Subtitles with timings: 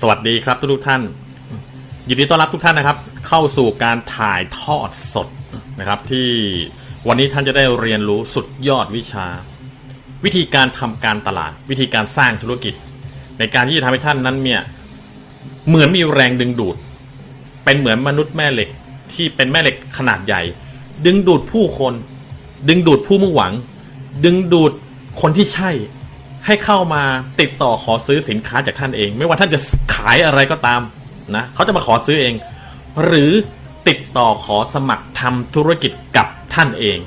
[0.00, 1.02] สวัสดีครับทุกท่าน
[2.08, 5.28] ยินดีต้อนรับทุกท่านนะครับ เข้าสู่การถ่ายทอดสด
[5.78, 6.28] นะครับ ที่
[7.08, 9.26] วันนี้ท่านจะได้เรียนรู้สุดยอดวิชา
[10.24, 12.74] วิธีการทำการตลาด วิธีการสร้างธุรกิจ
[13.38, 14.60] ในการที่จะทำให้ท่านนั้นเนี่ย
[15.68, 16.76] เหมือนมีแรงดึงดูด
[17.64, 18.68] เป็นเหมือนมนุษย์แม่เหล็ก
[19.12, 20.42] ที่เป็นแม่เหล็กขนาดใหญ่
[21.06, 21.94] ดึงดูดผู้คน
[22.68, 23.52] ดึงดูดผู้มุ่งหวัง
[24.24, 24.72] ดึงดูด
[25.20, 25.70] คนที่ใช่
[26.46, 27.02] ให้เข้ามา
[27.40, 29.58] ติดต่อขอซื้อสินค้าจากท่านเอง ไม่ว่าท่านจะ
[29.94, 30.80] ขายอะไรก็ตาม
[31.36, 32.34] นะเขาจะมาขอซื้อเอง
[33.04, 33.32] หรือ
[33.88, 36.98] ติดต่อขอสมัครทำธุรกิจกับท่านเอง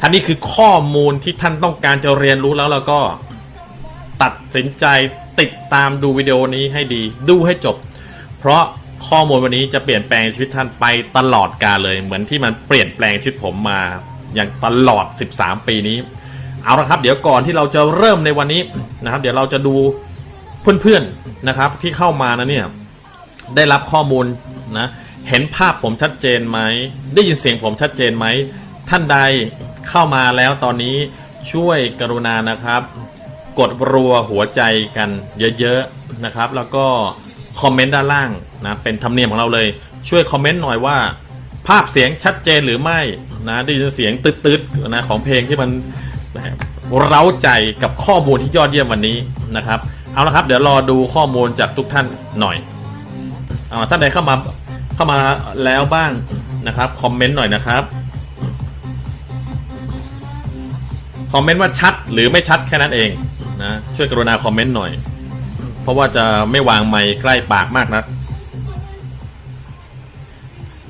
[0.00, 3.00] ท่านนี้คือข้อมูลที่ท่านต้องการจะเรียนรู้แล้วแล้วก็
[4.22, 4.84] ตัดสินใจ
[5.40, 7.76] ติดตามดูวิดีโอนี้ให้ดี ดูให้จบ
[8.38, 8.62] เพราะ
[9.08, 10.84] ข้อมูลวันนี้จะเปลี่ยนแปลงชีวิตท่านไป
[11.16, 13.80] ตลอดกาลเลย เหมือนที่มันเปลี่ยนแปลงชีวิตผมมา
[14.34, 15.06] อย่างตลอด
[15.36, 15.96] 13 ปีนี้
[16.64, 18.62] เอาละครับ เดี๋ยวก่อนที่เราจะเริ่มในวันนี้
[19.04, 19.76] นะครับ เดี๋ยวเราจะดู
[20.60, 22.66] เพื่อนๆนะครับ ที่เข้ามานะเนี่ย
[23.56, 24.26] ได้รับข้อมูล
[24.78, 24.88] นะ
[25.28, 26.58] เห็นภาพผมชัดเจนไหม
[27.14, 28.26] ได้ยินเสียงผมชัดเจนไหม
[28.88, 29.18] ท่านใด
[29.88, 30.96] เข้ามาแล้วตอนนี้
[31.52, 32.82] ช่วยกรุณานะครับ
[33.58, 34.60] กดรัวหัวใจ
[34.96, 35.10] กัน
[35.58, 36.86] เยอะๆนะครับ แล้วก็
[37.60, 38.30] คอมเมนต์ด้านล่าง
[38.66, 39.66] นะเป็นธรรมเนียมของเราเลย
[40.08, 40.96] ช่วยคอมเมนต์หน่อยว่า
[41.68, 43.00] ภาพเสียงชัดเจนหรือไม่
[43.48, 45.70] นะได้ยินเสียงตืดๆนะของเพลงที่มัน
[47.10, 47.48] เร้าใจ
[47.82, 49.16] กับข้อมูลที่ยอดเยี่ยมวันนี้
[49.56, 49.78] นะครับ
[50.12, 52.06] เอาละครับเดี๋ยวรอดูข้อมูลจากทุกท่าน
[52.40, 52.56] หน่อย
[53.70, 54.34] อาท่านใดเข้ามา
[54.94, 55.18] เข้ามา
[55.64, 56.10] แล้วบ้าง
[56.66, 57.82] นะครับคอมเมนต์หน่อยนะครับ
[61.32, 63.10] คอมเมนต์ว่าชัดหรือไม่ชัดแค่นั้นเอง
[63.62, 64.90] นะช่วยกรุณาคอมเมนต์หน่อย
[65.82, 68.04] เพราะว่าจะไม่วางไมค์ใกล้ปากมากนะ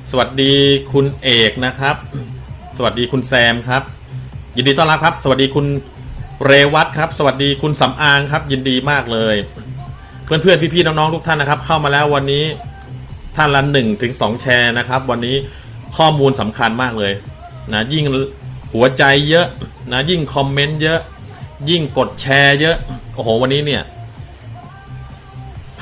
[0.09, 0.53] สวัสดี
[0.91, 1.95] คุณเอกนะครับ
[2.77, 3.83] สวัสดีคุณแซมครับ
[4.57, 5.65] ยินดีต้อนรับครับ สวัสดีคุณ
[6.45, 9.35] เรวัตครับ สวัสดีคุณสำอางครับ ยินดีมากเลย
[10.23, 12.43] เพื่อนๆพี่ๆน้องๆทุกท่านนะครับ เข้ามาแล้ววันนี้
[13.35, 15.35] ท่านละหนึ่งถึงสองแชร์นะครับ วันนี้
[15.97, 17.13] ข้อมูลสำคัญมากเลย
[17.73, 18.03] นะยิ่ง
[18.73, 19.45] หัวใจเยอะ
[19.91, 20.99] นะยิ่งคอมเมนต์เยอะ
[21.69, 22.75] ยิ่งกดแชร์เยอะ
[23.15, 23.83] โอ้โหวันนี้เนี่ย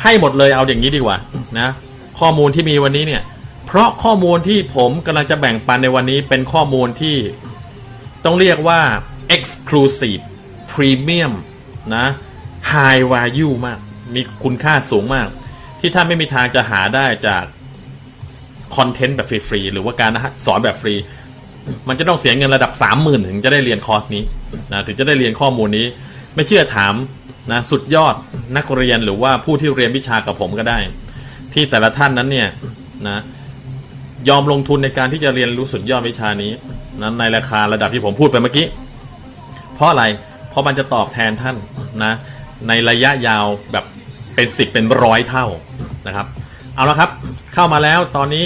[0.01, 1.17] ให้หมดเลยเอาอย่างนี้ดีกว่า
[1.59, 1.69] นะ
[2.19, 3.21] ข้อมูลที่มีวันนี้เนี่ย
[3.65, 7.15] เพราะข้อมูลที่ผมกำลังจะแบ่งปันในวันนี้เป็นข้อมูลที่
[8.25, 8.81] ต้องเรียกว่า
[9.35, 10.23] exclusive
[10.71, 11.33] premium
[11.95, 12.05] นะ
[12.71, 13.79] high value มาก
[14.15, 15.27] มีคุณค่าสูงมาก
[15.79, 17.43] ที่ท่านไม่มีทางจะหาได้จาก
[18.75, 20.11] คอนเทนต์แบบฟรีๆหรือว่าการ
[20.45, 20.95] สอนแบบฟรี
[21.87, 24.23] มันจะต้องเสียเงินระดับ 30,000 ถึงจะได้เรียนคอร์สนี้
[24.71, 25.85] นะถึงจะได้เรียนข้อมูลนี้
[26.35, 26.93] ไม่เชื่อถาม
[27.51, 28.15] นะสุดยอด
[28.57, 30.77] นักเรียนหรือว่าผู้ที่เรียนวิชากับผมก็ได้
[31.53, 32.49] ที่แต่ละท่านนั้นเนี่ย
[33.07, 33.19] นะ
[34.29, 36.51] ยอมลงทุนในการที่จะเรียนรู้สุดยอดวิชานี้
[37.01, 38.67] นั้นในราคาระดับที่ผมพูดไปเมื่อกี้
[39.75, 40.03] เพราะอะไร
[40.49, 41.55] เพราะมันจะตอบแทนท่าน
[42.03, 42.13] นะ
[42.67, 43.85] ในระยะยาวแบบ
[44.35, 45.45] เป็นสิบเป็นร้อยเท่า
[46.07, 46.27] นะครับ
[46.75, 47.09] เอาละครับ
[47.53, 48.43] เข้ามาแล้วตอนนี้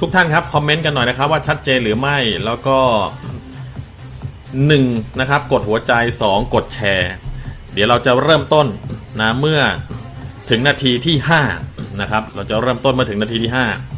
[0.00, 2.78] ทุกท่านครับ คอมเมนต์กันหน่อยนะครับ ว่าชัดเจนหรือไม่แล้วก็
[4.40, 5.92] 1นะครับ กดหัวใจ
[6.26, 7.12] 2กดแชร์
[7.72, 8.66] เดี๋ยวเราจะเริ่มต้น
[9.20, 9.60] นะเมื่อ
[10.50, 11.16] ถึงนาทีที่
[11.58, 13.95] 5นะครับ เราจะเริ่มต้นมาถึงนาทีที่5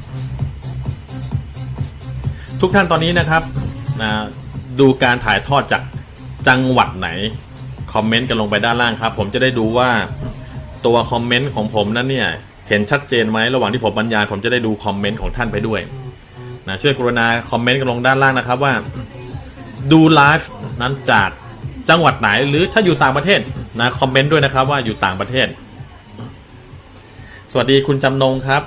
[2.61, 3.43] ทุกท่านตอนนี้นะครับ
[4.81, 5.83] ดูการถ่ายทอดจาก
[6.49, 7.09] จังหวัดไหน
[7.93, 9.91] คอมเมนต์กันลงไปด้านล่างครับ ผมจะได้ดูว่า
[10.87, 12.29] ตัวคอมเมนต์ของผมนั้นเนี่ย
[12.69, 15.81] เห็นชัดเจนไหมระหว่างที่ผมบรรยายผมจะได้ดูคอมเมนต์ของท่านไปด้วย
[16.69, 18.73] นะช่วยกรุณาคอมเมนต์กันลงด้านล่างนะครับว่า
[19.93, 21.29] ดูไลฟ์นั้นจาก
[21.89, 23.41] จังหวัดไหนหรือถ้าอยู่ต่างประเทศ
[23.81, 25.47] นะคอมเมนต์ด้วยนะครับว่าอยู่ต่างประเทศ
[27.53, 28.63] สวัสดีคุณจำนงครับ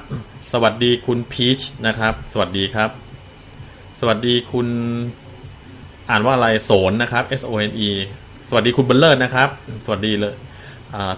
[0.51, 3.10] สวัสดีคุณพีชนะครับ สวัสดีครับ
[4.03, 4.67] สวัสดีคุณ
[6.09, 7.89] อ่านว่าอะไรโสนนะครับ S O N E
[8.49, 9.49] สวัสดีคุณเบลเลอร์นะครับ
[9.85, 10.33] สวัสดีเลย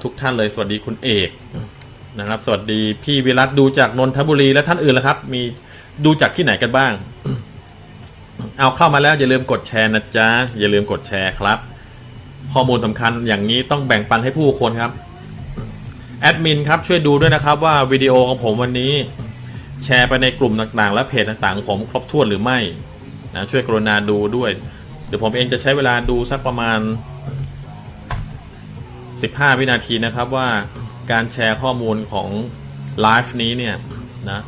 [0.03, 1.29] ทุกท่านเลย สวัสดีคุณเอก
[2.19, 5.41] นะครับ สวัสดีพี่วิรัตดูจากนนทบุรีและท่านอื่นแล้วครับ มี
[6.05, 6.91] ดูจากที่ไหนกันบ้าง
[8.59, 10.27] เอาเข้ามาแล้วอย่าลืมกดแชร์นะจ๊ะ
[10.59, 11.57] อย่าลืมกดแชร์ครับ
[12.53, 14.91] ข้อมูลสำคัญอย่างนี้ต้องแบ่งปันให้ผู้คนครับ
[16.21, 18.93] แอดมินครับช่วยดูด้วยนะครับว่าวิดีโอของผมวันนี้
[19.83, 22.59] แชร์ไปในกลุ่มต่างๆ และเพจต่างๆของผมครบถ้วนหรือไม่
[23.35, 24.51] นะช่วยกรุณาดูด้วย
[25.07, 26.79] เดี๋ยวผมเองจะใช้เวลาดูสักประมาณ
[28.79, 30.49] 15 วินาทีนะครับว่า
[31.11, 32.29] การแชร์ข้อมูลของ
[33.01, 33.75] ไลฟ์นี้เนี่ย
[34.29, 34.39] นะ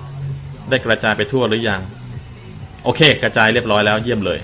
[0.69, 1.81] ได้กระจายไปทั่วหรือยัง
[2.83, 4.39] โอเค กระจายเรียบร้อยแล้วเยี่ยมเลย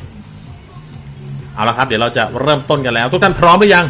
[1.53, 3.85] เอาละครับ เดี๋ยวเราจะเริ่มต้นกันแล้ว ทุกท่านพร้อมหรือยัง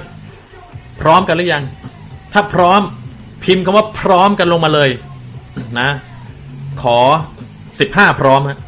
[1.01, 1.63] พร้อมกันหรือยัง
[2.33, 2.81] ถ้าพร้อม
[3.43, 4.89] พิมพ์คำว่าพร้อมกันลงมาเลย
[5.79, 5.89] นะ
[6.83, 6.99] ขอ
[7.59, 8.59] 15พร้อมฮะ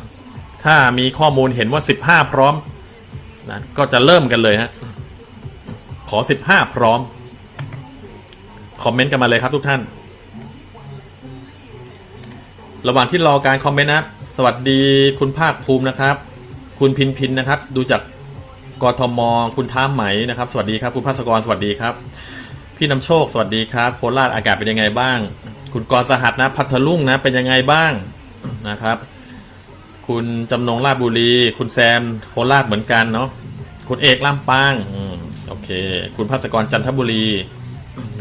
[0.66, 2.54] ถ้ามีข้อมูลเห็นว่า15พร้อม
[3.50, 4.70] นะก็จะเริ่มกันเลยฮะ
[6.10, 7.00] ขอ15พร้อม
[8.84, 9.82] คอมเมนต์กันมาเลยครับทุกท่าน
[12.88, 14.04] ระหว่างที่รอการคอมเมนต์นะ
[14.38, 14.82] สวัสดี
[15.20, 16.16] คุณภาคภูมินะครับ
[16.80, 18.02] คุณพินพินนะครับ ดูจาก
[18.84, 19.20] กทม
[19.56, 21.94] คุณท้ามไหมนะครับ สวัสดีครับ คุณภาสกรสวัสดีครับ
[22.78, 25.20] พี่นำโชคสวัสดีครับโคราชอากาศเป็นยังไงบ้าง
[25.74, 27.92] คุณกรสหัสนะพัทลุงนะเป็นยังไงบ้าง
[28.70, 28.98] นะครับ
[30.08, 33.30] คุณจำนงราชบุรี คุณแซมโคราชเหมือนกันเนาะ
[33.90, 34.96] คุณเอกล่ำปางอ
[35.50, 35.70] โอเค
[36.16, 37.26] คุณภาสกรจันทบุรี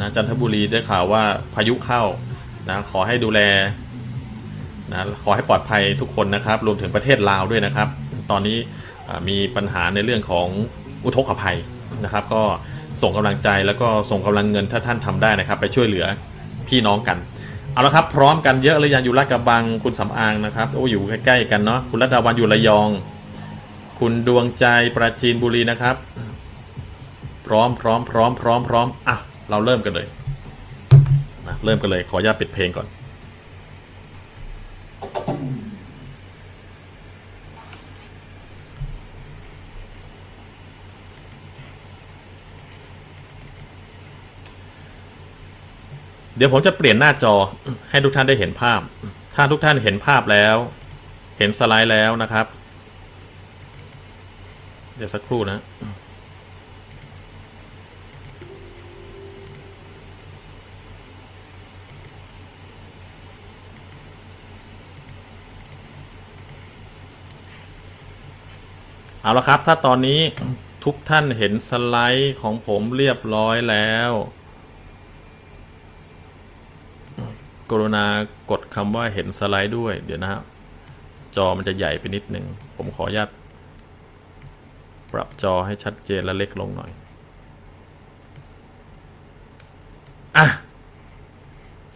[0.01, 1.23] นะจันทบุรีได้ข่าวว่า
[1.55, 2.03] พายุเข้า
[2.69, 3.41] นะขอให้ดูแล
[4.93, 7.89] นะขอให้ปลอดภัยทุกคนนะครับ รวมถึงประเทศลาวด้วยนะครับ
[8.31, 8.59] ตอนนี้
[9.29, 10.47] มีปัญหาในเรื่องของ
[11.05, 11.59] อุทกภัย
[12.05, 12.43] นะครับ ก็
[13.03, 16.07] ส่งกำลังใจแล้วก็ส่งกำลังเงินถ้าท่านทำได้นะครับ ไปช่วยเหลือ
[16.69, 17.19] พี่น้องกัน
[17.73, 22.89] เอาละครับ พร้อมกันเยอะเลยยังอยู่ลาดกระบังคุณสำอางนะครับโอ้อยู่ใกล้ๆกันเนาะคุณรัตดาวันอยู่ระยอง
[23.99, 24.67] คุณดวงใจ
[24.97, 25.97] ปราจีนบุรีนะครับ
[27.47, 29.17] พร้อมพร้อมพร้อมพร้อมพร้อมอะ
[29.51, 30.07] เราเริ่มกันเลย
[31.47, 32.87] นะเริ่มกันเลยขออนุญาตปิดเพลงก่อน
[46.37, 47.35] เดี๋ยวผมจะเปลี่ยนหน้าจอ
[47.91, 48.81] ให้ทุกท่านได้เห็นภาพ
[49.35, 50.57] ถ้าทุกท่านเห็นภาพแล้ว
[51.39, 52.47] เห็นสไลด์แล้วนะครับ
[54.97, 55.61] เดี๋ยวสักครู่นะ
[69.23, 70.21] เอาละครับ ถ้าตอนนี้
[70.85, 74.11] ทุกท่านเห็นสไลด์ของผมเรียบร้อยแล้ว
[77.73, 78.05] กรุณา
[78.51, 80.43] กดคำว่าเห็นสไลด์ด้วย เดี๋ยวนะครับ
[81.37, 82.45] จอมันจะใหญ่ไปนิดหนึ่ง
[82.77, 83.29] ผมขออนุญาต
[85.13, 86.91] ปรับจอให้ชัดเจนและเล็กลงหน่อย
[90.37, 90.47] อะ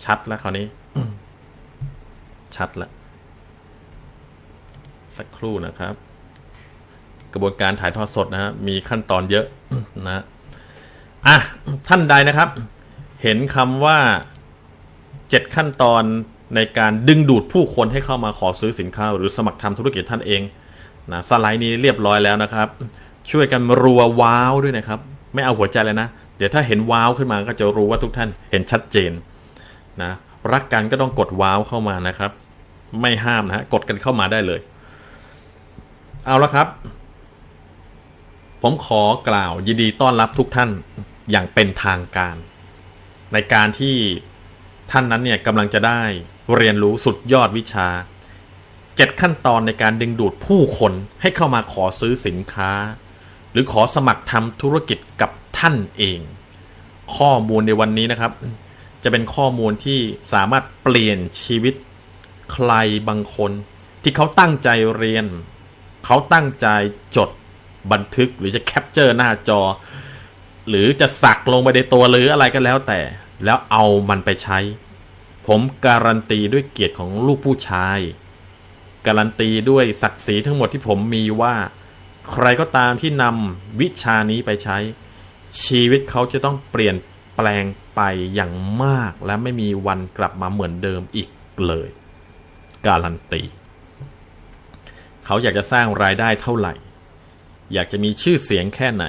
[0.05, 0.67] ชัดแล้วคราวนี้
[2.57, 2.91] ชัดแล้ว
[5.17, 5.95] สักครู่นะครับ
[7.33, 9.47] กระบวนการถ่ายทอดสดนะฮะมีขั้นตอนเยอะ
[10.07, 10.23] นะ
[11.27, 11.37] อะ
[11.89, 12.49] ท่านใดนะครับ
[13.23, 13.99] เห็นคำว่า
[15.31, 16.03] เจ็ดขั้นตอน
[16.57, 20.43] ในการดึงดูดผู้คนให้เข้ามาขอซื้อสินค้า หรือสมัครทำธุรกิจท่านเอง
[21.13, 22.69] นะสไลด์นี้เรียบร้อยแล้วนะครับ
[23.31, 25.01] ช่วยกันรัวว้าวด้วยนะครับ
[25.35, 29.13] ไม่เอาหัวใจเลยนะ เดี๋ยวถ้าเห็นว้าวขึ้นมาก็จะรู้ว่าทุกท่านเห็นชัดเจน
[30.03, 30.13] นะ
[30.53, 32.31] รักกันก็ต้องกดว้าวเข้ามานะครับ
[33.01, 34.61] ไม่ห้ามนะฮะกดกันเข้ามาได้เลย
[36.27, 36.69] เอาละครับ
[38.63, 40.71] ผมขอกล่าวยินดีต้อนรับทุกท่าน
[41.31, 42.37] อย่างเป็นทางการ
[43.33, 43.97] ในการที่
[44.91, 46.03] ท่านนั้นเนี่ยกำลังจะได้
[46.57, 47.89] เรียนรู้สุดยอดวิชา
[48.97, 52.73] เจ็ดขั้นตอนในการดึงดูดผู้คนให้เข้ามาขอซื้อสินค้า
[53.53, 56.21] หรือขอสมัครทำธุรกิจกับท่านเอง
[57.17, 58.33] ข้อมูลในวันนี้นะครับ
[59.03, 59.99] จะเป็นข้อมูลที่
[60.33, 61.75] สามารถเปลี่ยนชีวิต
[62.53, 62.73] ใคร
[63.09, 63.53] บางคน
[64.03, 65.27] ที่เขาตั้งใจเรียน
[66.05, 66.67] เขาตั้งใจ
[67.17, 67.31] จด
[67.93, 69.61] บันทึกหรือจะแคปเจอร์หน้าจอ
[70.69, 73.01] หรือจะสักลงไปในตัวหรืออะไรก็แล้วแต่
[73.45, 74.59] แล้วเอามันไปใช้
[75.47, 77.99] ผมการันตีด้วยเกียรติของลูกผู้ชาย
[79.07, 81.55] การันตีด้วยศักดิ์ศรีทั้งหมดที่ผมมีว่า
[82.31, 84.77] ใครก็ตามที่นำวิชานี้ไปใช้
[85.65, 86.97] ชีวิตเขาจะต้องเปลี่ยน
[87.37, 88.01] แปลงไป
[88.35, 88.53] อย่าง
[88.83, 91.29] มากและไม่มีวันกลับมาเหมือนเดิมอีก
[91.67, 91.89] เลย
[92.87, 93.43] การันตี
[95.25, 96.75] เขาอยากจะสร้างรายได้เท่าไหร่
[97.73, 99.07] อยากจะมีชื่อเสียงแค่ไหน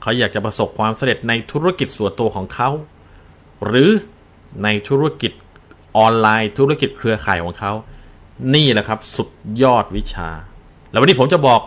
[0.00, 2.70] เขาอยากจะประสบความสำเร็จในธุรกิจส่วนตัวของเขา
[3.66, 3.90] หรือ
[4.62, 5.32] ในธุรกิจ
[5.96, 7.72] ออนไลน์ ธุรกิจเครือข่ายของเขา
[8.54, 9.30] นี่แหละครับสุด
[9.62, 10.30] ยอดวิชา
[10.90, 11.60] แล้ววันนี้ผมจะบอก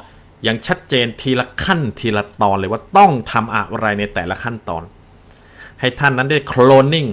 [0.44, 4.84] อย่างชัดเจนทีละขั้นทีละตอนเลยว่าต้องทำอะไรในแต่ละขั้นตอน
[5.80, 7.08] ให้ท่านนั้นได้โคลนนิ่ง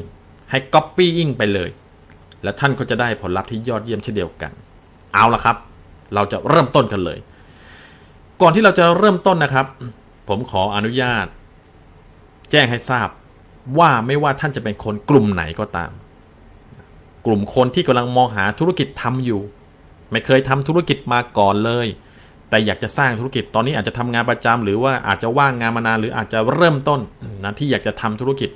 [0.51, 1.71] ให้ก๊อปปี้อิงไปเลย
[2.43, 4.53] และท่านก็จะได้ผลลัพธ์ที่ยอดเยี่ยมเช่นเดียวกัน
[5.15, 5.57] เอาละครับ
[6.15, 7.19] เราจะเริ่มต้นกันเลย
[8.41, 9.67] ก่อนที่เราจะเริ่มต้นนะครับ
[10.29, 11.27] ผมขออนุญาต
[12.51, 13.09] แจ้งให้ทราบ
[13.79, 15.91] ว่าไม่ว่าท่านจะเป็นคนกลุ่มไหนก็ตาม
[17.27, 19.41] กลุ่มคนที่กำลังมองหาธุรกิจทำอยู่
[20.11, 21.87] ไม่เคยทำธุรกิจมาก่อนเลย
[22.49, 27.01] แต่อยากจะสร้างธุรกิจตอนนี้อาจจะทำงานประจำหรือว่าอาจจะว่างงานมานานหรืออาจจะเริ่มต้น
[27.45, 28.51] นะที่อยากจะทำธุรกิจ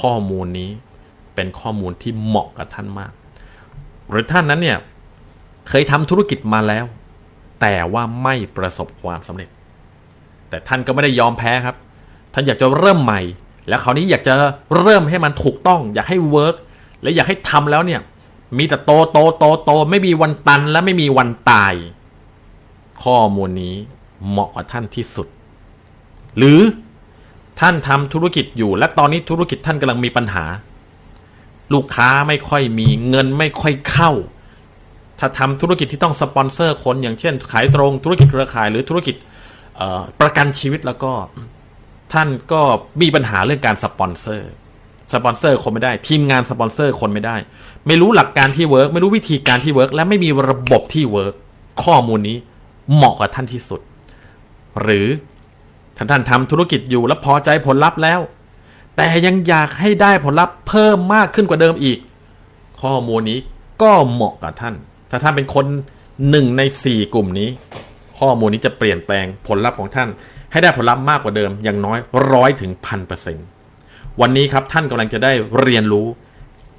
[0.00, 0.70] ข้อมูลนี้
[1.34, 3.12] เป็นข้อมูลที่เหมาะกับท่านมาก
[4.10, 4.78] หรือท่านนั้นเนี่ย
[5.68, 6.84] เคยทำธุรกิจมาแล้ว
[7.60, 9.48] แต่ว่าไม่ประสบความสำเร็จ
[10.48, 11.76] แต่ท่านก็ไม่ได้ยอมแพ้ครับ
[12.34, 13.20] ท่านอยากจะเริ่มใหม่
[13.68, 14.34] แล้วคราวนี้อยากจะ
[14.78, 16.56] เริ่มให้มันถูกต้อง อยากให้ work
[17.02, 18.00] และอยากให้ทำแล้วเนี่ย
[18.58, 21.74] มีแต่โตโตโตโตไม่มีวันตันและไม่มีวันตาย
[23.02, 23.76] ข้อมูลนี้
[24.28, 25.26] เหมาะกับท่านที่สุด
[26.38, 26.60] หรือ
[27.60, 30.44] ท่านทำธุรกิจอยู่ และตอนนี้ธุรกิจท่านกำลังมีปัญหา
[31.72, 34.10] ลูกค้าไม่ค่อยมีเงินไม่ค่อยเข้า
[35.18, 39.16] ถ้าทำธุรกิจที่ต้องสปอนเซอร์คนอย่างเช่น ขายตรงธุรกิจเครือข่ายหรือธุรกิจ
[40.20, 41.12] ประกันชีวิตแล้วก็
[42.12, 42.62] ท่านก็
[43.00, 44.50] มีปัญหาเรื่องการสปอนเซอร์
[45.12, 47.36] สปอนเซอร์คนไม่ได้ ทีมงานสปอนเซอร์คนไม่ได้
[47.86, 51.34] ไม่รู้หลักการที่ work ไม่รู้วิธีการที่ work และไม่มีระบบที่ work
[51.84, 52.36] ข้อมูลนี้
[52.94, 53.80] เหมาะกับท่านที่สุด
[54.82, 55.06] หรือ
[55.96, 58.20] ท่านท่านทำธุรกิจอยู่แล้วพอใจผลลัพธ์แล้ว
[58.96, 61.98] แต่ยังอยากให้ได้ผลลัพธ์เพิ่มมากขึ้นกว่าเดิมอีก
[62.82, 63.38] ข้อมูลนี้
[63.82, 64.74] ก็เหมาะกับท่าน
[65.10, 65.66] ถ้าท่านเป็นคน
[66.30, 67.48] หนึ่งในสี่กลุ่มนี้
[68.18, 70.08] ข้อมูลนี้จะเปลี่ยนแปลงผลลัพธ์ของท่าน
[70.52, 71.98] ให้ได้ผลลัพธ์มากกว่าเดิมอย่างน้อย
[72.32, 73.46] ร้อยถึงพันเปอร์เซ็นต์
[74.20, 76.06] วันนี้ครับท่านกำลังจะได้เรียนรู้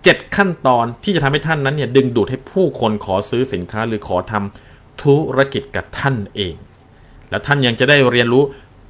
[0.04, 6.56] เจ็ดขั้นตอนที่จะทำให้ท่านนั้นเนี่ยดึงดูดให้ผู้คนขอซื้อสินค้าหรือขอทำธุรกิจกับท่านเอง
[7.30, 8.44] แล้วท่านยังจะได้เรียนรู้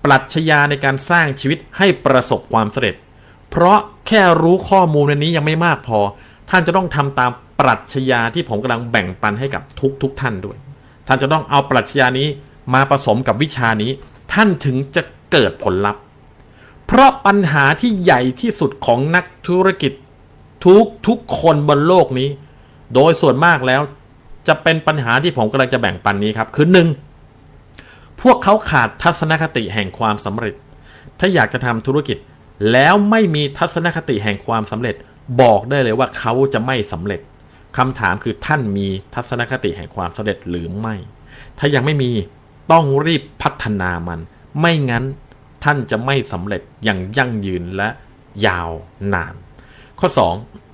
[0.04, 2.96] ปรัชญาในการสร้างชีวิตให้ประสบความสำเร็จ
[3.50, 6.00] เพราะแค่รู้ข้อมูลในนี้ยังไม่มากพอ
[6.50, 10.58] ท่านจะต้องทำตามปรัชญาที่ผมกำลังแบ่งปันให้กับทุกทุกท่านด้วย
[11.08, 12.28] ท่านจะต้องเอาปรัชญานี้
[12.74, 13.92] มาผสมกับวิชานี้
[14.34, 16.02] ท่านถึงจะเกิดผลลัพธ์
[16.86, 19.94] เพราะปัญหาที่ใหญ่ที่สุดของนักธุรกิจ
[20.66, 22.30] ทุกทุกคนบนโลกนี้
[22.96, 23.82] โดยส่วนมากแล้ว
[24.48, 26.88] จะเป็นปัญหาที่ผมกำลังจะแบ่งปันนี้ครับ คือหนึ่ง
[28.22, 30.54] พวกเขาขาดทัศนคติแห่งความสำเร็จ
[31.20, 32.18] ถ้าอยากจะทำธุรกิจ
[32.72, 34.96] แล้วไม่มีทัศนคติแห่งความสำเร็จ
[35.42, 37.22] บอกได้เลยว่าเขาจะไม่สำเร็จ
[37.78, 40.96] คำถามคือท่านมีทัศนคติแห่งความสำเร็จหรือไม่
[41.60, 42.12] ถ้ายังไม่มี
[42.72, 44.20] ต้องรีบพัฒนามัน
[44.60, 45.04] ไม่งั้น
[45.64, 47.90] ท่านจะไม่สำเร็จอย่างยั่งยืนและ
[48.48, 48.70] ยาว
[49.14, 49.34] นาน
[50.00, 50.10] ข้อ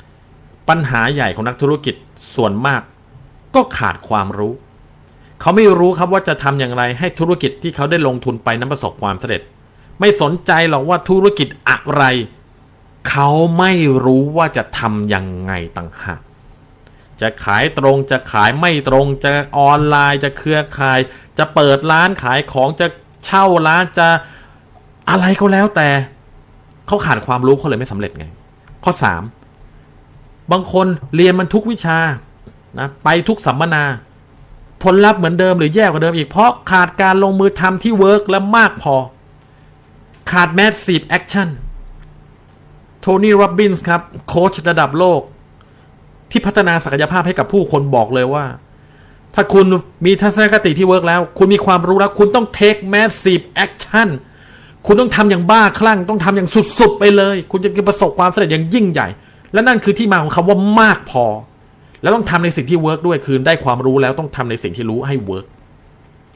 [0.01, 0.69] 2.
[0.69, 1.95] ปัญหาใหญ่ของนักธุรกิจ
[2.35, 2.81] ส่วนมาก
[3.55, 4.53] ก็ขาดความรู้
[5.41, 9.41] เขาไม่รู้ครับว่าจะทำอย่างไรให้ธุรกิจที่เขาได้ลงทุนไปนั้นประสบความสำเร็จ
[9.99, 12.03] ไม่สนใจหรอกว่าธุรกิจอะไร
[13.09, 13.29] เขา
[13.59, 13.71] ไม่
[14.05, 16.21] รู้ว่าจะทำยังไงต่างหาก
[17.21, 20.99] จะขายตรงจะขายไม่ตรงจะออนไลน์จะเครือข่าย
[21.39, 22.87] จะเปิดร้านขายของจะ
[23.25, 24.07] เช่าร้านจะ
[25.09, 25.89] อะไรก็แล้วแต่
[26.87, 28.25] เขาขาดความรู้เขาเลยไม่สำเร็จไง
[28.83, 29.23] ข้อสาม
[30.51, 31.97] บางคนเรียนมันทุกวิชา
[32.79, 33.83] นะไปทุกสัมมนา
[34.83, 38.95] ผลลัพธ์เหมือนเดิมหรือแย่กว่าเดิมอีกเพราะขาดการลงมือทำที่ work และมากพอ
[40.31, 41.49] ขาด massive action
[42.99, 45.21] โทนี่โรบินส์ครับ โค้ชระดับโลก
[46.31, 48.45] ที่พัฒนาศักยภาพให้กับผู้คนบอกเลยว่า
[49.35, 49.65] ถ้าคุณ
[50.05, 54.09] มีทัศนคติที่ work แล้ว คุณมีความรู้แล้ว คุณต้อง take massive action
[54.85, 59.07] คุณต้องทำอย่างบ้าคลั่ง ต้องทำอย่างสุดๆไปเลย คุณจะประสบความสำเร็จอย่างยิ่งใหญ่
[59.53, 61.25] และนั่นคือที่มาของคำว่ามากพอ
[62.01, 65.45] แล้วต้องทำในสิ่งที่ work ด้วยคือได้ความรู้แล้วต้องทำในสิ่งที่รู้ให้ work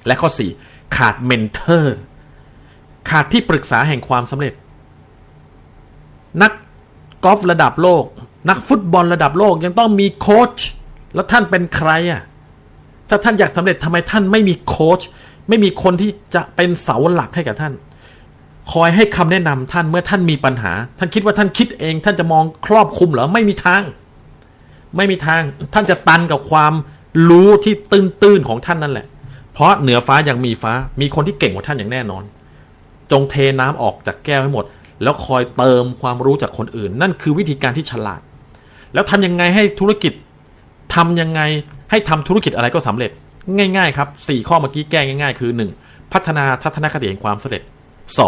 [0.07, 0.49] และข้อสี่
[0.95, 1.97] ขาด mentor
[3.09, 4.53] ขาดที่ปรึกษาแห่งความสำเร็จ
[6.41, 6.51] นัก
[7.23, 8.03] กอล์ฟระดับโลก
[8.49, 10.55] นักฟุตบอลระดับโลกยังต้องมีโค้ช
[11.13, 12.21] แล้วท่านเป็นใครอะ
[13.09, 15.01] ถ้าท่านอยากสำเร็จทำไมท่านไม่มีโค้ช
[15.49, 17.73] ไม่มีคนที่จะเป็นเสาหลักให้กับท่าน
[18.71, 23.83] คอยให้คำแนะนำท่านเมื่อท่านมีปัญหา ท่านคิดว่าท่านคิดเอง ท่านจะมองครอบคุมเหรอไม่มีทาง
[24.97, 25.41] ไม่มีทาง
[25.73, 26.73] ท่านจะตันกับความ
[27.29, 29.07] รู้ที่ตื้นๆของท่านนั่นแหละ
[29.53, 32.23] เพราะเหนือฟ้ายังมีฟ้า มีคนที่เก่งกว่าท่านอย่างแน่นอน
[33.11, 34.65] จงเทน้ำออกจากแก้วให้หมด
[35.03, 38.21] แล้วคอยเติมความรู้จากคนอื่น นั่นคือวิธีการที่ฉลาด
[38.93, 40.13] แล้วทำยังไงให้ธุรกิจ
[40.95, 41.41] ทำยังไง
[41.91, 43.11] ให้ทำธุรกิจอะไรก็สำเร็จ
[43.57, 46.13] ง่ายๆครับสี่ข้อเมื่อกี้แก้ง่าย ๆ คือ 1.
[46.13, 47.61] พัฒนาทัศนคติแห่งความสำเร็จ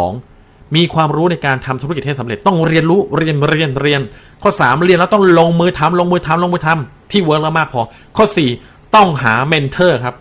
[0.06, 0.76] 2.
[0.76, 4.02] มีความรู้ในการทำธุรกิจให้สำเร็จ ต้องเรียนรู้เรียนเรียนเรียน
[4.44, 7.82] ข้อสามเรียนแล้วต้องลงมือทำลงมือทำลงมือทำที่ work แล้วมากพอ
[8.18, 8.50] ข้อสี่
[8.96, 10.16] ต้องหา mentor ครับ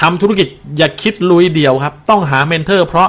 [0.00, 3.08] ทำธุรกิจอย่าคิดลุยเดียวครับ ต้องหา mentor เพราะ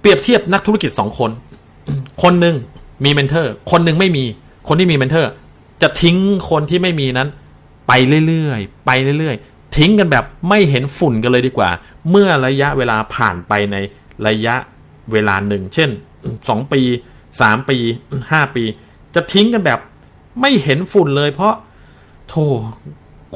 [0.00, 1.30] เปรียบเทียบนักธุรกิจสองคน
[2.22, 2.56] คนหนึ่ง
[3.04, 4.24] มี mentor คนหนึ่งไม่มี
[4.68, 5.30] คนที่มี mentor
[5.82, 6.16] จะทิ้ง
[6.50, 7.28] คนที่ไม่มีนั้น
[7.88, 7.92] ไป
[8.26, 11.70] เรื่อยๆไปเรื่อยๆ ทิ้งกันแบบไม่เห็นฝุ่นกันเลยดีกว่า
[12.10, 13.76] เมื่อระยะเวลาผ่านไปใน
[14.26, 14.56] ระยะ
[15.12, 15.90] เวลาหนึ่ง เช่น
[16.48, 16.80] สองปี
[17.40, 17.78] สามปี
[18.30, 18.64] ห้าปี
[19.14, 19.78] จะทิ้งกันแบบ
[20.40, 21.54] ไม่เห็นฝุ่นเลย เพราะ
[22.28, 22.44] โธ่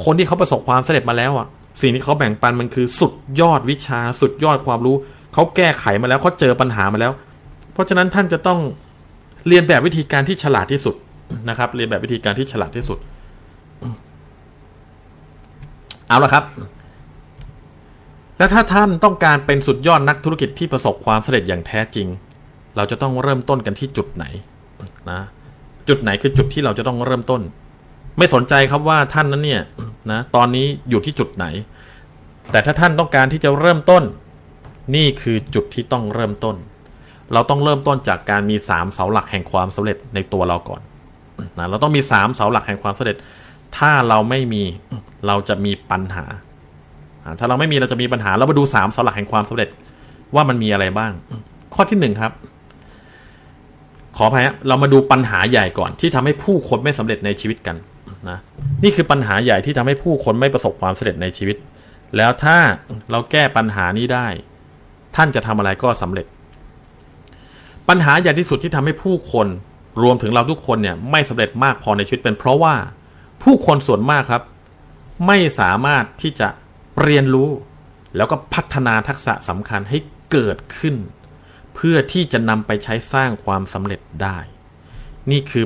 [0.05, 1.47] คนที่เขาประสบความสำเร็จมาแล้วอะ
[1.81, 4.97] สิ่งที่เขาแบ่งปันมันคือสุดยอดวิชา สุดยอดความรู้
[5.35, 7.13] เขาแก้ไขมาแล้วเขาเจอปัญหามาแล้ว
[7.73, 8.59] เพราะฉะนั้นท่านจะต้อง
[9.47, 10.95] เรียนแบบวิธีการที่ฉลาดที่สุด
[11.49, 12.99] นะครับ เรียนแบบวิธีการที่ฉลาดที่สุด
[16.09, 16.45] เอาละครับ
[18.39, 22.07] และถ้าท่านต้องการเป็นสุดยอดนักธุรกิจที่ประสบความสำเร็จอย่างแท้จริง
[22.77, 24.25] เราจะต้องเริ่มต้นกันที่จุดไหน
[25.11, 25.21] นะ
[25.89, 27.43] จุดไหนคือจุดที่เราจะต้องเริ่มต้น
[28.19, 29.63] ไม่สนใจครับว่าท่านนั้นเนี่ย
[30.13, 31.47] นะตอนนี้อยู่ที่จุดไหน
[32.51, 34.03] แต่ถ้าท่านต้องการที่จะเริ่มต้น
[34.95, 36.57] นี่คือจุดที่ต้องเริ่มต้น
[37.33, 40.81] เราต้องเริ่มต้นจากการมีสามเสาหลักแห่งความสำเร็จในตัวเราก่อน
[41.59, 43.17] นะเราต้องมีสามเสาหลักแห่งความสำเร็จ
[43.77, 44.63] ถ้าเราไม่มี
[45.27, 46.25] เราจะมีปัญหา
[47.39, 49.69] ถ้าเราไม่มีเราจะมีปัญหา เรามาดูสามเสาหลักแห่งความสำเร็จ
[50.35, 51.13] ว่ามันมีอะไรบ้าง
[51.75, 52.33] ข้อที่หนึ่งครับ
[54.17, 57.77] ขออภัยเรามาดูปัญหาใหญ่ก่อน ที่ทำให้ผู้คนไม่สำเร็จในชีวิตกัน
[58.29, 58.39] นะ
[58.83, 61.57] นี่คือปัญหาใหญ่ที่ทำให้ผู้คนไม่ประสบความสำเร็จในชีวิต
[62.17, 62.57] แล้วถ้า
[63.11, 64.27] เราแก้ปัญหานี้ได้
[65.17, 66.27] ท่านจะทำอะไรก็สำเร็จ
[67.89, 69.47] ปัญหาใหญ่ที่สุดที่ทำให้ผู้คน
[70.03, 72.75] รวมถึงเราทุกคนเนี่ยไม่สำเร็จมากพอในชีวิตเป็นเพราะว่า
[73.43, 74.43] ผู้คนส่วนมากครับ
[75.27, 76.49] ไม่สามารถที่จะ
[77.03, 77.49] เรียนรู้
[78.17, 79.99] แล้วก็พัฒนาทักษะสำคัญให้
[80.33, 80.97] เกิดขึ้น
[81.75, 84.39] เพื่อที่จะนำไปใช้สร้างความสำเร็จได้
[85.31, 85.65] นี่คือ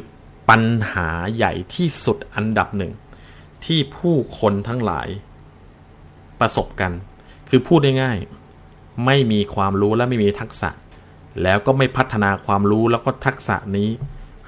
[0.49, 2.93] ปัญหาใหญ่ที่สุดอันดับหนึ่ง
[3.65, 5.09] ที่ผู้คนทั้งหลาย
[6.41, 6.93] ประสบกัน
[7.49, 10.71] คือพูดง่ายๆไม่มีความรู้และไม่มีทักษะ
[11.43, 13.91] แล้วก็ไม่พัฒนาความรู้แล้วก็ทักษะนี้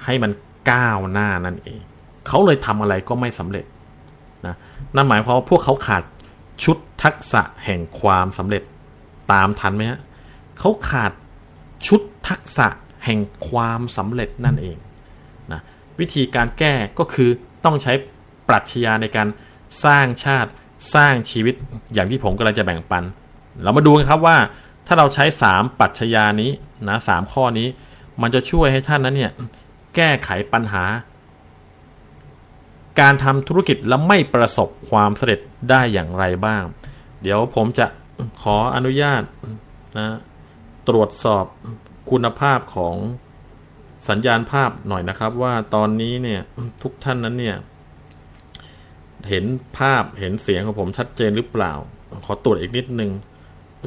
[0.05, 0.31] ให้มัน
[0.71, 1.81] ก้าวหน้านั่นเอง
[2.27, 3.65] เขาเลยทำอะไรก็ไม่สำเร็จ
[4.45, 4.55] นะ
[4.95, 6.03] นั่นหมายความว่าพวกเขาขาด
[6.63, 8.63] ชุดทักษะแห่งความสำเร็จ
[9.31, 9.99] ตามทันไหมฮะ
[10.59, 11.11] เขาขาด
[11.87, 12.67] ชุดทักษะ
[13.05, 14.77] แห่งความสำเร็จนั่นเอง
[15.51, 15.61] นะ
[15.99, 17.29] วิธีการแก้ก็คือ
[17.65, 17.93] ต้องใช้
[18.47, 19.27] ปรัชญาในการ
[19.85, 20.49] สร้างชาติ
[20.95, 21.55] สร้างชีวิต
[21.93, 23.03] อย่างที่ผมกำลังจะแบ่งปัน
[23.63, 24.37] เรามาดูกันครับว่า
[24.87, 26.51] ถ้าเราใช้สามปรัชญานี้
[26.89, 27.67] นะสามข้อนี้
[28.21, 29.31] มันจะช่วยให้ท่านนั้นเนี่ย
[29.95, 30.85] แก้ไขปัญหา
[32.99, 36.63] การทำธุรกิจแล้วไม่ประสบความสำเร็จได้อย่างไรบ้าง
[37.21, 37.85] เดี๋ยวผมจะ
[38.41, 39.23] ขออนุญาต
[39.97, 40.07] นะ
[40.87, 41.45] ตรวจสอบ
[42.11, 42.95] คุณภาพของ
[44.09, 46.41] สัญญาณภาพหน่อยนะครับ ว่าตอนนี้เนี่ย
[46.83, 47.57] ทุกท่านนั้นเนี่ย
[49.29, 49.45] เห็น
[49.77, 51.73] ภาพเห็นเสียงของผมชัดเจนหรือเปล่า
[52.25, 53.11] ขอตรวจอีกนิดนึง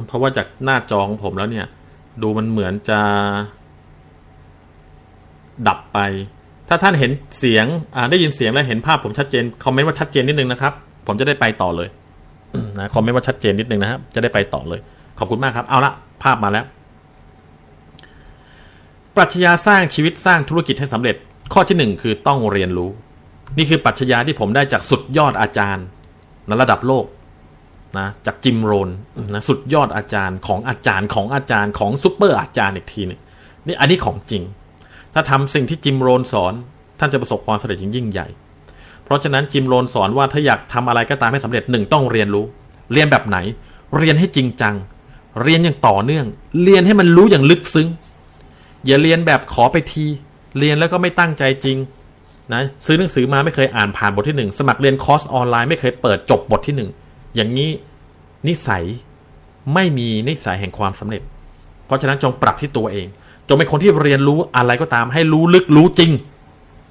[0.07, 1.67] เพราะว่าจากหน้าจอของผมแล้วเนี่ย
[2.21, 3.01] ดูมันเหมือนจะ
[5.67, 5.99] ดับไป
[6.69, 7.65] ถ้าท่านเห็นเสียง
[8.11, 10.73] ได้ยินเสียงและเห็นภาพผมชัดเจนคอมเมนต์ว่าชัดเจนนิดนึงนะครับ
[11.07, 11.89] ผมจะได้ไปต่อเลย
[12.77, 14.79] นะคอมเมนต์ว่าชัดเจนนิดนึงนะครับจะได้ไปต่อเลย
[15.19, 15.91] ขอบคุณมากครับ เอาละ
[16.23, 16.65] ภาพมาแล้ว
[19.15, 21.15] ปรัชญาสร้างชีวิตสร้างธุรกิจให้สำเร็จ
[21.53, 22.89] ข้อที่หนึ่งคือต้องเรียนรู้
[23.57, 25.85] นี่คือปรัชญาที่ผมได้จากสุดยอดอาจารย์
[26.47, 27.05] ในระดับโลก
[27.97, 28.89] นะจาก Jim Rohn
[29.33, 33.19] นะสุดยอดอาจารย์ของอาจารย์ของอาจารย์ของซุปเปอร์อาจารย์อีกทีนึง
[33.65, 34.43] นี่อันนี้ของจริง
[35.13, 36.53] ถ้าทำสิ่งที่ Jim Rohn สอน
[36.99, 38.27] ท่านจะประสบความสำเร็จยิ่งใหญ่
[39.03, 42.45] เพราะฉะนั้น Jim Rohn สอนว่าถ้าอยากทำอะไรก็ตามให้สำเร็จหนึ่งต้องเรียนรู้
[42.91, 43.37] เรียนแบบไหน
[43.97, 44.75] เรียนให้จริงจัง
[45.43, 46.25] เรียนอย่างต่อเนื่อง
[46.63, 47.87] เรียนให้มันรู้อย่างลึกซึ้ง
[48.85, 50.05] อย่าเรียนแบบขอไปที
[50.57, 51.77] เรียนแล้วก็ไม่ตั้งใจจริง
[52.53, 56.89] นะซื้อหนังสือมาไม่เคยอ่านผ่านบทที่หนึ่งสมัครเรียนคอร์สออนไลน์ไม่เคยเปิดจบบทที่หนึ่ง
[57.35, 57.69] อย่างนี้
[58.47, 58.83] นิสัย
[59.73, 61.21] ไม่มีนิสัยแห่งความสำเร็จ
[61.85, 63.07] เพราะฉะนั้นจงปรับที่ตัวเอง
[63.47, 66.11] จงเป็นคนที่เรียนรู้อะไรก็ตาม ให้รู้ลึกรู้จริง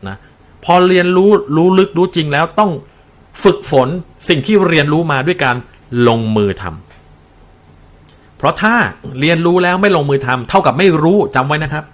[0.08, 0.16] นะ
[0.64, 2.70] พอเรียนรู้รู้ลึกรู้จริงแล้วต้อง
[3.42, 3.88] ฝึกฝน
[4.28, 5.56] สิ่งที่เรียนรู้มาด้วยการ
[6.08, 8.74] ลงมือทำเพราะถ้า
[9.20, 11.84] เรียนรู้แล้วไม่ลงมือทำเท่ากับไม่รู้จำไว้นะครับ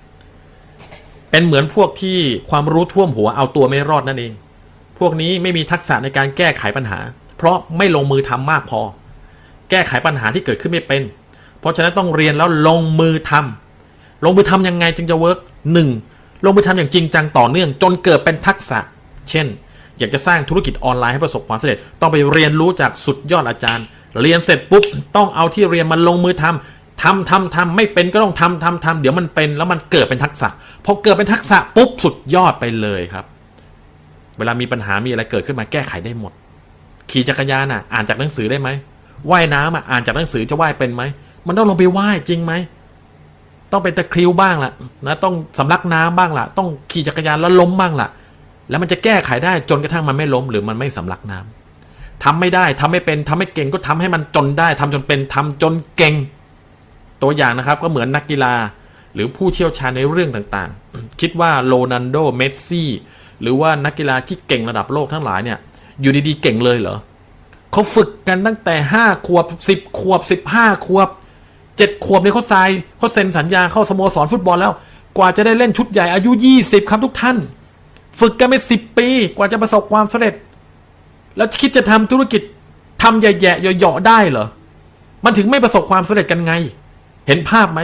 [1.30, 2.18] เป็นเหมือนพวกที่
[2.50, 4.32] ความรู้ท่วมหัวเอาตัวไม่รอดนั่นเอง
[4.98, 6.98] พวกนี้ไม่มีทักษะในการแก้ไขปัญหา
[7.36, 8.80] เพราะไม่ลงมือทำมากพอ
[9.70, 11.02] แก้ไขปัญหาที่เกิดขึ้นไม่เป็น
[11.60, 13.67] เพราะฉะนั้นต้องเรียนแล้วลงมือทำ
[14.24, 15.38] ลงมือทำยังไงจึงจะเวิร์ก
[15.72, 15.88] หนึ่ง
[16.44, 18.78] ลงมือทำอย่างจริงจังต่อเนื่องจนเกิดเป็นทักษะ
[19.30, 19.46] เช่น
[19.98, 23.84] อยากจะสร้างธุรกิจออนไลน์ให้ประสบความสำเร็จ ต้องไปเรียนรู้จากสุดยอดอาจารย์
[24.20, 24.84] เรียนเสร็จปุ๊บ
[25.16, 30.48] ต้องเอาที่เรียนมาลงมือทำทำทำทำไม่เป็นก็ต้องทำทำทำเดี๋ยวมันเป็นแล้วมันเกิดเป็นทักษะ
[30.84, 33.24] พอเกิดเป็นทักษะปุ๊บสุดยอดไปเลยครับ
[34.38, 36.32] เวลามีปัญหามีอะไรเกิดขึ้นมาแก้ไขได้หมด
[37.10, 38.68] ขี่จักรยานอะ อ่านจากหนังสือได้ไหม
[39.30, 41.02] ว่ายน้ำอะอ่านจากหนังสือจะว่ายเป็นไหม
[41.46, 42.52] มันต้องลงไปว่ายจริงไหม
[43.72, 44.72] ต้องเป็นตะคริวบ้างล่ะ
[45.06, 48.08] นะต้องสำลักน้ำบ้างล่ะ ต้องขี่จักรยานแล้วล้มบ้างล่ะ
[48.70, 56.14] แล้วมันจะแก้ไขได้จนกระทั่งมันไม่ล้ม หรือมันไม่สำลักน้ำทำไม่ได้ทำไม่เป็นทำไม่เก่งก็ทำให้มันจนได้ทำจนเป็นทำจนเก่ง
[57.22, 58.54] ตัวอย่างนะครับก็เหมือนนักกีฬา
[59.14, 62.90] หรือผู้เชี่ยวชาญในเรื่องต่างๆ คิดว่าโรนันโดเมสซี่
[63.40, 65.58] หรือว่านักกีฬาที่เก่งระดับโลกทั้งหลายเนี่ย
[66.00, 66.96] อยู่ดีๆเก่งเลยเหรอ
[67.72, 71.08] เขาฝึกกันตั้งแต่ห้าขวบสิบขวบสิบห้าขวบ
[71.78, 74.72] เจ็ดขวบเนี่ยเขาทรายเขาเซ็นสัญญาเข้าสโมสรฟุตบอลแล้ว
[75.16, 77.36] กว่าจะได้เล่นชุดใหญ่อายุยี่สิบครับทุกท่าน
[78.20, 80.34] ฝึกกันไปสิบปี กว่าจะประสบความสำเร็จ
[81.36, 82.42] แล้วคิดจะทำธุรกิจ
[83.02, 84.46] ทำแย่ๆเหยาะๆได้เหรอ
[85.24, 86.52] มันถึงไม่ประสบความสำเร็จกันไง
[87.26, 87.80] เห็นภาพไหม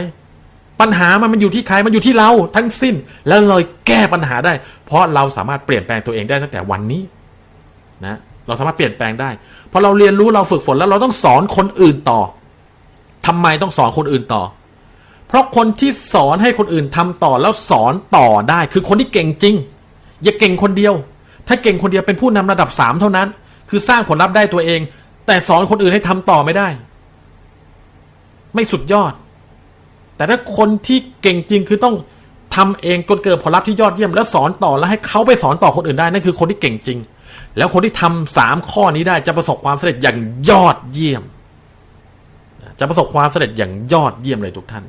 [0.81, 2.95] ปัญหามันมันอยู่ที่ใครมันอยู่ที่เราทั้งสิ้น
[3.27, 4.53] แล้วเลยแก้ปัญหาได้
[4.85, 7.01] เพราะเราสามารถเปลี่ยนแปลงตัวเองได้ตั้งแต่วันนี้
[8.05, 9.29] นะ เราสามารถเปลี่ยนแปลงได้
[9.71, 12.19] พอเราเรียนรู้เราฝึกฝนแล้วเราต้องสอนคนอื่นต่อ
[13.25, 14.43] ทำไมต้องสอนคนอื่นต่อ
[15.27, 19.55] เพราะคนที่สอนให้คนอื่นทำต่อแล้วสอนต่อได้ คือคนที่เก่งจริง
[20.23, 20.93] อย่าเก่งคนเดียว
[21.47, 23.27] ถ้าเก่งคนเดียวเป็นผู้นำระดับสามเท่านั้น
[23.69, 24.79] คือสร้างผลลัพธ์ได้ตัวเอง
[25.27, 26.67] แต่สอนคนอื่นให้ทำต่อไม่ได้
[28.53, 29.13] ไม่สุดยอด
[30.15, 31.95] แต่ถ้าคนที่เก่งจริงคือต้อง
[32.55, 36.97] ทำเองจนเกิดผลลัพธ์ที่ยอดเยี่ยม แล้วสอนต่อแล้วให้เขาไปสอนต่อคนอื่นได้นั่นคือคนที่เก่งจริง
[37.57, 40.17] แล้วคนที่ทำสามข้อนี้ได้จะประสบความสำเร็จอย่าง
[40.49, 41.23] ยอดเยี่ยม
[42.79, 44.83] จะประสบความสำเร็จอย่างยอดเยี่ยมเลยทุกท่าน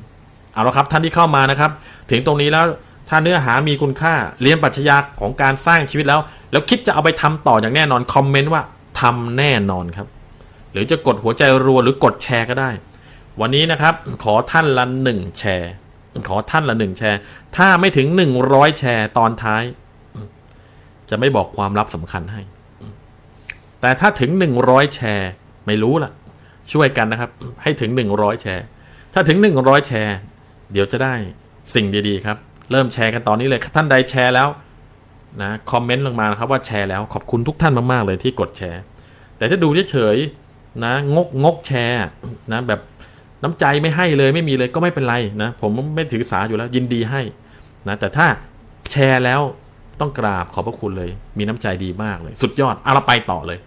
[0.53, 1.71] เอาละครับท่านที่เข้ามานะครับ
[2.11, 2.65] ถึงตรงนี้แล้ว
[3.09, 6.21] ถ้าเนื้อหามีคุณค่าเรียนปรัชญาของการสร้างชีวิตแล้ว
[6.53, 8.63] แล้วคิดจะเอาไปทำต่ออย่างแน่นอนคอมเมนต์ว่า
[9.01, 10.07] ทำแน่นอนครับ
[10.73, 12.71] หรือจะกดหัวใจรัวหรือกดแชร์ก็ได้
[13.41, 13.95] วันนี้นะครับ
[14.25, 15.73] ขอท่านละหนึ่งแชร์
[16.29, 17.19] ขอท่านละหนึ่งแชร์
[17.57, 19.63] ถ้าไม่ถึงหนึ่งร้อยแชร์ตอนท้าย
[21.11, 22.41] จะไม่บอกความลับสำคัญให้
[23.81, 25.31] แต่ถ้าถึงหนึ่งร้อยแชร์
[25.67, 26.13] ไม่รู้ล่ะ
[26.73, 27.31] ช่วยกันนะครับ
[27.63, 28.65] ให้ถึงหนึ่งร้อยแชร์
[29.15, 30.17] ถ้าถึงหนึ่งร้อยแชร์
[30.73, 31.15] เดี๋ยวจะได้
[31.75, 32.37] สิ่งดีๆครับ
[32.71, 34.49] เริ่มแชร์กันตอนนี้เลยท่านใดแชร์แล้ว
[35.43, 38.83] นะคอมเมนต์ลงมานะครับว่าแชร์แล้วขอบคุณทุกท่านมากๆเลยที่กดแชร์
[39.39, 42.05] แต่ถ้าดูเฉยๆนะงกงกแชร์
[42.53, 42.81] นะแบบ
[43.43, 47.21] น้ำใจไม่ให้เลยไม่มีเลยก็ไม่เป็นไรนะผมไม่ถือสาอยู่แล้วยินดีให้
[47.89, 48.27] นะแต่ถ้า
[48.91, 49.41] แชร์แล้ว
[50.01, 53.59] ต้องกราบขอบพระคุณเลย มีน้ำใจดีมากเลย สุดยอดเอาเราไปต่อเลย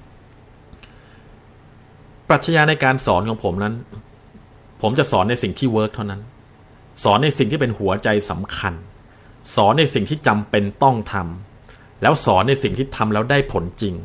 [2.30, 3.74] ปรัชญาในการสอนของผมนั้น
[4.82, 6.22] ผมจะสอนในสิ่งที่ work เท่านั้น
[7.04, 8.74] สอนในสิ่งที่เป็นหัวใจสำคัญ
[9.56, 13.96] สอนในสิ่งที่จำเป็นต้องทำแล้วสอนในสิ่งที่ทำแล้วได้ผลจริง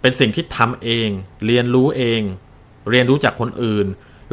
[0.00, 1.08] เป็นสิ่งที่ทำเอง
[1.46, 2.22] เรียนรู้เอง
[2.90, 3.86] เรียนรู้จากคนอื่น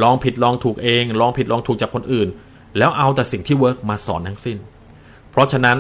[0.04, 2.28] ลองผิดลองถูกเอง ลองผิดลองถูกจากคนอื่น
[2.78, 4.58] แล้วเอาแต่สิ่งที่ work มาสอนทั้งสิ้น
[5.30, 5.78] เพราะฉะนั้น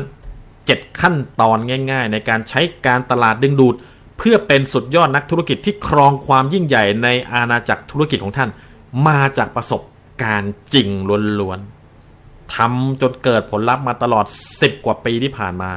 [0.66, 1.58] เจ็ดขั้นตอน
[1.92, 3.76] ง่าย ๆ ในการใช้การตลาดดึงดูด
[4.20, 8.50] เพื่อเป็นสุดยอดนักธุรกิจที่ครองความยิ่งใหญ่ในอาณาจักรธุรกิจของท่าน
[9.08, 9.82] มาจากประสบ
[10.24, 10.88] การณ์จริง
[11.40, 15.72] ล้วนๆทำจนเกิดผลลัพธ์มาตลอด 10 กว่าปีที่ผ่านมา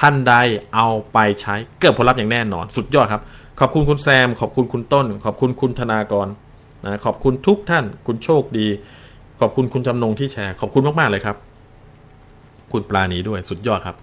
[0.00, 0.34] ท่านใด
[0.74, 3.22] เอาไปใช้เกิดผลลัพธ์อย่างแน่นอน สุดยอดครับ
[3.60, 6.28] ขอบคุณคุณแซม ขอบคุณคุณต้น ขอบคุณคุณธนากร
[6.84, 8.66] นะขอบคุณทุกท่าน คุณโชคดี
[9.40, 11.36] ขอบคุณคุณจำนงที่แชร์ ขอบคุณมากๆเลยครับ
[12.72, 13.96] คุณปลาณีด้วยสุดยอดครับ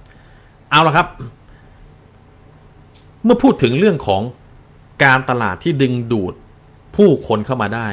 [0.72, 1.08] เอาละครับ
[3.24, 4.22] เมื่อพูดถึงเรื่องของ
[5.04, 6.34] การตลาดที่ดึงดูด
[6.96, 7.90] ผู้คนเข้ามาได้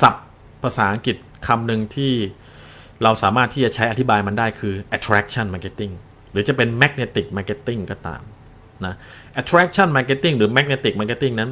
[0.00, 0.26] ศัพท์
[0.62, 1.16] ภาษาอังกฤษ
[1.46, 2.12] คำหนึ่งที่
[3.02, 5.92] เราสามารถที่จะใช้อธิบายมันได้คือ attraction marketing
[6.32, 8.22] หรือจะเป็น magnetic marketing ก็ตาม
[8.84, 8.94] นะ
[9.40, 11.50] attraction marketing หรือ magnetic marketing นั้น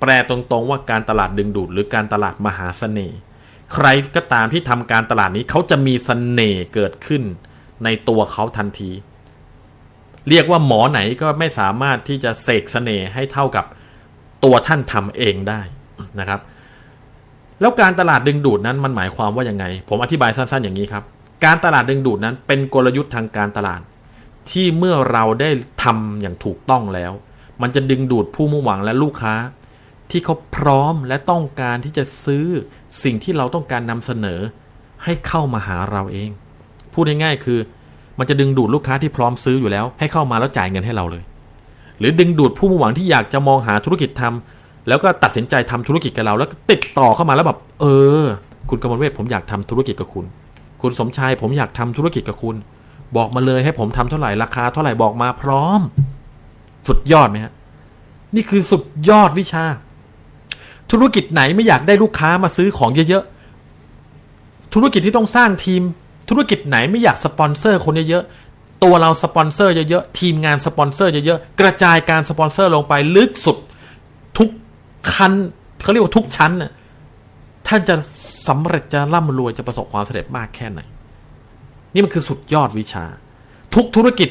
[0.00, 3.18] แปลตรงๆว่าการตลาดดึงดูด หรือการตลาดมหาเสน่ห์
[3.74, 7.22] ใครก็ตามที่ทำการตลาดนี้เขาจะมีเสน่ห์เกิดขึ้น
[7.84, 8.90] ในตัวเขาทันที
[10.28, 13.64] เรียกว่าหมอไหนก็ไม่สามารถที่จะเสกเสน่ห์ให้เท่ากับ
[14.44, 15.60] ตัวท่านทำเองได้
[16.20, 16.40] นะครับ
[17.60, 21.04] แล้วการตลาดดึงดูดนั้นมันหมายความว่ายังไง ผมอธิบายสั้นๆอย่างนี้ครับ
[21.44, 23.80] การตลาดดึงดูดนั้นเป็นกลยุทธ์ทางการตลาด
[24.50, 25.50] ที่เมื่อเราได้
[25.82, 27.12] ทำอย่างถูกต้องแล้ว
[27.62, 29.34] มันจะดึงดูดผู้มุ่งหวังและลูกค้า
[30.10, 32.46] ที่เขาพร้อมและต้องการที่จะซื้อ
[33.02, 34.40] สิ่งที่เราต้องการนำเสนอ
[35.04, 36.30] ให้เข้ามาหาเราเอง
[36.92, 37.58] พูดง่ายๆคือ
[38.18, 41.22] มันจะดึงดูดลูกค้าที่พร้อมซื้ออยู่แล้ว ให้เข้ามาแล้วจ่ายเงินให้เราเลย
[41.98, 47.84] หรือดึงดูดผู้มุ่งหวังที่อยากจะมองหาธุรกิจทำแล้วก็ตัดสินใจทำธุรกิจกับเรา แล้วก็ติดต่อเข้ามาแล้วแบบเอ
[48.22, 48.24] อ
[48.68, 50.24] คุณกมลเวทผมอยากทำธุรกิจกับคุณ
[50.82, 52.56] คุณสมชายผมอยากทำธุรกิจกับคุณ
[53.16, 55.80] บอกมาเลยให้ผมทำเท่าไหร่ราคาเท่าไหร่บอกมาพร้อม
[56.88, 57.52] สุดยอดไหมฮะ
[58.34, 59.64] นี่คือสุดยอดวิชา
[60.90, 65.82] ธุรกิจไหนไม่อยากได้ลูกค้ามาซื้อของเยอะๆธุรกิจที่ต้องสร้างทีม
[66.28, 73.56] ธุรกิจไหนไม่อยากสปอนเซอร์คนเยอะๆตัวเราสปอนเซอร์เยอะๆทีมงานสปอนเซอร์เยอะๆกระจายการสปอนเซอร์ลงไปลึกสุด
[74.38, 74.50] ทุก
[75.12, 75.32] คัน
[75.82, 76.72] เขาเรียกว่าทุกชั้นน่ะ
[77.68, 77.94] ท่านจะ
[78.48, 80.80] สำเร็จจะร่ำรวยจะประสบความสำเร็จมากแค่ไหน
[81.94, 83.04] นี่มันคือสุดยอดวิชา
[83.74, 84.30] ทุกธุรกิจ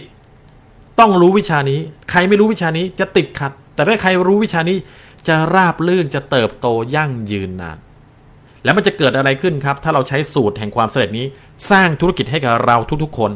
[1.00, 1.80] ต้องรู้วิชานี้
[2.12, 4.78] ใครไม่รู้วิชานี้จะติดขัด แต่ถ้าใครรู้วิชานี้
[5.28, 7.78] จะราบลื่นจะเติบโตยั่งยืนนาน
[8.64, 11.26] แล้วมันจะเกิดอะไรขึ้นครับ ถ้าเราใช้สูตรแห่งความสำเร็จนี้
[11.72, 13.32] สร้างธุรกิจให้กับเราทุกๆคน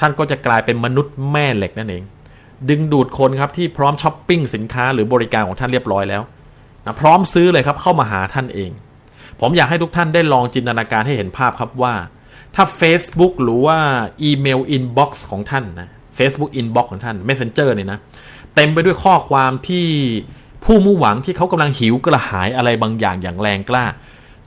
[0.00, 2.02] ท่านก็จะกลายเป็นมนุษย์แม่เหล็กนั่นเอง
[2.68, 6.22] ดึงดูดคนครับที่พร้อมช้อปปิ้งสินค้าหรือบริการของท่านเรียบร้อยแล้ว
[6.86, 8.70] นะพร้อมซื้อเลยครับเข้ามาหาท่านเอง
[9.40, 11.94] ผมอยากให้ทุกท่านได้ลองจินตนาการให้เห็นภาพครับว่า
[12.54, 13.78] ถ้า Facebook หรือว่า
[14.22, 15.88] อีเมล inbox ของท่านนะ
[16.18, 17.98] Facebook Inbox ของท่าน Messenger เนี่ยนะ
[18.54, 19.86] เต็มไปด้วยข้อความที่
[20.64, 23.84] ผู้มุ่งหวังที่เขากำลังหิวกระหายอะไรบางอย่างอย่างแรงกล้า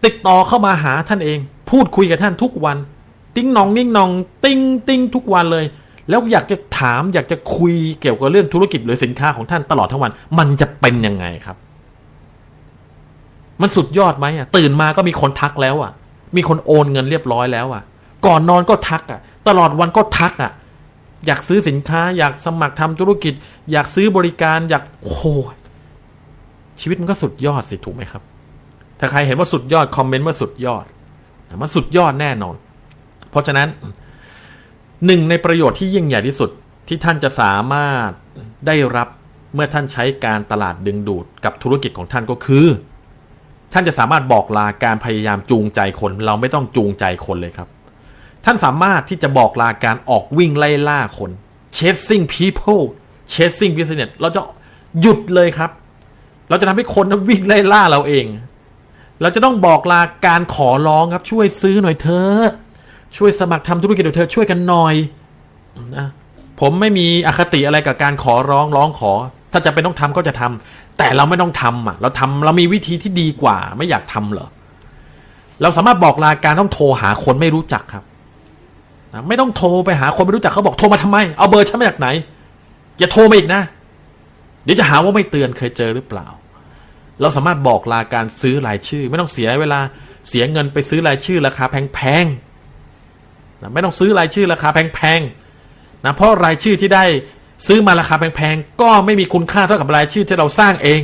[0.06, 2.78] ติดต่อเข้ามาหาท่านเอง พูดคุยกับท่านทุกวัน
[3.36, 4.10] ติ้งนองนิ่งนอง
[4.46, 5.66] ติ้งติ้งทุกวันเลย
[6.10, 11.58] แล้วอยากจะถามอยากจะคุยเกี่ยวกับเรื่องธุรกิจหรือสินค้าของท่านตลอดทั้งวัน มันจะเป็นยังไงครับ
[13.62, 15.92] มันสุดยอดไหมอะ ตื่นมาก็มีคนทักแล้วอะ
[16.36, 17.84] มีคนโอนเงินเรียบร้อยแล้วอะ
[18.26, 20.52] ก่อนนอนก็ทักอะ ตลอดวันก็ทักอะ
[21.26, 23.34] อยากซื้อสินค้า อยากสมัครทำธุรกิจ
[23.72, 25.16] อยากซื้อบริการ อยากโอ้
[26.80, 28.24] ชีวิตมันก็สุดยอดสิถูกไหมครับ
[29.00, 30.86] ถ้าใครเห็นว่าสุดยอดคอมเมนต์ว่าสุดยอด
[31.62, 32.56] มันสุดยอดแน่นอน
[33.30, 33.68] เพราะฉะนั้น
[35.06, 36.50] หนึ่งในประโยชน์ที่ยิ่งใหญ่ที่สุด
[36.88, 38.10] ที่ท่านจะสามารถ
[38.68, 39.08] ได้รับ
[39.54, 42.66] เมื่อท่านใช้การตลาดดึงดูดกับธุรกิจของท่านก็คือ
[43.74, 47.70] ท่านจะสามารถบอกลาการพยายามจูงใจคน เราไม่ต้องจูงใจคนเลยครับ
[48.46, 51.32] ท่านสามารถที่จะบอกลาการออกวิ่งไล่ล่าคน
[51.78, 52.84] chasing people
[53.34, 54.42] chasing business เราจะ
[55.02, 55.72] หยุดเลยครับ
[56.50, 58.26] เราจะทำให้คนวิ่งไล่ล่าเราเอง
[59.22, 62.26] เราจะต้องบอกลาการขอร้องครับ ช่วยซื้อหน่อยเถอ
[63.18, 64.94] ช่วยสมัครทำธุรกิจหน่อยเถอช่วยกันหน่อย
[65.98, 66.08] นะ
[66.60, 69.12] ผมไม่มีอคติอะไรกับการขอร้องร้องขอ
[69.52, 74.48] ถ้าจะเป็นต้องทำก็จะทำแต่เราไม่ต้องทำอะ เราทำเรามีวิธีที่ดีกว่า ไม่อยากทำเหรอ
[75.62, 78.04] เราสามารถบอกลาการต้องโทรหาคนไม่รู้จักครับ
[79.14, 82.08] นะไม่ต้องโทรไปหาคนไม่รู้จักเขาบอกโทรมาทำไม เอาเบอร์ฉันมาจากไหน
[83.00, 83.62] อย่าโทรมาอีกนะ
[84.64, 86.28] เดี๋ยวจะหาว่าไม่เตือนเคยเจอหรือเปล่า
[87.22, 89.80] เราสามารถบอกลาการซื้อรายชื่อ ไม่ต้องเสียเวลา
[90.30, 97.06] เสียเงินไปซื้อรายชื่อราคาแพงๆนะไม่ต้องซื้อรายชื่อราคาแพงๆนะเพราะรายชื่อที่ได้
[97.68, 101.02] ซื้อมาราคาแพงๆก็ไม่มีคุณค่าเท่ากับรายชื่อที่เราสร้างเอง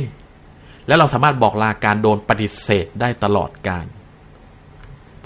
[0.86, 3.86] แล้วเราสามารถบอกลาการโดนปฏิเสธได้ตลอดการ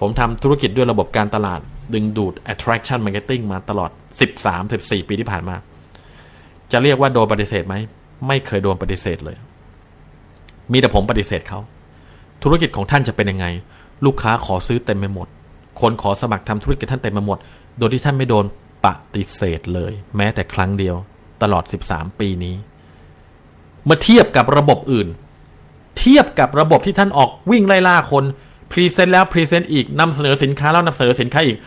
[0.01, 1.61] ผมทำธุรกิจด้วยระบบการตลาด
[1.95, 3.91] ดึงดูด attraction marketing มาตลอด
[4.49, 5.57] 13-14 ปีที่ผ่านมา
[6.73, 7.75] จะเรียกว่าโดนปฏิเสธไหม
[8.27, 9.37] ไม่เคยโดนปฏิเสธเลย
[10.73, 11.61] มีแต่ผมปฏิเสธเขา
[12.43, 13.47] ธุรกิจของท่านจะเป็นยังไง
[14.05, 15.29] ลูกค้าขอซื้อเต็มไปหมด
[15.81, 17.39] คนขอสมัครทำธุรกิจท่านเต็มไปหมด
[17.79, 18.45] โดยที่ท่านไม่โดน
[18.85, 20.97] ปฏิเสธเลย แม้แต่ครั้งเดียว
[21.43, 25.09] ตลอด 13 ปีนี้เมื่อเทียบกับระบบอื่น
[25.99, 28.25] เทียบกับระบบที่ท่านออกวิ่งไล่ล่าคน
[28.71, 31.59] present แล้ว present อีกนำเสนอสินค้าแล้วนำเสนอสินค้าอีก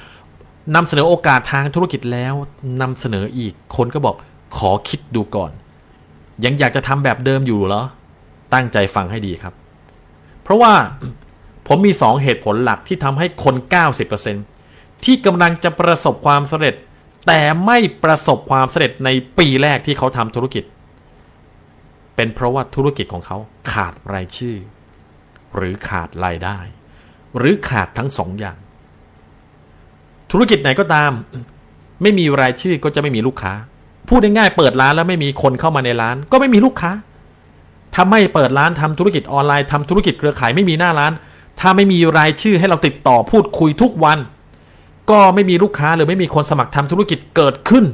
[0.76, 2.34] นำเสนอโอกาสทางธุรกิจแล้ว
[2.82, 4.16] นำเสนออีก คนก็บอก
[4.58, 5.52] ขอคิดดูก่อน
[6.46, 7.84] ยังอยากจะทำแบบเดิมอยู่เหรอ
[8.54, 9.54] ตั้งใจฟังให้ดีครับ
[10.44, 10.74] เพราะว่า
[11.68, 13.56] ผมมีสองเหตุผลหลักที่ทำให้คน
[14.30, 16.76] 90%ที่กำลังจะประสบความสำเร็จ
[17.28, 20.64] แต่ไม่ประสบความสำเร็จในปีแรกที่เขาทำธุรกิจ
[22.16, 23.38] เป็นเพราะว่าธุรกิจของเขา
[23.72, 24.58] ขาดรายชื่อ
[25.56, 26.58] หรือขาดรายได้
[27.38, 28.58] หรือขาดทั้งสองอย่าง
[30.32, 31.12] ธุรกิจไหนก็ตาม
[32.02, 33.54] ไม่มีรายชื่อก็จะไม่มีลูกค้า
[34.10, 36.92] พูดง่ายๆเปิดร้านแล้วไม่มีคนเข้ามาในร้าน ก็ไม่มีลูกค้า
[37.94, 41.14] ถ้าไม่เปิดร้านทำธุรกิจออนไลน์ทำธุรกิจเครือข่ายไม่มีหน้าร้าน
[41.60, 44.20] ถ้าไม่มีรายชื่อให้เราติดต่อพูดคุยทุกวัน
[45.10, 47.86] ก็ไม่มีลูกค้าหรือไม่มีคนสมัครทำธุรกิจเกิดขึ้น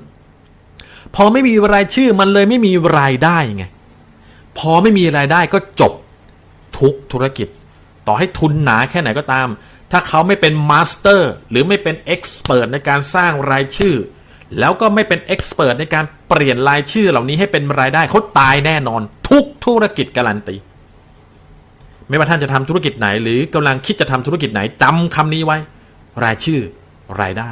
[1.15, 3.63] พอไม่มีรายชื่อมันเลยไม่มีรายได้ไง
[4.57, 5.93] พอไม่มีรายได้ก็จบ
[6.79, 7.47] ทุกธุรกิจ
[8.07, 9.47] ต่อให้ทุนหนาแค่ไหนก็ตาม
[9.91, 13.95] ถ้าเขาไม่เป็น master หรือไม่เป็น expert ในการสร้างรายชื่อ
[14.59, 20.55] แล้วก็ไม่เป็น expert ในการเปลี่ยนรายชื่อเหล่านี้ให้เป็นรายได้เขาตายแน่นอน ทุกธุรกิจการันตี
[22.09, 25.57] ไม่ว่าท่านจะทำธุรกิจไหน หรือกำลังคิดจะทำธุรกิจไหนจำคำนี้ไว้
[26.23, 26.59] รายชื่อ
[27.21, 27.51] รายได้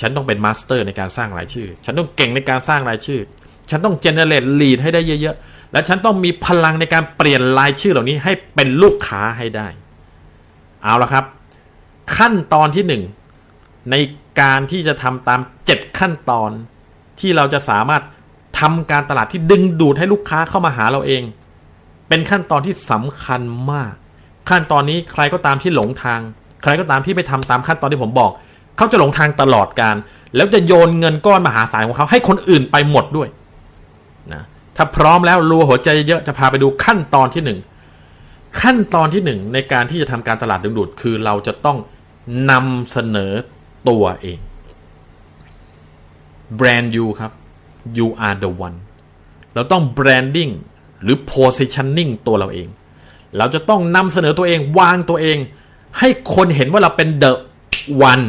[0.00, 3.20] ฉันต้องเป็น master ในการสร้างรายชื่อ ฉันต้องเก่งในการสร้างรายชื่อ
[3.70, 9.68] ฉันต้องเจเนเรตลีดให้ได้เยอะๆและฉันต้องมีพลังในการเปลี่ยนรายชื่อเหล่านี้ให้เป็นลูกค้าให้ได้
[10.82, 11.24] เอาละครับ
[12.16, 13.02] ขั้นตอนที่หนึ่ง
[13.90, 13.94] ใน
[14.40, 16.50] การที่จะทำตามเจ็ดขั้นตอน
[17.20, 18.02] ที่เราจะสามารถ
[18.60, 21.22] ทำการตลาดที่ดึงดูดให้ลูกค้าเข้ามาหาเราเอง
[22.08, 23.40] เป็นขั้นตอนที่สำคัญ
[23.72, 23.92] มาก
[24.50, 26.20] ขั้นตอนนี้ใครก็ตามที่หลงทาง
[26.62, 28.30] ใครก็ตามที่ไม่ทำตามขั้นตอนที่ผมบอก
[28.76, 29.96] เขาจะหลงทางตลอดการ
[30.36, 33.28] แล้วจะโยนเงินก้อนมหาศาลของเขาให้คนอื่นไปหมดด้วย
[34.32, 34.42] นะ
[34.76, 37.58] ถ้าพร้อมแล้วรัวหัวใจเยอะจะพาไปดูขั้นตอนที่หนึ่ง
[38.62, 41.78] ขั้นตอนที่หนึ่งในการที่จะทำการตลาดดึงดูด คือเราจะต้อง
[42.50, 43.32] นำเสนอ
[43.88, 44.38] ตัวเอง
[46.56, 47.32] แบรนด์ยูครับ
[47.96, 48.78] you are the one
[49.54, 50.52] เราต้อง branding
[51.02, 52.68] หรือ positioning ตัวเราเอง
[53.36, 55.38] เราจะต้องนำเสนอตัวเองวางตัวเอง
[55.98, 57.32] ให้คนเห็นว่าเราเป็น the
[58.10, 58.26] one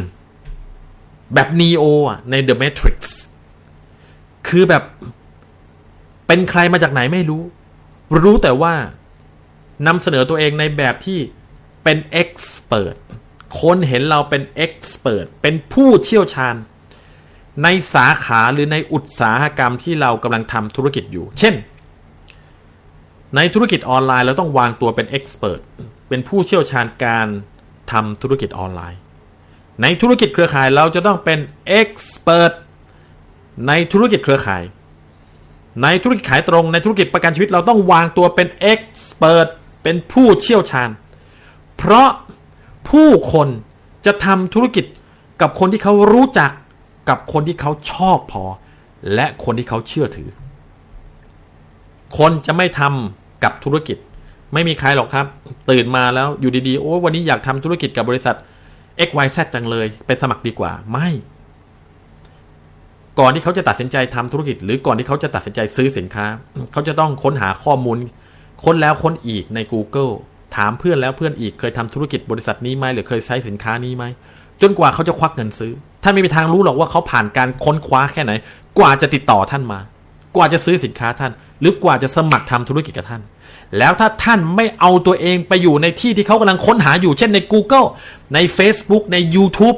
[1.34, 2.98] แบบนีโออะใน The Matrix
[4.48, 4.84] คือแบบ
[6.28, 7.44] เป็นใครมาจากไหนไม่รู้
[8.24, 8.74] รู้แต่ว่า
[9.88, 11.20] นำเสนอตัวเองในแบบที่
[11.84, 16.56] เป็นเอ็กซ์เคนเห็นเราเป็นเอ็กซ์เพรสเป็นผู้เชี่ยวชาญ
[17.64, 21.56] ในสาขาหรือในอุตสาหกรรมที่เรากำลังทำธุรกิจอยู่ เช่น
[23.36, 25.60] ในธุรกิจออนไลน์เราต้องวางตัวเป็นเอ็กซ์เพรส
[26.10, 27.28] เป็นผู้เชี่ยวชาญการ
[27.92, 29.00] ทำธุรกิจออนไลน์
[29.82, 32.54] ในธุรกิจเครือข่ายเราจะต้องเป็นเอ็กซ์เพรส
[33.68, 34.64] ในธุรกิจเครือข่าย
[35.84, 39.48] ในธุรกิจขายตรงในธุรกิจประกันชีวิตเราต้องวางตัวเป็นเอ็กซ์เพรส
[39.84, 40.90] เป็นผู้เชี่ยวชาญ
[41.78, 42.10] เพราะ
[42.90, 43.48] ผู้คน
[44.06, 44.86] จะทำธุรกิจ
[45.42, 46.52] กับคนที่เขารู้จัก
[47.10, 48.44] กับคนที่เขาชอบพอ
[49.16, 50.30] และคนที่เขาเชื่อถือ
[52.18, 53.98] คนจะไม่ทำกับธุรกิจ
[54.54, 55.26] ไม่มีใครหรอกครับ
[55.70, 58.36] ตื่นมาแล้วอยู่ดีๆ โอ้วันนี้อยากทำธุรกิจกับบริษัท
[59.08, 61.10] XYZ จังเลยไปสมัครดีกว่าไม่
[63.20, 66.26] ก่อนที่เขาจะตัดสินใจทำธุรกิจ หรือก่อนที่เขาจะตัดสินใจซื้อสินค้า
[66.72, 67.98] เขาจะต้องค้นหาข้อมูล
[68.64, 70.14] ค้นแล้วค้นอีกใน Google
[70.56, 74.04] ถามเพื่อนแล้วเพื่อนอีกเคยทำธุรกิจบริษัทนี้ไหมหรือเคยใช้สินค้านี้ไหม
[74.62, 78.32] จนกว่าเขาจะควักเงินซื้อ ท่านไม่มีทางรู้หรอกว่าเขาผ่านการค้นคว้าแค่ไหน
[78.80, 79.80] กว่าจะติดต่อท่านมา
[80.36, 83.22] กว่าจะซื้อสินค้าท่าน หรือกว่าจะสมัครทำธุรกิจกับท่าน
[83.78, 87.88] แล้วถ้าท่านไม่เอาตัวเองไปอยู่ในที่ที่เขากำลังค้นหาอยู่ เช่นใน Google
[88.34, 89.78] ใน Facebook ใน YouTube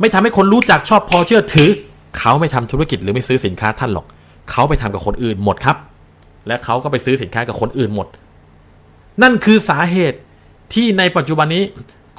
[0.00, 1.70] ไม่ทำให้คนรู้จักชอบพอเชื่อถือ
[2.18, 4.06] เขาไม่ทำธุรกิจหรือไม่ซื้อสินค้าท่านหรอก
[4.50, 5.76] เขาไปทำกับคนอื่นหมดครับ
[6.46, 8.06] และเขาก็ไปซื้อสินค้ากับคนอื่นหมด
[9.22, 10.18] นั่นคือสาเหตุ
[10.74, 11.64] ที่ในปัจจุบันนี้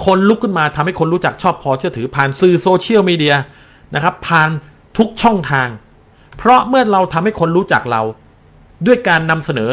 [0.05, 3.35] คนลุกขึ้นมาทำให้คนรู้จักชอบพอเชื่อถือผ่านสื่อโซเชียลมีเดีย
[3.95, 4.49] นะครับ ผ่าน
[4.97, 5.67] ทุกช่องทาง
[6.37, 8.01] เพราะเมื่อเราทำให้คนรู้จักเรา
[8.85, 9.71] ด้วยการนำเสนอ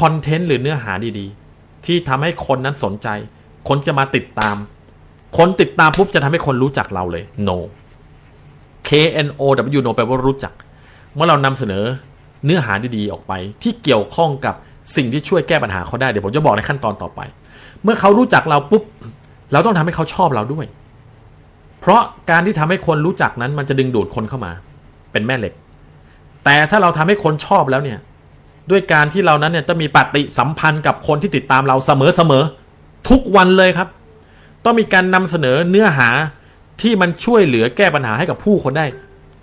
[0.00, 3.08] คอนเทนต์หรือเนื้อหาดีๆ ที่ทำให้คนนั้นสนใจ
[3.68, 4.56] คนจะมาติดตาม
[5.38, 7.58] คนติดตามปุ๊บจะทำให้คนรู้จักเราเลย no
[8.88, 8.90] K
[9.26, 9.42] N O
[9.78, 10.52] W no แปลว่ารู้จัก
[11.14, 11.84] เมื่อเรานำเสนอ
[12.44, 14.54] เนื้อหาดีๆออกไป ที่เกี่ยวข้องกับ
[14.96, 17.20] สิ่งที่ช่วยแก้ปัญหาเขาได้เดี๋ยวผมจะบอกในขั้นตอนต่อไป
[17.82, 18.82] เมื่อเขารู้จักเราปุ๊บ
[19.52, 20.66] เราต้องทำให้เขาชอบเราด้วย
[21.80, 24.52] เพราะการที่ทำให้คนรู้จักนั้นมันจะดึงดูดคนเข้ามา
[25.12, 25.54] เป็นแม่เหล็ก
[26.44, 27.98] แต่ถ้าเราทำให้คนชอบแล้วเนี่ย
[28.70, 33.88] ด้วยการที่เรานั้นเนี่ยจะมีปฏิสัมพันธ์กับคนที่ติดตามเราเสมอๆทุกวันเลยครับ
[34.64, 36.08] ต้องมีการนำเสนอเนื้อหา
[36.82, 38.86] ที่มันช่วยเหลือแก้ปัญหาให้กับผู้คนได้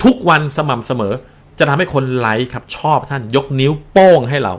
[0.03, 1.13] ทุกวันสม่ำเสมอ
[1.60, 4.53] จะทำให้คนไลค์ครับชอบท่านยกนิ้วโป้งให้เรา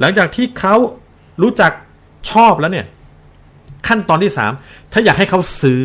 [0.00, 0.74] หลังจากที่เขา
[1.42, 1.72] รู้จัก
[2.30, 2.86] ชอบแล้วเนี่ย
[3.86, 4.52] ขั้นตอนที่สาม
[4.92, 5.82] ถ้าอยากให้เขาซื้อ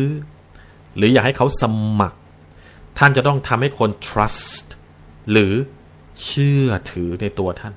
[0.96, 1.64] หรืออยากให้เขาส
[2.00, 2.18] มัคร
[2.98, 4.66] ท่านจะต้องทำให้คน trust
[5.30, 5.52] หรือ
[6.24, 7.74] เชื่อถือในตัวท่าน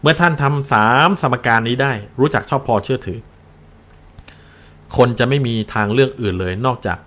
[0.00, 3.18] เมื่อท่านทำสามสมการนี้ได้ รู้จักชอบพอเชื่อถือ
[4.96, 6.98] คนจะไม่มีทางเลือกอื่นเลย นอกจาก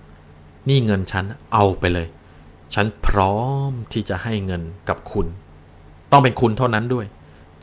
[0.69, 2.08] นี่เงินฉันเอาไปเลย
[2.74, 5.28] ฉันพร้อมที่จะให้เงินกับคุณ
[6.12, 7.06] ต้องเป็นคุณเท่านั้นด้วย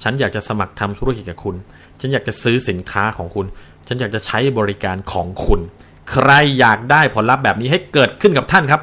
[0.03, 1.57] ฉันอยากจะสมัครทำธุรกิจกับคุณ
[2.01, 3.47] ฉันอยากจะซื้อสินค้าของคุณ
[3.87, 5.61] ฉันอยากจะใช้บริการของคุณ
[6.11, 8.83] ใครอยากได้ผลลัพธ์แบบนี้ให้เกิดขึ้นกับท่านครับ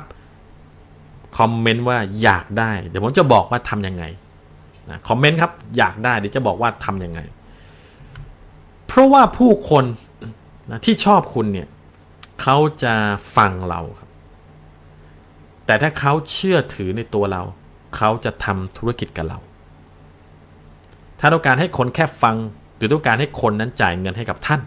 [1.38, 4.03] คอมเมนต์ว่าอยากได้ เดี๋ยวผมจะบอกว่าทำยังไง
[4.89, 7.19] นะคอมเมนต์ครับ อยากได้เดี๋ยวจะบอกว่าทำยังไง
[8.88, 9.86] เพราะว่าผู้คน
[10.71, 11.67] นะที่ชอบคุณเนี่ย
[12.41, 12.93] เขาจะ
[13.38, 14.10] ฟังเราครับ
[15.65, 17.43] แต่ถ้าเขาเชื่อถือในตัวเรา
[17.97, 19.39] เขาจะทำธุรกิจกับเรา
[21.19, 22.36] ถ้านต้องการให้คนแค่ฟัง
[22.77, 24.62] หรือต้องการให้คนนั้นจ่ายเงินให้กับท่าน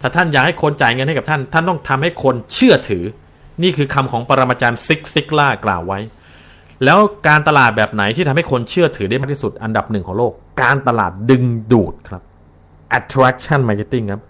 [0.00, 3.04] ถ้าท่านอยากให้คนจ่ายเงินให้กับท่าน ท่านต้องทำให้คนเชื่อถือ
[3.62, 5.98] นี่คือคำของปรมาจารย์ซิกซิกล่ากล่าวไว้
[6.84, 12.22] แล้วการตลาดแบบไหนที่ทำให้คนเชื่อถือได้มากที่สุดอันดับหนึ่งของโลก การตลาดดึงดูดครับ
[12.98, 14.22] attraction marketing ครับ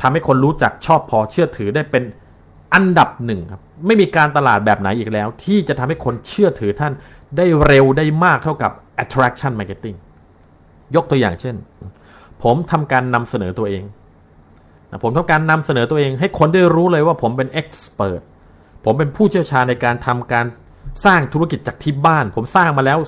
[0.00, 2.02] ทำให้คนรู้จักชอบพอเชื่อถือได้เป็น
[2.74, 6.92] อันดับหนึ่งครับไม่มีการตลาดแบบไหนอีกแล้ว ที่จะทำให้คนเชื่อถือท่าน
[7.36, 8.72] ได้เร็วได้มากเท่ากับ
[9.02, 9.96] attraction marketing
[10.96, 11.56] ยกตัวอย่างเช่น
[12.42, 13.82] ผมทำการนำเสนอตัวเอง
[15.02, 18.20] ผมทำการนำเสนอตัวเองให้คนได้รู้เลยว่าผมเป็น expert
[18.84, 20.46] ผมเป็นผู้เชี่ยวชาญในการทำการ
[21.04, 22.98] สร้างธุรกิจจากที่บ้าน ผมสร้างมาแล้ว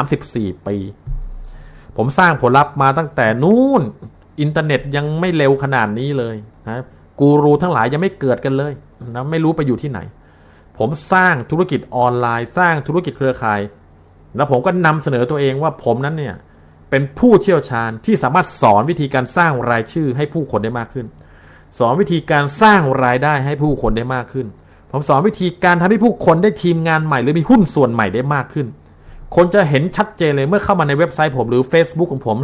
[0.00, 0.76] 13-14 ปี
[1.96, 3.82] ผมสร้างผลลัพธ์มาตั้งแต่นู้น
[4.40, 6.36] อินเทอร์เน็ตยังไม่เร็วขนาดนี้เลย
[6.68, 6.82] นะ
[7.20, 8.72] กูรูทั้งหลายยังไม่เกิดกันเลย
[9.14, 10.00] นะไม่รู้ไปอยู่ที่ไหน
[10.78, 13.60] ผมสร้างธุรกิจออนไลน์ สร้างธุรกิจเครือข่าย
[14.36, 16.36] แล้วผมก็นำเสนอตัวเองว่าผมนั้นเนี่ย
[16.90, 21.06] เป็นผู้เชี่ยวชาญที่สามารถสอนวิธีการสร้างรายชื่อให้ผู้คนได้มากขึ้น
[21.78, 24.46] สอนวิธีการสร้างรายได้ให้ผู้คนได้มากขึ้น
[24.90, 28.66] ผมสอนวิธีการทำให้ผู้คนได้ทีมงานใหม่ หรือมีหุ้นส่วนใหม่ได้มากขึ้น
[29.36, 32.36] คนจะเห็นชัดเจนเลยเมื่อเข้ามาในเว็บไซต์ผมหรือ Facebook ของผม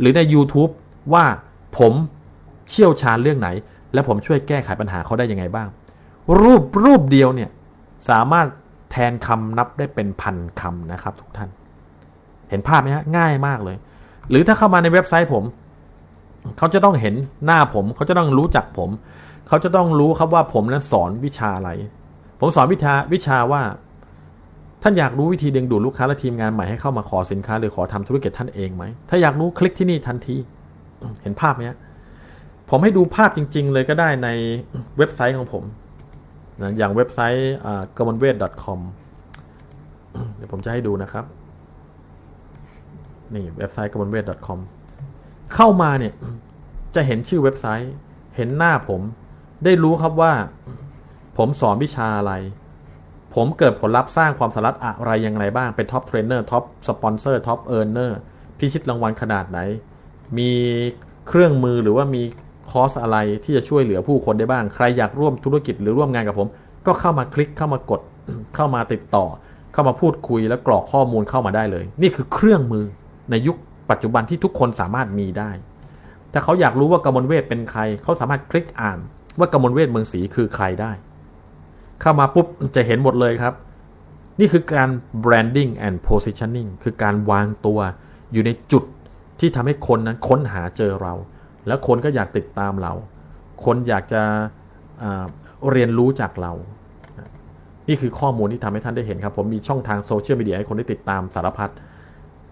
[0.00, 0.70] หรือใน YouTube
[1.14, 1.24] ว่า
[1.78, 1.92] ผม
[2.70, 3.48] เชี่ยวชาญเรื่องไหน
[3.92, 5.68] และผมช่วยแก้ไขปัญหาเขาได้ยังไงบ้าง
[6.40, 7.50] รูปรูปเดียวเนี่ย
[8.08, 8.46] สามารถ
[8.90, 11.48] แทนคำนับได้เป็นพันคำนะครับทุกท่าน
[12.50, 13.76] เห็นภาพไหมฮะง่ายมากเลย
[14.30, 15.44] หรือถ้าเข้ามาในเว็บไซต์ผม
[16.58, 17.14] เขาจะต้องเห็น
[17.44, 18.90] หน้าผม เขาจะต้องรู้จักผม
[19.48, 21.70] เขาจะต้องรู้ครับว่าผมนั้นสอนวิชาอะไร
[22.40, 23.62] ผมสอนวิชาวิชาว่า
[24.82, 30.36] ท่านอยากรู้วิธีดึงดูดลูกค้าและทีมงานใหม่ให้เข้ามาขอสินค้าหรือขอทำธุรกิจท่านเองไหม ถ้าอยากรู้คลิกที่นี่ทันที
[31.22, 31.62] เห็นภาพไหม
[32.70, 34.28] ผมให้ดูภาพจริง ๆ เลยก็ได้ใน
[34.98, 35.64] เว็บไซต์ของผม
[36.62, 37.52] นะอย่างเว็บไซต์
[37.98, 38.80] g o m o n w e i t com
[40.36, 41.24] เดี๋ยวผมจะให้ดูนะครับ
[43.34, 44.58] นี่เว็บไซต์ g o m o n w e i t com
[45.54, 46.14] เข้ามาเนี่ย
[46.94, 47.92] จะเห็นชื่อเว็บไซต์
[48.36, 49.00] เห็นหน้าผม
[49.64, 50.32] ได้รู้ครับว่า
[51.36, 52.32] ผมสอนวิชาอะไร
[53.34, 58.18] ผมเกิดผลลัพธ์สร้างความสามารถอะไรยังไงบ้างเป็น top trainer top sponsor top earner
[58.58, 59.58] พิชิตรางวัลขนาดไหน
[60.38, 60.50] มี
[61.28, 62.22] เครื่องมือหรือว่ามี
[62.70, 66.48] คอร์สอะไรที่จะช่วยเหลือผู้คนได้บ้าง ใครอยากร่วมธุรกิจหรือร่วมงานกับผม
[66.86, 68.00] ก็เข้ามาคลิกเข้ามากด
[68.54, 69.24] เข้ามาติดต่อ
[69.72, 72.84] เข้ามาพูดคุยแล้วกรอกข้อมูลเข้ามาได้เลย นี่คือเครื่องมือ
[73.30, 73.56] ในยุค
[73.90, 75.50] ปัจจุบันที่ทุกคนสามารถมีได้
[76.32, 78.98] ถ้าเขาอยากรู้ว่ากมลเวทเป็นใคร เขาสามารถคลิกอ่าน
[79.38, 80.92] ว่ากมลเวทเมืองศรีคือใครได้
[82.00, 82.46] เข้ามาปุ๊บ
[82.76, 83.54] จะเห็นหมดเลยครับ
[84.40, 84.90] นี่คือการ
[85.24, 87.78] branding and positioning คือการวางตัว
[88.32, 88.84] อยู่ในจุด
[89.40, 91.14] ที่ทำให้คนนั้นค้นหาเจอเรา
[91.66, 92.92] แล้วคนก็อยากติดตามเรา
[93.64, 94.22] คนอยากจะ
[95.70, 96.52] เรียนรู้จากเรา
[97.88, 101.70] นี่คือข้อมูลที่ทำให้ท่านได้เห็นครับ ผมมีช่องทางโซเชียลมีเดียให้คนได้ติดตามสารพัด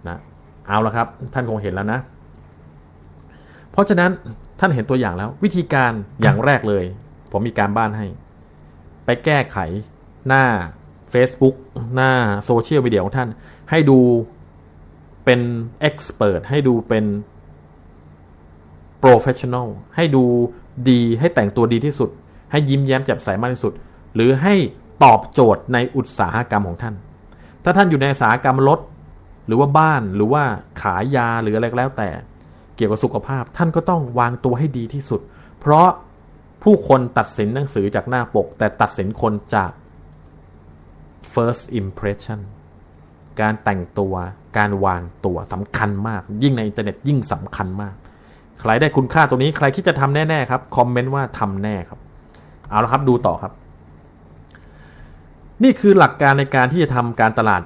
[0.09, 0.18] นะ
[0.66, 2.00] เอาละครับ ท่านคงเห็นแล้วนะ
[3.72, 4.10] เพราะฉะนั้น
[4.60, 5.92] ท่านเห็นตัวอย่างแล้ว วิธีการ
[6.22, 6.84] อย่างแรกเลย
[7.32, 8.06] ผมมีการบ้านให้
[9.04, 9.58] ไปแก้ไข
[10.28, 10.44] หน้า
[11.12, 11.54] Facebook
[11.94, 12.12] หน้า
[12.44, 13.28] โซเชียลมีเดียของท่าน
[13.70, 13.98] ให้ดู
[15.24, 15.40] เป็น
[15.80, 17.04] expert ให้ดูเป็น
[18.99, 20.24] professional ให้ดู
[20.90, 22.10] ดีให้แต่งตัวดีที่สุด
[22.50, 23.72] ให้ยิ้มแย้มแจ่มใสมากที่สุด
[24.14, 24.54] หรือให้
[25.04, 26.94] ตอบโจทย์ในอุตสาหกรรมของท่าน
[27.64, 28.80] ถ้าท่านอยู่ในอุตสาหกรรมรถ
[29.47, 30.43] หรือว่าบ้านหรือว่า
[30.82, 32.09] ขายยาหรืออะไรก็แล้วแต่
[32.76, 35.20] เกี่ยวกับสุขภาพท่านก็ต้องวางตัวให้ดีที่สุด
[35.61, 35.88] เพราะ
[36.62, 39.70] ผู้คนตัดสินหนังสือจากหน้าปก แต่ตัดสินคนจาก
[41.32, 42.40] first impression
[43.40, 44.14] การแต่งตัว
[44.59, 47.95] การวางตัวสำคัญมาก ยิ่งในอินเทอร์เน็ตยิ่งสำคัญมาก
[48.61, 52.01] ใครได้คุณค่าตรงนี้ใครคิดจะทำแน่ ๆ ครับ คอมเมนต์ว่าทำแน่ครับ
[52.68, 53.53] เอาละครับดูต่อครับ
[55.62, 57.62] นี่คือหลักการในการที่จะทำการตลาด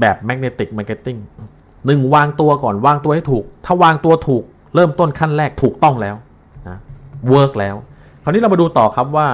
[0.00, 1.18] แบบ magnetic marketing
[1.86, 4.42] หนึ่งวางตัวก่อนวางตัวให้ถูก ถ้าวางตัวถูก
[4.74, 6.16] เริ่มต้นขั้นแรกถูกต้องแล้ว
[6.68, 6.78] นะ
[7.28, 7.76] work แล้ว
[8.22, 9.28] คราวนี้เรามาดูต่อครับว่า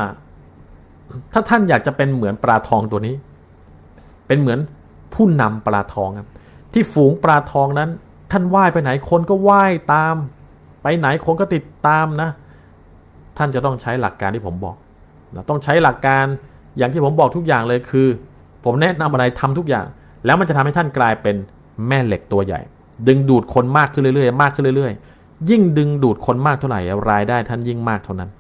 [1.32, 3.14] ถ้าท่านอยากจะเป็นเหมือนปลาทองตัวนี้
[4.26, 4.58] เป็นเหมือน
[5.14, 6.28] ผู้นำปลาทองครับ
[6.72, 7.90] ที่ฝูงปลาทองนั้น
[8.32, 10.16] ท่านว่ายไปไหนคนก็ว่ายตาม
[10.82, 12.30] ไปไหนคนก็ติดตามนะ
[13.38, 14.76] ท่านจะต้องใช้หลักการที่ผมบอก
[15.34, 16.24] นะต้องใช้หลักการ
[16.76, 18.08] อย่างที่ผมบอกทุกอย่างเลยคือ
[18.64, 19.86] ผมแนะนำอะไรทำทุกอย่าง
[20.26, 21.36] แล้วมันจะทำให้ท่านกลายเป็น
[21.88, 22.60] แม่เหล็กตัวใหญ่
[23.08, 28.30] ดึงดูดคนมากขึ้นเรื่อยๆ มากขึ้นเรื่อยๆ ยิ่งดึงดูดคนมากเท่าไหร่รายได้ท่านยิ่งมากเท่านั้น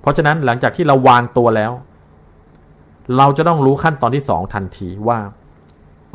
[0.00, 1.72] เพราะฉะนั้นหลังจากที่เราวางตัวแล้ว
[3.16, 5.18] เราจะต้องรู้ขั้นตอนที่สองทันทีว่า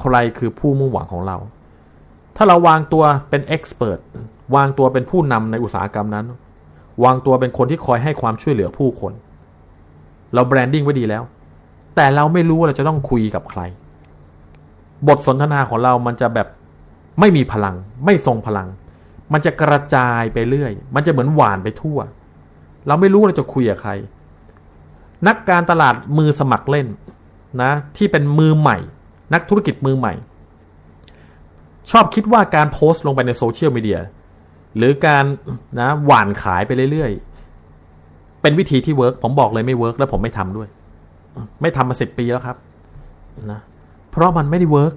[0.01, 1.37] ใครคือผู้มุ่งหวังของเรา
[2.35, 3.99] ถ้าเราวางตัวเป็นเอ็กซ์เพรส
[4.55, 6.25] วางตัวเป็นผู้นำในอุตสาหกรรมนั้น
[7.03, 9.13] วางตัวเป็นคนที่คอยให้ความช่วยเหลือผู้คน
[10.33, 11.23] เราแบรนดิ้งไว้ดีแล้ว
[11.95, 13.61] แต่เราไม่รู้ว่าเราจะต้องคุยกับใคร
[15.07, 16.47] บทสนทนาของเรามันจะแบบ
[17.19, 17.75] ไม่มีพลัง
[18.05, 18.67] ไม่ทรงพลัง
[19.33, 21.99] มันจะกระจายไปเรื่อย มันจะเหมือนหว่านไปทั่ว
[22.87, 23.91] เราไม่รู้เราจะคุยกับใคร
[25.27, 26.87] นักการตลาดมือสมัครเล่น
[27.61, 28.77] นะ ที่เป็นมือใหม่
[29.33, 30.13] นักธุรกิจมือใหม่
[31.91, 33.99] ชอบคิดว่าการโพสต์ลงไปในโซเชียลมีเดีย
[34.77, 35.25] หรือการ
[35.79, 40.67] นะหว่านขายไปเรื่อยๆ เป็นวิธีที่ work ผมบอกเลยไม่ work แล้วผมไม่ทำด้วย
[41.61, 42.57] ไม่ทำมาสิบปีแล้วครับ
[43.51, 43.59] นะ
[44.17, 44.93] เพราะมันไม่ได้ work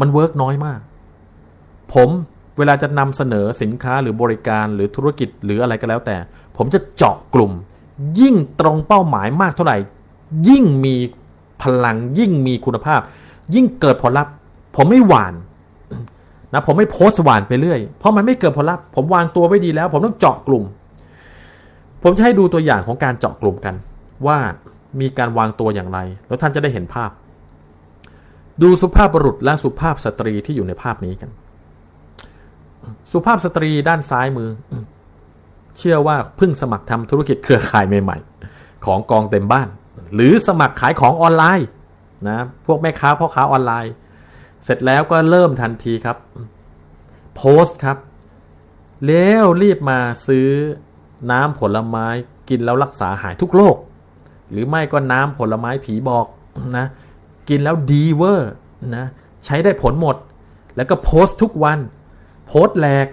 [0.00, 0.80] มันเวิร์กน้อยมาก
[1.92, 2.08] ผม
[2.58, 6.16] เวลาจะนำเสนอสินค้าหรือบริการหรือธุรกิจหรืออะไรก็แล้วแต่
[6.56, 7.52] ผมจะเจาะกลุ่ม
[8.20, 9.76] ยิ่งตรงเป้าหมายมากเท่าไหร่
[10.48, 10.94] ยิ่งมี
[11.62, 13.00] พลังยิ่งมีคุณภาพ
[13.54, 14.32] ยิ่งเกิดผลลัพธ์
[14.76, 15.34] ผมไม่หวาน
[16.52, 20.64] นะผมไม่โพสต์หวานไปเรื่อย เพราะมันไม่เกิดผลลัพธ์ผมวางตัวไว้ดีแล้ว ผมต้องเจาะกลุ่ม
[22.02, 23.74] ผมจะให้ดูตัวอย่างของการเจาะกลุ่มกัน
[24.26, 24.38] ว่า
[25.00, 27.10] มีการวางตัวอย่างไร แล้วท่านจะได้เห็นภาพ
[28.62, 31.30] ดูสุภาพบุรุษและสุภาพสตรีที่อยู่ในภาพนี้กัน
[33.12, 34.50] สุภาพสตรีด้านซ้ายมือ
[35.78, 38.18] เชื่อว่าเพิ่งสมัครทำธุรกิจเครือข่ายใหม่
[38.50, 39.68] ๆ ของกองเต็มบ้าน
[40.14, 41.68] หรือสมัครขายของออนไลน์
[42.28, 43.92] นะพวกแม่ค้าพ่อค้าออนไลน์
[44.64, 46.16] เสร็จแล้วก็เริ่มทันทีครับ
[47.36, 47.98] โพสต์ครับ
[49.06, 50.48] แล้วรีบมาซื้อ
[51.30, 52.06] น้ำผลไม้
[52.48, 53.76] กินแล้วรักษาหายทุกโรค
[54.50, 56.26] หรือไม่ก็น้ำผลไม้ผีบอก
[56.78, 56.86] นะ
[57.48, 58.50] กินแล้วดีเวอร์
[58.96, 59.06] นะ
[59.44, 60.16] ใช้ได้ผลหมด
[60.76, 61.78] แล้วก็โพสต์ทุกวัน
[62.46, 63.06] โพสต์แหลก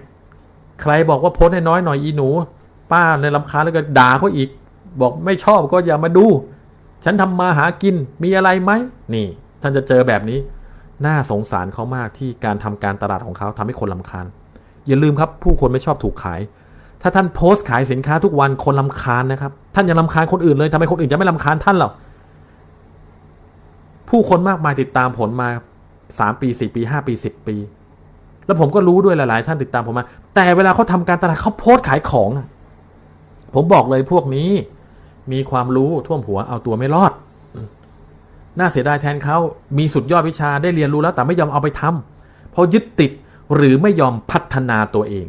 [0.82, 2.28] ใครบอกว่าโพสให้น้อยหน่อยอีหนู
[2.92, 4.48] ป้าในลำคาแล้วก็ด่าเขาอีก
[5.00, 6.26] บอกไม่ชอบก็อย่ามาดู
[7.04, 8.72] ฉันทำมาหากินมีอะไรไหม
[9.14, 9.26] นี่
[9.62, 10.38] ท่านจะเจอแบบนี้
[11.06, 14.26] น่าสงสารเขามากที่การทำการตลาดของเขาทำให้คนลำคาญ
[14.86, 16.40] อย่าลืมครับผู้คนไม่ชอบถูกขาย
[17.02, 21.90] ถ้าท่านโพสต์ขายสินค้าทุกวันคนลำคาญนะครับ ท่านยังลำคาญคนอื่นเลยทำไมคนอื่นจะไม่ลำคาญท่านหรอ
[24.12, 25.48] ผู้คนมากมายติดตามผลมา
[26.18, 27.56] สามปีสี่ปีห้าปีสิบปี
[28.46, 32.30] แล้วผมก็รู้ด้วยหลาย ๆ ท่านติดตามผมมา แต่เวลาเขาทาการตลาดเขาโพสต์ขายของ
[33.54, 34.50] ผมบอกเลยพวกนี้
[35.32, 37.12] มีความรู้ท่วมหัวเอาตัวไม่รอด
[38.58, 39.36] น่าเสียดายแทนเขา
[39.78, 43.10] มีสุดยอดวิชาได้เรียนรู้แล้วแต่ไม่ยอมเอาไปทำเพราะยึดติด
[43.56, 45.26] หรือไม่ยอมพัฒนาตัวเอง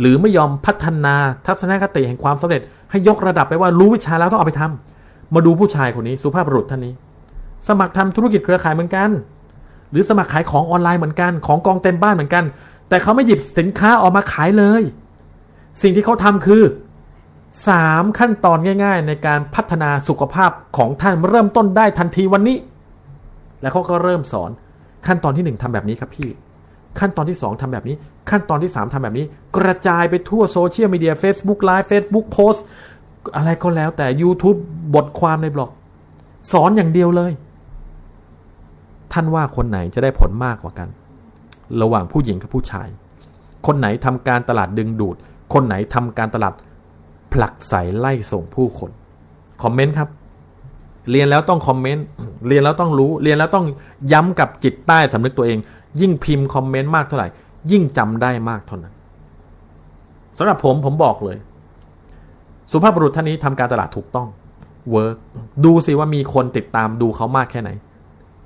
[0.00, 1.14] หรือไม่ยอมพัฒนา
[1.46, 6.94] ทัศนคติแห่งความสำเร็จ ให้ยกระดับไปว่ารู้วิชาแล้วต้องเอาไปทำมาดูผู้ชายคนนี้ สุภาพบุรุษท่านนี้
[7.68, 9.10] สมัครทำธุรกิจเครือข่ายเหมือนกัน
[9.90, 12.44] หรือสมัครขายของออนไลน์เหมือนกัน ของกองเต็มบ้านเหมือนกัน
[12.88, 14.82] แต่เขาไม่หยิบสินค้าออกมาขายเลย
[15.82, 16.62] สิ่งที่เขาทำคือ
[17.68, 22.56] สามขั้นตอนง่าย ๆ ในการพัฒนาสุขภาพของท่านเริ่มต้นได้ทันทีวันนี้
[23.60, 24.50] แล้วเขาก็เริ่มสอน
[25.06, 26.28] ขั้นตอนที่หนึ่งทำแบบนี้ครับพี่
[27.00, 27.96] ขั้นตอนที่สองทำแบบนี้
[28.30, 29.24] ขั้นตอนที่สามทำแบบนี้
[29.56, 32.60] กระจายไปทั่วโซเชียลมีเดีย Facebook Live Facebook Post
[33.36, 34.58] อะไรก็แล้วแต่ YouTube
[34.94, 35.70] บทความในบล็อก
[36.52, 37.32] สอนอย่างเดียวเลย
[39.12, 40.88] ท่านว่าคนไหนจะได้ผลมากกว่ากัน
[41.82, 42.88] ระหว่างผู้หญิงกับผู้ชาย
[43.66, 45.16] คนไหนทำการตลาดดึงดูด
[45.52, 46.54] คนไหนทำการตลาด
[47.32, 48.90] ผลักใสไล่ส่งผู้คน
[49.62, 50.08] คอมเมนต์ครับ
[51.10, 52.04] เรียนแล้วต้องคอมเมนต์
[52.48, 53.66] เรียนแล้วต้องรู้ เรียนแล้วต้อง
[54.12, 55.58] ย้ำกับจิตใต้สำนึกตัวเอง
[56.00, 57.28] ยิ่งพิมพ์คอมเมนต์มากเท่าไหร่
[57.70, 58.94] ยิ่งจำได้มากเท่านั้น
[60.38, 61.38] สำหรับผมผมบอกเลย
[62.72, 64.28] สุภาพบุรุษท่านนี้ทำการตลาดถูกต้อง
[64.90, 65.16] work
[65.64, 67.70] ดูสิว่ามีคนติดตามดูเขามากแค่ไหน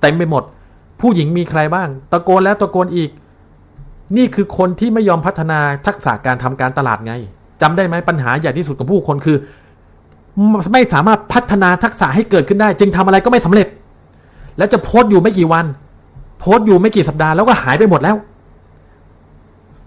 [0.00, 0.42] เต็มไปหมด
[1.00, 3.10] ผู้หญิงมีใครบ้าง ตะโกนแล้วตะโกนอีก
[4.16, 7.12] นี่คือคนที่ไม่ยอมพัฒนาทักษะการทำการตลาดไง
[7.62, 9.36] จำได้ไหมปัญหาใหญ่ที่สุดของผู้คนคือ
[10.72, 13.68] ไม่สามารถพัฒนาทักษะให้เกิดขึ้นได้ จึงทำอะไรก็ไม่สำเร็จ
[14.58, 15.64] แล้วจะโพสต์อยู่ไม่กี่วัน
[16.38, 18.16] โพสต์อยู่ไม่กี่สัปดาห์แล้วก็หายไปหมดแล้ว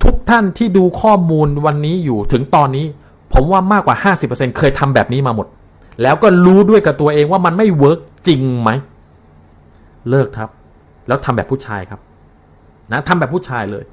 [0.04, 2.86] ทุกท่านที่ดูข้อมูลวันนี้อยู่ถึงตอนนี้
[3.34, 5.48] ผมว่ามากกว่า 50%เคยทำแบบนี้มาหมด
[6.02, 8.70] แล้วก็รู้ด้วยกับตัวเองว่ามันไม่เวิร์กจริงไหม
[10.10, 10.50] เลิกครับ
[11.08, 12.00] แล้วทำแบบผู้ชายครับ
[12.92, 13.84] นะทำแบบผู้ชายเลย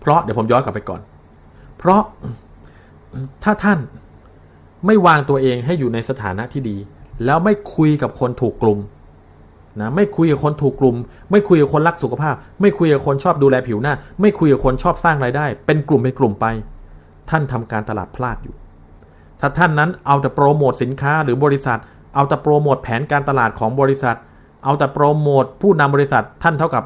[0.00, 1.00] เพราะเดี๋ยวผมย้อนกลับไปก่อน
[1.78, 2.02] เพราะ
[3.44, 3.78] ถ้าท่าน
[4.86, 6.76] ไม่วางตัวเองให้อยู่ในสถานะที่ดี
[7.24, 8.78] แล้วไม่คุยกับคนถูกกลุ่ม
[9.80, 10.96] นะไม่คุยกับคนถูกกลุ่ม
[11.30, 16.46] ไม่คุยกับคนรักสุขภาพ ไม่คุยกับคนชอบดูแลผิวหน้า ไม่คุยกับคนชอบสร้างรายได้ เป็นกลุ่มเป็นกลุ่มไป
[17.30, 18.54] ท่านทำการตลาดพลาดอยู่
[19.40, 21.78] ถ้าท่านนั้นเอาแต่โปรโมทสินค้าหรือบริษัท
[22.14, 24.16] เอาแต่โปรโมทแผนการตลาดของบริษัท
[24.64, 26.84] เอาแต่โปรโมทผู้นำบริษัทท่านเท่ากับ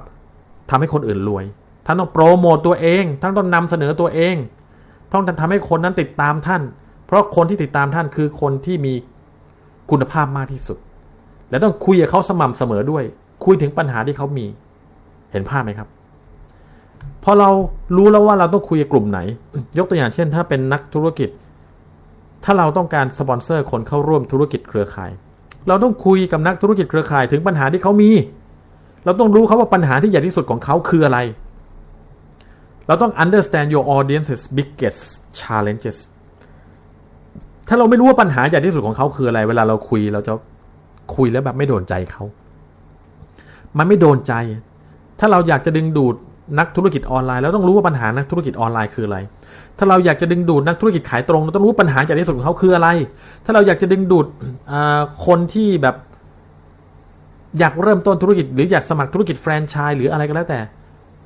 [0.70, 1.45] ทำให้คนอื่นรวย
[1.87, 4.37] ท่านต้องโปรโมตตัวเอง ท่านต้องนำเสนอตัวเอง
[5.12, 6.62] ต้องทำให้คนนั้นติดตามท่าน
[7.07, 8.93] เพราะคนที่ติดตามท่านคือคนที่มี
[9.91, 10.79] คุณภาพมากที่สุด
[11.51, 13.05] และต้องคุยกับเขาสม่ำเสมอด้วย
[13.45, 14.47] คุยถึงปัญหาที่เขามี
[15.33, 15.89] เห็นภาพไหมครับ
[17.24, 17.51] พอเรา
[17.97, 19.18] รู้แล้วว่าเราต้องคุยกับกลุ่มไหน
[19.79, 21.29] ยกตัวอย่างเช่น ถ้าเป็นนักธุรกิจ
[22.45, 25.11] ถ้าเราต้องการสปอนเซอร์คนเข้าร่วมธุรกิจเครือข่าย
[25.68, 28.10] เราต้องคุยกับนักธุรกิจเครือข่ายถึงปัญหาที่เขามี
[29.04, 31.18] เราต้องรู้เขาว่าปัญหาที่ใหญ่ที่สุดของเขาคืออะไร
[32.86, 35.02] เราต้อง understand your audience's biggest
[35.40, 35.98] challenges
[37.68, 40.32] ถ้าเราไม่รู้ว่าปัญหาใหญ่ที่สุดของเขาคืออะไร เวลาเราคุยเราจะ
[41.16, 42.22] คุยแล้วแบบไม่โดนใจเขา
[43.78, 44.32] มันไม่โดนใจ
[45.20, 46.14] ถ้าเราอยากจะดึงดูด
[46.58, 49.18] นักธุรกิจออนไลน์เราต้องรู้ว่าปัญหานักธุรกิจออนไลน์คืออะไร
[49.79, 52.89] ถ้าเราอยากจะดึงดูดนักธุรกิจขายตรงเราต้องรู้ปัญหาใหญ่ที่สุดของเขาคืออะไร
[53.45, 54.27] ถ้าเราอยากจะดึงดูด
[55.27, 55.97] คนที่แบบ
[57.59, 60.61] อยากเริ่มต้นธุรกิจ หรืออยากสมัครธุรกิจแฟรนไชส์หรืออะไรก็แล้วแต่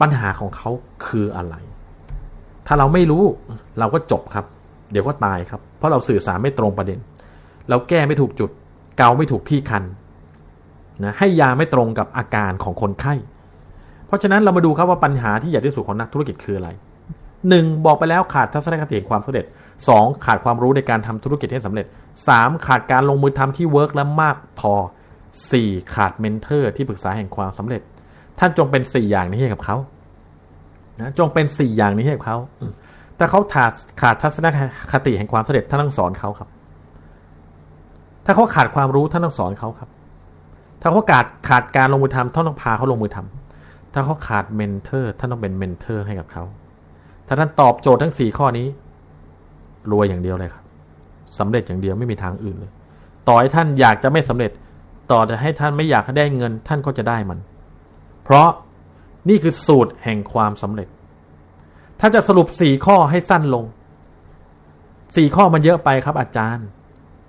[0.00, 0.70] ปัญหาของเขา
[1.06, 1.54] คืออะไร
[2.66, 3.24] ถ้าเราไม่รู้
[3.78, 4.44] เราก็จบครับ
[4.92, 6.98] เดี๋ยวก็ตายครับ เพราะเราสื่อสารไม่ตรงประเด็น
[7.68, 8.50] เราแก้ไม่ถูกจุด
[8.98, 9.84] เกาไม่ถูกที่คัน
[11.04, 13.14] นะให้ยาไม่ตรงกับอาการของคนไข้
[14.06, 16.68] เพราะฉะนั้นเรามาดูครับว่าปัญหาที่ใหญ่ที่สุดของนักธุรกิจคืออะไร
[17.48, 19.44] หนึ่งบอกไปแล้วขาดทัศนคติความสำเร็จ
[19.84, 20.24] 2.
[20.24, 21.86] ขาดความรู้ในการทำธุรกิจให้สำเร็จ
[22.26, 22.66] 3.
[22.66, 24.74] ขาดการลงมือทำที่ work และมากพอ
[25.34, 25.94] 4.
[25.94, 27.80] ขาด mentor ที่ปรึกษาแห่งความสำเร็จ
[28.38, 29.76] ท่านจงเป็นสี่อย่างนี้ให้กับเขา
[31.00, 32.38] นะจงเป็นสี่อย่างนี้ให้กับเขา
[33.16, 34.46] ถ้าเขาขาดขาดทัศน
[34.92, 36.48] คติแห่งความสำเร็จท่านต้องสอนเขาครับ
[38.24, 39.88] ถ้าเขาขาดความรู้ท่านต้องสอนเขาครับ
[40.80, 46.44] ถ้าเขาขาดขาดการลงมือทำท่านต้องพาเขาลงมือทำถ้าเขาขาด mentor ท่านต้องเป็น mentor ให้กับเขา
[47.32, 48.66] ถ้าท่านตอบโจทย์ทั้งสี่ข้อนี้
[49.92, 50.64] รวยอย่างเดียวเลยครับ
[51.38, 52.70] สำเร็จอย่างเดียวไม่มีทางอื่นเลย
[53.28, 54.50] ต่อให้ท่านอยากจะไม่สำเร็จ
[55.12, 57.38] ต่อจะให้ท่านไม่อยากได้เงิน ท่านก็จะได้มัน
[58.24, 58.48] เพราะ
[59.28, 60.88] นี่คือสูตรแห่งความสำเร็จ
[62.00, 63.64] ถ้าจะสรุปสี่ข้อให้สั้นลง
[65.16, 66.66] สี่ข้อมันเยอะไปครับ อาจารย์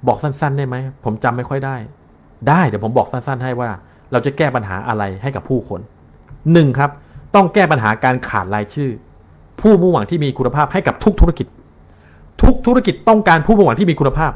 [0.08, 1.76] บอกสั้น ๆ ได้ไหมผมจำไม่ค่อยได้
[2.50, 3.70] ได้เดี๋ยวผมบอกสั้น ๆ ให้ว่า
[4.12, 5.82] เราจะแก้ปัญหาอะไรให้กับผู้คน
[6.54, 6.92] หนึ่งครับ
[7.36, 8.92] ต้องแก้ปัญหาการขาดรายชื่อ
[9.62, 11.48] ผู้มุ่งหวังที่มีคุณภาพให้กับทุกธุรกิจ
[12.44, 14.32] ทุกธุรกิจต้องการผู้มุ่งหวังที่มีคุณภาพ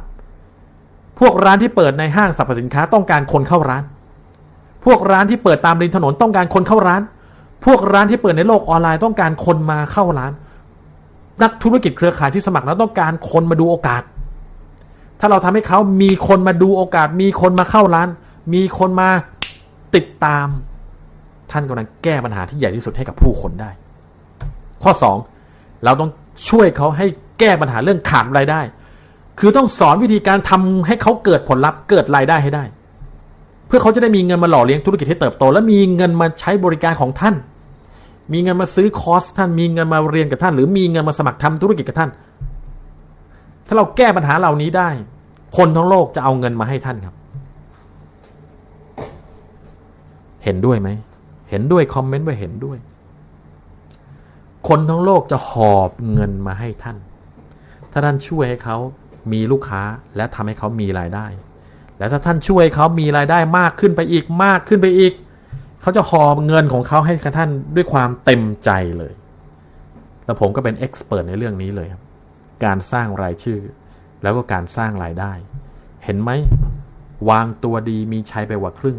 [1.20, 3.84] พวกร้านที่เปิดในห้างสรรพสินค้าต้องการคนเข้าร้าน
[4.86, 7.02] พวกร้านที่เปิดตามริมถนนต้องการคนเข้าร้าน
[7.66, 10.32] พวกร้านที่เปิดในโลกออนไลน์ต้องการคนมาเข้าร้าน
[11.44, 14.02] นักธุรกิจเครือข่ายที่สมัครแล้วต้องการคนมาดูโอกาส
[15.20, 18.08] ถ้าเราทำให้เขามีคนมาดูโอกาส มีคนมาเข้าร้าน
[18.54, 19.10] มีคนมา
[19.96, 20.48] ติดตาม
[21.52, 23.70] ท่านกำลังแก้ปัญหาที่ใหญ่ที่สุดให้กับผู้คนได้
[24.86, 25.18] ข้อสอง
[25.86, 26.10] เราต้อง
[26.50, 27.06] ช่วยเขาให้
[27.40, 28.62] แก้ปัญหาเรื่องขาดรายได้
[29.40, 32.64] คือต้องสอนวิธีการทำให้เขาเกิดผลลัพธ์เกิดรายได้ให้ได้
[33.68, 37.36] เพื่อเขาจะได้มีเงินมาหล่อเลี้ยงธุรกิจให้เติบโต และมีเงินมาใช้บริการของท่าน
[38.34, 42.10] มีเงินมาซื้อคอร์สท่าน มีเงินมาเรียนกับท่าน หรือมีเงินมาสมัครทำธุรกิจกับท่าน
[43.68, 44.90] ถ้าเราแก้ปัญหาเหล่านี้ได้
[45.58, 47.16] คนทั้งโลกจะเอาเงินมาให้ท่านครับ
[50.44, 50.90] เห็นด้วยไหม
[51.50, 52.78] เห็นด้วยคอมเมนต์ว่าเห็นด้วย
[54.68, 56.98] คนทั้งโลกจะหอบเงินมาให้ท่าน
[57.92, 58.78] ถ้าท่านช่วยให้เขา
[59.32, 59.82] มีลูกค้า
[60.16, 61.28] และทำให้เขามีรายได้
[61.98, 65.14] และถ้าท่านช่วยเขามีรายได้มากขึ้นไปอีกมากขึ้นไปอีก
[65.82, 69.14] เขาจะหอบเงินของเขาให้กับท่านด้วยความเต็มใจเลย
[70.26, 72.02] แล้วผมก็เป็นเอ็กซ์เพรสในเรื่องนี้เลยครับ
[72.66, 73.60] การสร้างรายชื่อ
[74.24, 75.32] แล้วก็การสร้างรายได้
[76.04, 76.32] เห็นไหม
[77.30, 78.98] วางตัวดีมีชัยไปกว่าครึ่ง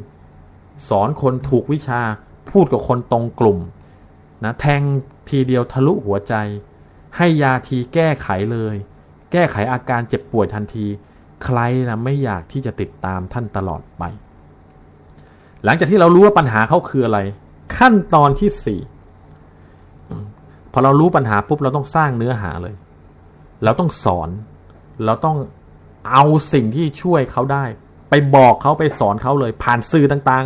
[0.88, 2.00] สอนคนถูกวิชา
[2.50, 3.58] พูดกับคนตรงกลุ่ม
[4.44, 4.82] นะแทง
[5.30, 6.34] ทีเดียวทะลุหัวใจ
[7.16, 8.76] ให้ยาทีแก้ไขเลย
[9.32, 10.86] แก้ไขอาการเจ็บป่วยทันที
[11.44, 11.58] ใคร
[11.88, 14.02] นะไม่อยากที่จะติดตามท่านตลอดไป
[15.64, 17.18] หลังจากที่เรารู้ว่าปัญหาเขาคืออะไร
[17.76, 18.80] ขั้นตอนที่สี่
[20.72, 22.74] พอเรารู้ปัญหาปุ๊บเราต้องสร้างเนื้อหาเลย
[23.64, 24.28] เราต้องสอน
[25.04, 25.36] เราต้อง
[26.12, 27.64] เอาสิ่งที่ช่วยเขาได้
[28.10, 30.44] ไปบอกเขาไปสอนเขาเลย ผ่านสื่อต่าง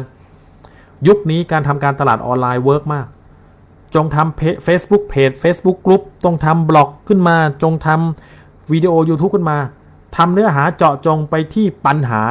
[0.55, 3.07] ๆ ยุคนี้การทำการตลาดออนไลน์ work มาก
[3.95, 9.59] จงทำ Facebook page Facebook กลุ่มจงทำบล็อกขึ้นมา จงทำวิดีโอ YouTube ขึ้นมา
[10.17, 12.23] ทำเนื้อหาเจาะจงไปที่ปัญหา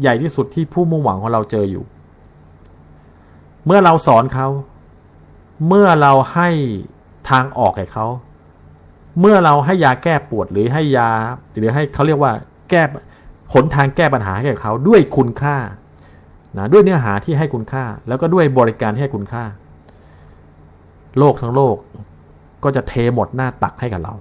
[0.00, 1.84] ใหญ่ที่สุดที่ผู้มุ่งหวังของเราเจออยู่
[3.66, 4.48] เมื่อเราสอนเขา
[5.68, 6.48] เมื่อเราให้
[7.30, 8.06] ทางออกแก่เขา
[9.20, 11.10] เมื่อเราให้ยาแก้ปวดหรือให้ยา
[11.56, 12.32] หรือให้เขาเรียกว่า
[12.70, 12.82] แก้
[13.54, 15.56] หนทางแก้ปัญหาให้กับเขาด้วยคุณค่า
[16.56, 19.44] นะด้วยเนื้อหาที่ให้คุณค่า แล้วก็ด้วยบริการที่ให้คุณค่า
[21.18, 21.76] โลกทั้งโลก
[22.64, 24.14] ก็จะเทหมดหน้าตักให้กับเรา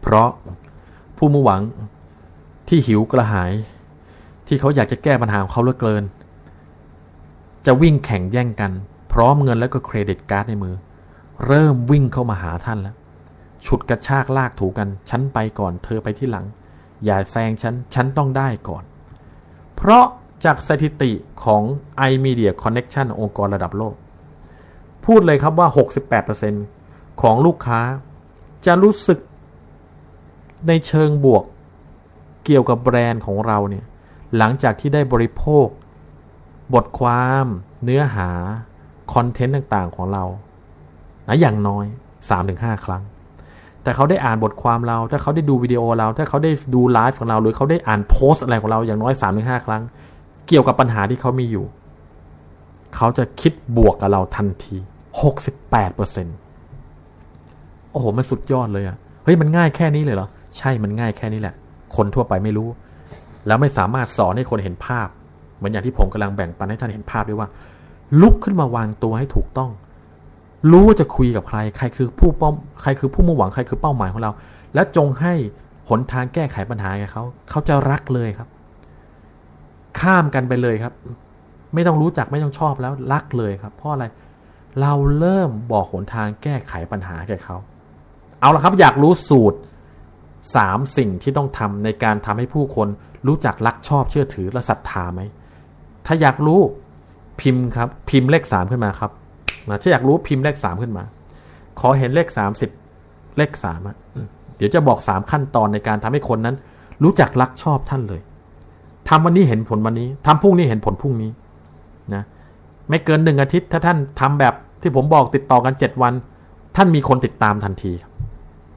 [0.00, 0.28] เพราะ
[1.16, 1.62] ผู้มุ่งหวัง
[2.68, 3.52] ที่หิวกระหาย
[4.46, 6.04] ที่เขาอยากจะแก้ปัญหาของเขาเลือเกิน
[7.66, 8.72] จะวิ่งแข่งแย่งกัน
[9.12, 10.74] พร้อมเงินแล้วก็เครดิตการ์ดในมือ
[11.46, 12.96] เริ่มวิ่งเข้ามาหาท่านแล้ว
[13.64, 16.46] ฉุดกระชากลากถูกัน ฉันไปก่อนเธอไปที่หลัง
[17.04, 18.84] อย่าแซงฉัน ฉันต้องได้ก่อน
[19.76, 20.04] เพราะ
[20.44, 21.12] จากสถิติ
[21.44, 21.62] ของ
[22.10, 23.94] iMedia Connection องค์กรระดับโลก
[25.08, 25.68] พูดเลยครับว่า
[26.44, 27.80] 68%ของลูกค้า
[28.66, 29.18] จะรู้สึก
[30.68, 31.44] ในเชิงบวก
[32.44, 33.84] เกี่ยวกับแบรนด์ของเราเนี่ย
[34.36, 35.66] หลังจากที่ได้บริโภค
[36.74, 37.46] บทความ
[37.84, 38.30] เนื้อหา
[39.14, 40.24] คอนเทนต์ต่างๆของเรา
[41.28, 41.84] นะอย่างน้อย
[42.34, 43.02] 3-5 ครั้ง
[43.82, 49.82] แต่เขาได้อ่านบทความเรา ถ้าเขาได้ดูวิดีโอเรา ถ้าเขาได้ดูไลฟ์ของเรา หรือเขาได้อ่านโพสต์อะไรของเราอย่างน้อย 3-5 ครั้ง
[50.48, 51.66] เกี่ยวกับปัญหาที่เขามีอยู่
[52.96, 54.76] เขาจะคิดบวกกับเราทันที
[55.16, 60.28] 68%โอ้โห มันสุดยอดเลยอะเฮ้ย มันง่ายแค่นี้เลยเหรอ
[60.58, 61.54] ใช่ มันง่ายแค่นี้แหละ
[61.96, 62.68] คนทั่วไปไม่รู้
[63.46, 65.08] แล้วไม่สามารถสอนให้คนเห็นภาพ
[65.56, 67.48] เหมือนอย่างที่ผมกำลังแบ่งปันให้ท่านเห็นภาพด้วยว่า
[68.22, 69.70] ลุกขึ้นมาวางตัวให้ถูกต้อง
[70.70, 74.30] รู้ว่าจะคุยกับใคร ใครคือผู้ป้อมใครคือผู้มุ่งหวัง ใครคือเป้าหมายของเรา
[74.74, 75.34] และจงให้
[75.88, 78.48] หนทางแก้ไขปัญหาแก่เขา เขาจะรักเลยครับ
[80.00, 80.92] ข้ามกันไปเลยครับ
[81.74, 87.56] ไม่ต้องรู้จักไม่ต้องชอบแล้วรักเลยครับ เพราะอะไรเเราเริ่มบอกหนทางแก้ไขปัญหาแก่เขา
[88.40, 89.58] เอาละครับอยากรู้สูตร
[90.56, 92.88] สามสิ่งที่ต้องทำในการทำให้ผู้คน
[93.26, 95.20] รู้จักรักชอบเชื่อถือและศรัทธาไหม
[96.06, 96.60] ถ้าอยากรู้
[97.40, 99.10] พิมพ์ครับ พิมพ์เลขสามขึ้นมาครับ
[99.68, 101.04] นะถ้าอยากรู้พิมพ์เลขสามขึ้นมา
[101.80, 102.70] ขอเห็นเลขสามสิบ
[103.38, 103.96] เลขสามอะ
[104.56, 106.56] เดี๋ยวจะบอกสามขั้นตอนในการทำให้คนนั้น
[107.02, 108.20] รู้จักรักชอบท่านเลย
[109.08, 111.30] ทำวันนี้เห็นผลวันนี้ทำพรุ่งนี้เห็นผลพรุ่งนี้
[112.14, 112.22] นะ
[112.88, 116.12] ไม่เกินหนึ่งอาทิตย์ถ้าท่านทำแบบ ที่ผมบอกติดต่อกันเจ็ดวัน
[116.76, 117.92] ท่านมีคนติดตามทันที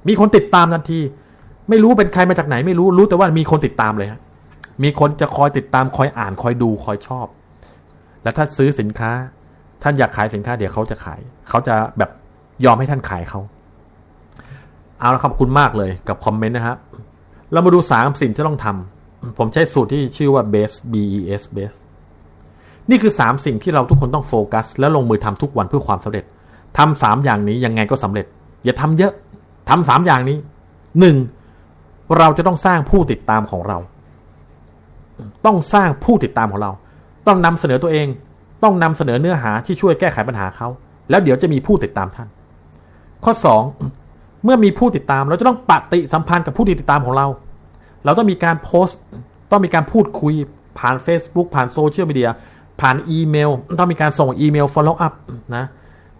[0.08, 1.00] มีคนติดตามทันที
[1.70, 4.22] ไม่รู้เป็นใครมาจากไหนไม่รู้รู้แต่ว่ามีคนติดตามเลยฮะ
[4.84, 7.28] มีคนจะคอยติดตามคอยอ่านคอยดูคอยชอบ
[8.24, 9.12] แล้วถ้าซื้อสินค้า
[9.84, 12.10] ท่านอยากขายสินค้าเดี๋ยวเขาจะขาย เขาจะแบบ
[12.66, 13.42] ยอมให้ท่านขายเขา
[15.00, 16.78] เอาละขอบคุณมากเลยกับคอมเมนต์นะครับ
[17.52, 21.78] เรามาดูสามสิ่งที่ต้องทำผมใช้สูตรที่ชื่อว่า base b e s base
[22.90, 26.24] นี่คือ 3 สิ่งที่เราทุกคนต้องโฟกัส แล้วลงมือทำทุกวันเพื่อความสำเร็จ
[26.78, 28.26] ทำสามอย่างนี้ยังไงก็สำเร็จ
[28.66, 29.14] อย่าทำเยอะ
[29.70, 30.38] ทำสามอย่างนี้
[31.00, 31.16] หนึ่ง
[32.18, 33.78] เราจะต้องสร้างผู้ติดตามของเรา
[35.46, 36.72] ต้องสร้างผู้ติดตามของเรา
[37.28, 38.08] ต้องนำเสนอตัวเอง
[38.64, 40.68] ต้องนำเสนอเนื้อหาที่ช่วยแก้ไขปัญหาเขา
[41.10, 42.28] แล้วเดี๋ยวจะมีผู้ติดตามท่าน
[43.24, 43.34] ข้อ
[43.88, 47.28] 2 เมื่อมีผู้ติดตามเราจะต้องปฏิสัมพันธ์กับผู้ติดตามของเรา
[48.06, 49.00] เราต้องมีการโพสต์
[49.52, 50.34] ต้องมีการพูดคุย
[50.80, 52.30] ผ่าน Facebook ผ่านโซเชียลมีเดีย
[52.82, 55.14] ผ่านอีเมล ต้องมีการส่งอีเมล follow up
[55.56, 55.66] นะ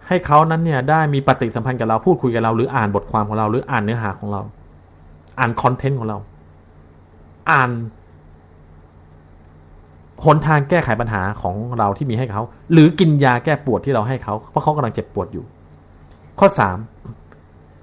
[0.08, 4.42] ให้เขานั้นเนี่ยได้มีปฏิสัมพันธ์กับเราพูดคุยกับเราหรืออ่านบทความของเรา หรืออ่านเนื้อหาของเรา
[5.38, 6.18] อ่านคอนเทนต์ของเรา
[7.50, 7.70] อ่าน
[10.24, 12.42] หนทางแก้ไขปัญหาของเราที่มีให้เขา
[12.72, 15.44] หรือกินยาแก้ปวดที่เราให้เขา เพราะเขากำลังเจ็บปวดอยู่
[16.38, 16.78] ข้อสาม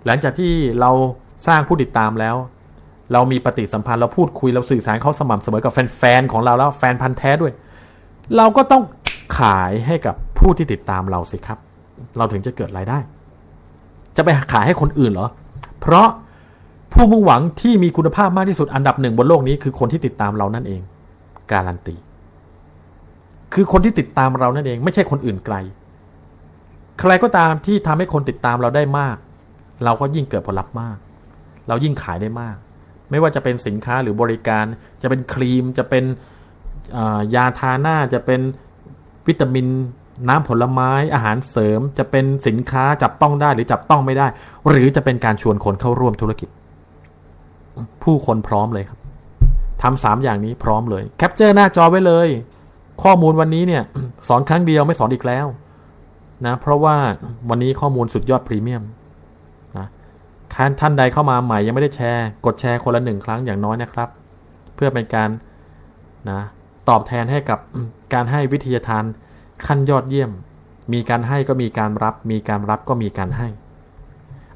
[0.06, 0.52] หลังจากที่
[0.82, 0.92] เรา
[1.48, 2.36] สร้างผู้ติดตามแล้ว
[3.14, 7.54] เรามีปฏิสัมพันธ์เราพูดคุยเราสื่อสารเขาสม่ำเสมอกับแฟนๆของเราแล้วแฟนพันธ์แท้ด้วย
[8.38, 8.84] เราก็ต้อง
[9.40, 11.60] ขายให้กับผู้ที่ติดตามเราสิครับ
[12.18, 12.98] เราถึงจะเกิดรายได้
[14.16, 15.30] จะไปขายให้คนอื่นเหรอ
[15.82, 16.08] เพราะ
[16.94, 20.82] ผู้มุ่งหวังที่มีคุณภาพมากที่สุดอันดับหนึ่งบนโลกนี้คือคนที่ติดตามเรานั่นเอง
[21.52, 21.96] การันตี
[23.54, 25.56] คือคนที่ติดตามเรานั่นเอง ไม่ใช่คนอื่นไกล
[27.00, 29.18] ใครก็ตามที่ทำให้คนติดตามเราได้มาก
[29.86, 30.98] เราก็ยิ่งเกิดผลลัพธ์มาก
[31.68, 32.56] เรายิ่งขายได้มาก
[33.10, 34.66] ไม่ว่าจะเป็นสินค้าหรือบริการ
[35.02, 36.04] จะเป็นครีม จะเป็น
[37.36, 38.42] ยาทาหน้าจะเป็น
[39.28, 39.68] วิตามิน
[40.30, 44.28] น้ำผลไม้อาหารเสริมจะเป็นสินค้าจับต้องได้หรือจับต้องไม่ได้
[44.70, 46.50] หรือจะเป็นการชวนคนเข้าร่วมธุรกิจ
[48.04, 49.00] ผู้คนพร้อมเลยครับ
[49.82, 52.28] ทำสามอย่างนี้พร้อมเลย capture หน้าจอไว้เลย
[53.04, 53.84] ข้อมูลวันนี้เนี่ย
[54.28, 55.46] สอนครั้งเดียวไม่สอนอีกแล้ว
[56.46, 56.96] นะเพราะว่า
[57.50, 58.84] วันนี้ข้อมูลสุดยอดพรีเมียม
[59.78, 59.88] นะ
[60.80, 64.10] ท่านใดเข้ามาใหม่ยังไม่ได้แชร์ กดแชร์คนละหนึ่งครั้งอย่างน้อยนะครับ
[64.76, 65.30] เพื่อเป็นการ
[66.30, 66.42] นะ
[66.90, 67.60] ตอบแทนให้กับ
[68.14, 69.04] การให้วิทยาทาน
[69.66, 70.32] ขั้นยอดเยี่ยม
[70.94, 73.48] มีการให้ก็มีการรับ มีการรับก็มีการให้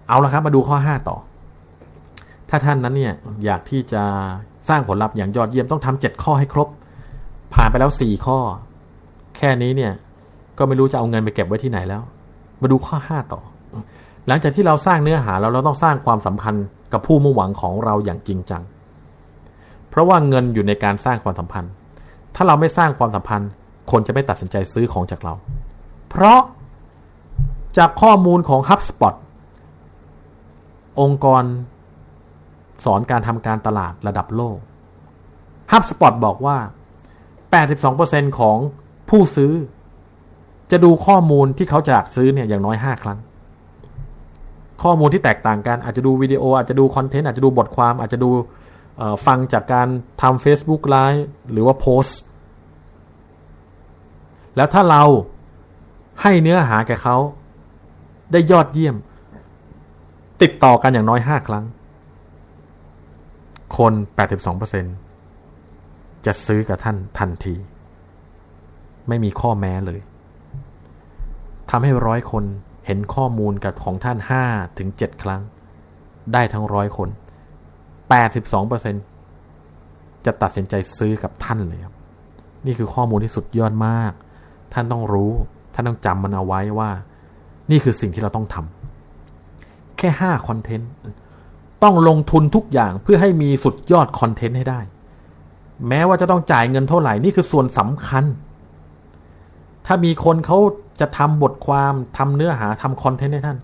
[0.08, 1.18] เอาละครับมาดูข้อ 5 ต่อ
[2.50, 3.14] ถ้าท่านนั้นเนี่ย
[3.46, 4.04] อยากที่จะ
[4.70, 6.68] สร้างผลลัพธ์อย่างยอดเยี่ยมต้องทำเจ็ดข้อให้ครบ
[7.54, 8.38] ผ่านไปแล้วสี่ข้อ
[9.38, 9.94] แค่นี้เนี่ย
[10.58, 12.02] ก็ไม่รู้จะเอาเงินไปเก็บไว้ที่ไหนแล้ว
[12.62, 13.42] มาดูข้อ 5 ต่อ
[14.28, 18.64] หลังจากที่เราสร้างเนื้อหาแล้วเราต้องสร้างความสัมพันธ์กับผู้มุ่งหวังของเราอย่างจริงจัง
[19.90, 21.72] เพราะว่าเงินอยู่ในการสร้างความสัมพันธ์
[22.36, 23.52] ถ้าเราไม่สร้างความสัมพันธ์
[23.92, 25.34] คนจะไม่ตัดสินใจซื้อของจากเรา
[26.10, 26.40] เพราะ
[27.78, 29.16] จากข้อมูลของ HubSpot
[31.02, 31.44] องค์กร
[32.86, 34.58] สอนการทำการตลาดระดับโลก
[35.72, 36.58] HubSpot บอกว่า
[37.68, 38.58] 82%ของ
[39.10, 39.54] ผู้ซื้อ
[40.72, 43.20] จะดูข้อมูลที่เขาจะซื้อเนี่ยอย่างน้อย 5 ครั้ง
[44.84, 48.30] ข้อมูลที่แตกต่างกันอาจจะดูวิดีโออาจจะดูคอนเทนต์อาจจะดูบทความอาจจะดู
[49.26, 49.88] ฟังจากการ
[50.22, 51.22] ทำ Facebook Live
[51.52, 52.20] หรือว่าโพสต์
[54.56, 55.04] แล้วถ้าเรา
[56.22, 57.18] ให้เนื้อหาแก่เขา
[58.32, 58.96] ได้ยอดเยี่ยม
[60.42, 61.66] ติดต่อกันอย่างน้อย 5 ครั้ง
[63.78, 63.94] คน
[65.10, 67.56] 82%จะซื้อกับท่านทันที
[69.08, 70.00] ไม่มีข้อแม้เลย
[71.70, 72.44] ทำให้ร้อยคน
[72.86, 74.18] เห็นข้อมูลกับของท่าน
[74.48, 75.42] 5 ถึง 7 ครั้ง
[76.34, 77.10] ได้ทั้งร้อยคน
[78.22, 81.96] 82%จะตัดสินใจซื้อกับท่านเลยครับ
[82.66, 84.12] นี่คือข้อมูลที่สุดยอดมาก
[84.74, 85.32] ท่านต้องรู้
[85.74, 86.90] ท่านต้องจำมันเอาไว้ว่า
[87.72, 90.92] นี่คือสิ่งที่เราต้องทำแค่5คอนเทนต์
[91.84, 94.80] ต้องลงทุนทุกอย่างเพื่อให้มีสุดยอดคอนเทนต์ให้ได้
[95.88, 98.26] แม้ว่าจะต้องจ่ายเงินเท่าไหร่ นี่คือส่วนสำคัญ
[99.86, 100.58] ถ้ามีคนเขา
[101.00, 103.58] จะทำบทความทำเนื้อหาทำคอนเทนต์ให้ท่าน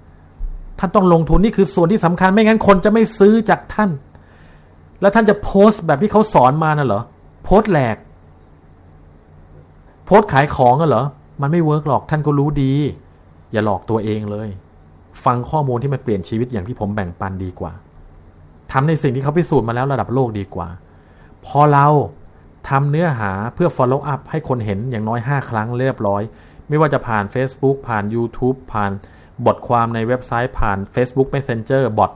[0.80, 3.90] ท่านต้องลงทุนนี่คือส่วนที่สำคัญไม่งั้นคนจะไม่ซื้อจากท่าน
[5.02, 7.02] แล้วท่านจะโพสต์แบบที่เขาสอนมาน่ะเหรอ
[7.44, 7.98] โพสต์แหลก
[10.06, 11.06] โพสต์ขายของอะเหรอ
[11.42, 12.74] มันไม่ work หรอกท่านก็รู้ดี
[13.52, 14.50] อย่าหลอกตัวเองเลย
[15.26, 17.74] ฟังข้อมูลที่มันเปลี่ยนชีวิตอย่างที่ผมแบ่งปันดีกว่า
[18.72, 20.68] ทำในสิ่งที่เขาพิสูจน์มาแล้วระดับโลกดีกว่า
[21.46, 21.88] พอเรา
[22.70, 26.22] ทำเนื้อหาเพื่อ follow up ให้คนเห็นอย่างน้อย 5 ครั้งเรียบร้อย
[26.68, 28.92] ไม่ว่าจะผ่าน Facebook ผ่าน YouTube ผ่าน
[29.46, 32.12] บทความในเว็บไซต์ผ่าน Facebook Messenger bot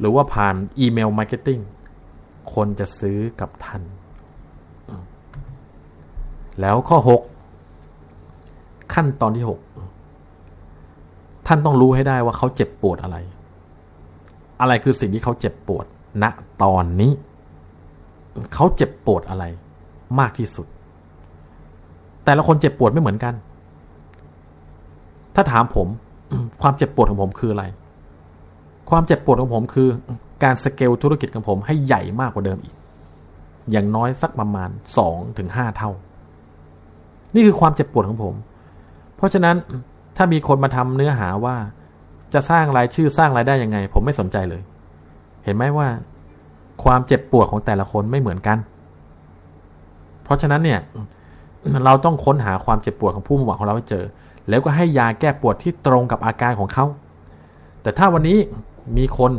[0.00, 1.58] หรือว่าผ่าน email marketing
[2.54, 3.82] คนจะซื้อกับท่าน
[6.60, 6.98] แล้วข้อ
[7.76, 9.44] 6 ขั้นตอนที่
[10.20, 13.16] 6 ท่านต้องรู้ให้ได้ว่าเขาเจ็บปวดอะไร
[14.60, 15.84] อะไรคือสิ่งที่เขาเจ็บปวด
[16.22, 16.24] ณ
[16.62, 17.12] ตอนนี้
[18.54, 19.44] เขาเจ็บปวดอะไร
[20.20, 20.66] มากที่สุด
[22.24, 23.34] แต่ละคนเจ็บปวดไม่เหมือนกัน
[25.34, 25.88] ถ้าถามผม
[26.62, 27.64] ความเจ็บปวดของผมคืออะไร
[28.90, 29.88] ความเจ็บปวดของผมคือ
[30.42, 32.74] การสเกลธุรกิจของผมให้ใหญ่มากกว่าเดิมอีก
[33.70, 35.90] อย่างน้อยสักประมาณสองถึงห้าเท่า
[37.34, 38.34] นี่คือความเจ็บปวดของผม
[39.16, 39.56] เพราะฉะนั้น
[40.16, 41.56] ถ้ามีคนมาทำเนื้อหาว่า
[42.34, 44.62] จะสร้างรายชื่อสร้างรายได้ยังไง ผมไม่สนใจเลย
[45.44, 45.88] เห็นไหมว่า
[46.84, 48.58] ความเจ็บปวดของแต่ละคนไม่เหมือนกัน
[50.24, 50.80] เพราะฉะนั้นเนี่ย
[51.84, 54.04] เราต้องค้นหาความเจ็บปวดของผู้มุ่งหวังของเราให้เจอ
[54.48, 56.84] แล้วก็ให้ยาแก้ปวดที่ตรงกับอาการของเขา
[57.82, 58.38] แต่ถ้าวันนี้
[58.96, 59.32] มีคน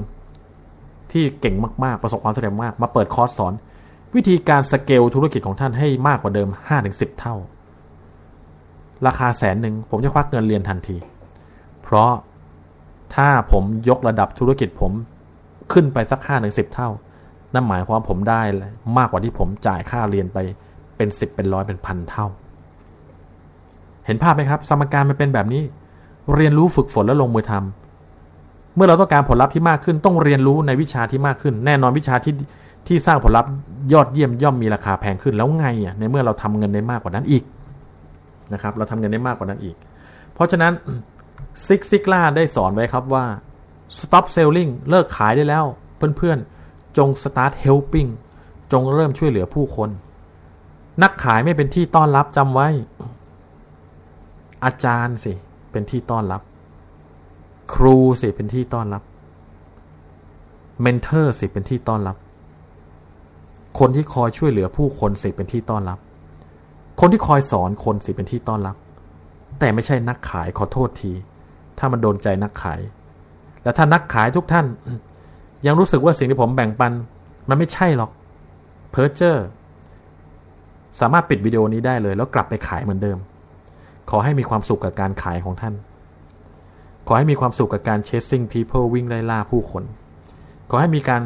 [1.11, 3.53] ที่เก่งมากๆ ประสบความสำเร็จมาก มาเปิดคอร์สสอน
[4.15, 6.49] วิธีการสเกลธุรกิจของท่านให้มากกว่าเดิม
[6.83, 7.35] 5-10 เท่า
[9.05, 10.97] ราคาแสนหนึ่งผมจะควักเงินเรียนทันที
[11.83, 12.11] เพราะ
[13.15, 14.91] ถ้าผมยกระดับธุรกิจผม
[15.73, 16.89] ขึ้นไปสักห้าถึงสิบเท่า
[17.53, 18.41] นั่นหมายความผมได้
[18.97, 20.37] มากกว่าที่ผมจ่ายค่าเรียนไป
[20.97, 22.25] เป็นสิบเป็นร้อยเป็นพันเท่า
[24.05, 25.63] เห็นภาพไหมครับ สมการมันเป็นแบบนี้
[26.35, 27.86] เรียนรู้ฝึกฝนแล้วลงมือทำ
[28.77, 32.33] เมื่อเราต้องการผลลัพธ์ที่มากขึ้นต้องเรียนรู้ในวิชาที่มากขึ้น แน่นอนวิชาที่
[32.87, 33.51] ที่สร้างผลลัพธ์
[33.93, 37.43] ยอดเยี่ยมย่อมมีราคาแพงขึ้นแล้วไงอะในเมื่อเราทำเงินได้มากกว่านั้นอีก
[38.53, 39.75] นะครับเราทำเงินได้มากกว่านั้นอีก
[40.33, 40.73] เพราะฉะนั้น
[41.65, 43.25] ซิกซิกล่าได้สอนไว้ครับว่า
[43.99, 45.65] stop selling เลิกขายได้แล้ว
[45.97, 48.09] เพื่อนๆ จง start helping
[48.71, 49.89] จงเริ่มช่วยเหลือผู้คน
[51.03, 52.67] นักขายไม่เป็นที่ต้อนรับจำไว้
[54.65, 55.33] อาจารย์สิ
[55.71, 56.41] เป็นที่ต้อนรับ
[57.73, 59.03] ครูสิเป็นที่ต้อนรับ
[60.81, 62.17] mentor สิเป็นที่ต้อนรับ
[63.79, 65.99] คนที่คอยช่วยเหลือผู้คนสิเป็นที่ต้อนรับ
[66.99, 68.75] คนที่คอยสอนคนสิเป็นที่ต้อนรับ
[69.59, 71.11] แต่ไม่ใช่นักขายขอโทษที
[71.79, 72.79] ถ้ามันโดนใจนักขาย
[73.63, 74.65] แล้วถ้านักขายทุกท่าน
[75.65, 76.91] ยังรู้สึกว่าสิ่งที่ผมแบ่งปัน
[77.49, 78.11] มันไม่ใช่หรอก
[78.91, 79.45] เพอร์เจอร์
[80.99, 83.17] สามารถปิดวิดีโอนี้ได้เลย แล้วกลับไปขายเหมือนเดิม
[84.09, 85.73] ขอให้มีความสุขกับการขายของท่าน
[87.07, 89.83] ขอให้มีความสุขกับการ chasing people วิ่งไล่ล่าผู้คน
[90.69, 91.21] ขอให้มีการ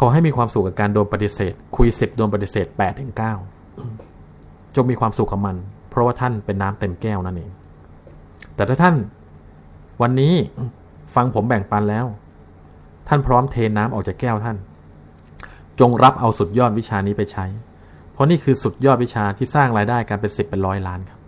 [0.00, 3.34] ขอให้มีความสุขกับการโดนปฏิเสธ คุยสิบโดนปฏิเสธแปดถึงเก้า
[4.74, 5.56] จงมีความสุขกับมัน
[5.90, 7.50] เพราะว่าท่านเป็นน้ำเต็มแก้วนั่นเอง
[8.56, 8.96] แต่ถ้าท่าน
[10.02, 10.34] วันนี้
[11.14, 12.06] ฟังผมแบ่งปันแล้ว
[13.08, 14.56] ท่านพร้อมเทน้ำออกจากแก้วท่าน
[15.80, 17.44] จงรับเอาสุดยอดวิชานี้ไปใช้
[18.12, 21.20] เพราะนี่คือสุดยอดวิชาที่สร้างรายได้การเป็นสิบเป็นร้อยล้านครับ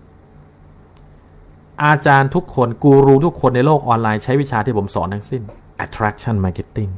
[1.83, 5.43] อาจารย์ทุกคนกูรูทุกคนในโลกออนไลน์ใช้วิชาที่ผมสอนทั้งสิ้น
[5.85, 6.91] attraction marketing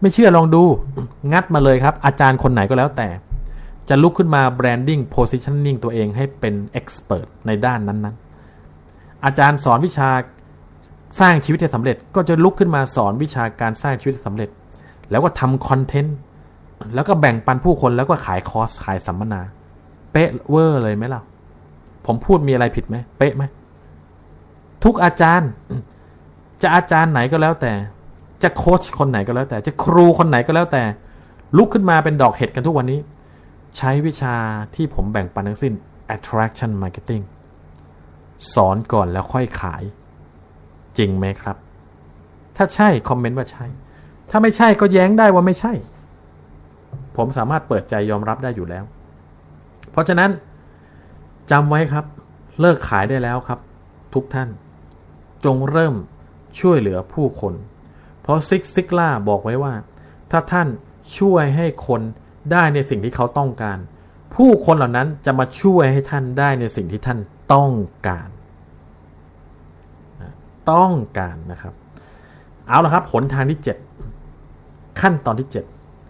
[0.00, 0.62] ไม่เชื่อลองดู
[1.32, 3.08] งัดมาเลยครับ อาจารย์คนไหนก็แล้วแต่
[3.88, 10.08] จะลุกขึ้นมา branding positioning ตัวเองให้เป็น expert ในด้านนั้นๆ อาจารย์สอนวิชา
[11.20, 14.50] สร้างชีวิตให้สำเร็จ ก็จะลุกขึ้นมาสอนวิชาการสร้างชีวิตสำเร็จ
[15.10, 16.16] แล้วก็ทำคอนเทนต์
[16.94, 19.40] แล้วก็แบ่งปันผู้คนแล้วก็ขายคอร์สขายสัมมนา
[20.12, 21.22] เป๊ะเวอร์เลยไหมล่ะ
[22.06, 23.42] ผมพูดมีอะไรผิดไหมเป๊ะไหม
[24.84, 25.50] ทุกอาจารย์
[26.62, 27.72] จะอาจารย์ไหนก็แล้วแต่
[28.42, 30.82] จะโค้ชคนไหนก็แล้วแต่ จะครูคนไหนก็แล้วแต่
[31.56, 33.00] ลุกขึ้นมาเป็นดอกเห็ดกันทุกวันนี้
[33.76, 34.36] ใช้วิชา
[34.74, 35.72] ที่ผมแบ่งปันทั้งสิ้น
[36.14, 37.22] attraction marketing
[38.54, 39.82] สอนก่อนแล้วค่อยขาย
[40.98, 41.56] จริงไหมครับ
[42.56, 43.66] ถ้าใช่คอมเมนต์ว่าใช่
[44.30, 45.72] ถ้าไม่ใช่ก็แย้งได้ว่าไม่ใช่
[47.16, 48.84] ผมสามารถเปิดใจยอมรับได้อยู่แล้ว
[49.90, 50.30] เพราะฉะนั้น
[51.50, 52.04] จำไว้ครับ
[52.60, 53.58] เลิกขายได้แล้วครับ
[54.14, 54.48] ทุกท่าน
[55.44, 55.94] จงเริ่ม
[56.60, 57.54] ช่วยเหลือผู้คน
[58.22, 59.74] เพราะซิกซิกล่าบอกไว้ว่า
[60.30, 60.68] ถ้าท่าน
[61.18, 62.00] ช่วยให้คน
[62.52, 63.78] ได้ในสิ่งที่เขาต้องการ
[64.34, 67.18] ผู้คนเหล่านั้นจะมาช่วยให้ท่านได้ในสิ่งที่ท่าน
[67.54, 67.72] ต้อง
[68.08, 68.28] การ
[70.72, 71.74] ต้องการนะครับ
[72.68, 73.60] เอาละครับหนทางที่
[74.28, 75.48] 7 ขั้นตอนที่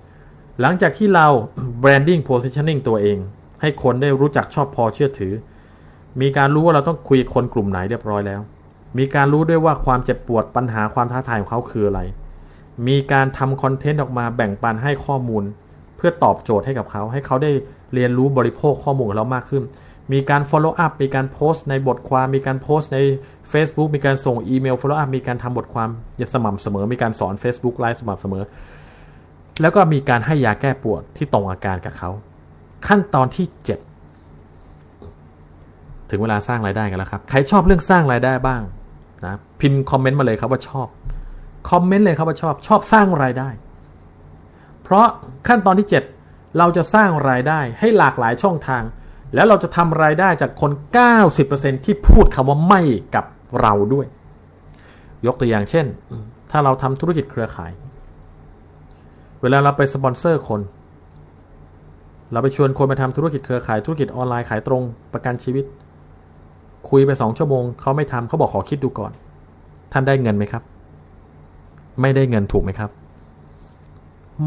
[0.00, 1.26] 7 หลังจากที่เรา
[1.82, 3.18] branding positioning ตัวเอง
[3.64, 5.32] ให้คนได้รู้จักชอบพอเชื่อถือ
[6.20, 8.40] มีการรู้ว่าเราต้องคุยคนกลุ่มไหนเรียบร้อยแล้ว
[8.98, 12.00] มีการรู้ด้วยว่าความเจ็บปวดปัญหาความท้าทายของเขาคืออะไร
[12.88, 15.44] มีการทำคอนเทนต์ออกมาแบ่งปันให้ข้อมูล
[15.96, 17.50] เพื่อตอบโจทย์ให้กับเขา ให้เขาได้
[17.94, 19.62] เรียนรู้บริโภคข้อมูลของเรามากขึ้น
[20.12, 22.98] มีการ follow up มีการโพสต์ในบทความ มีการโพสต์ใน
[23.52, 28.44] Facebook มีการส่งอีเมล follow up มีการทำบทความอย่างสม่ำเสมอ มีการสอน Facebook ไลฟ์สม่ำเสมอ
[29.60, 32.10] แล้วก็มีการให้ยาแก้ปวดที่ตรงอาการกับเขา
[32.88, 33.58] ขั้นตอนที่ 7
[36.10, 38.62] ถึงเวลาสร้างรายได้กันแล้วครับ ใครชอบเรื่องสร้างรายได้บ้าง
[39.24, 40.88] นะพิมพ์คอมเมนต์มาเลยครับว่าชอบ
[41.70, 43.48] คอมเมนต์เลยครับว่าชอบชอบสร้างรายได้
[44.82, 45.06] เพราะ
[45.48, 48.82] ขั้นตอนที่ 7 เราจะสร้างรายได้ให้หลากหลายช่องทาง
[49.34, 50.70] แล้วเราจะทำรายได้จากคน
[51.28, 52.82] 90%ที่พูดคำว่าไม่
[53.14, 53.24] กับ
[53.60, 54.06] เราด้วย
[55.26, 55.86] ยกตัวอย่างเช่น
[56.50, 57.72] ถ้าเราทำธุรกิจเครือข่าย
[59.42, 60.60] เวลาเราไปสปอนเซอร์คน
[62.34, 64.82] เราไปชวนคนมาทำธุรกิจเครือข่ายธุรกิจออนไลน์ขายตรง
[65.12, 65.64] ประกันชีวิต
[66.90, 69.12] คุยไปสองชั่วโมงเขาไม่ทำเขาบอกขอคิดดูก่อน
[69.92, 70.62] ท่านได้เงินไหมครับ
[72.00, 72.90] ไม่ได้เงินถูกไหมครับ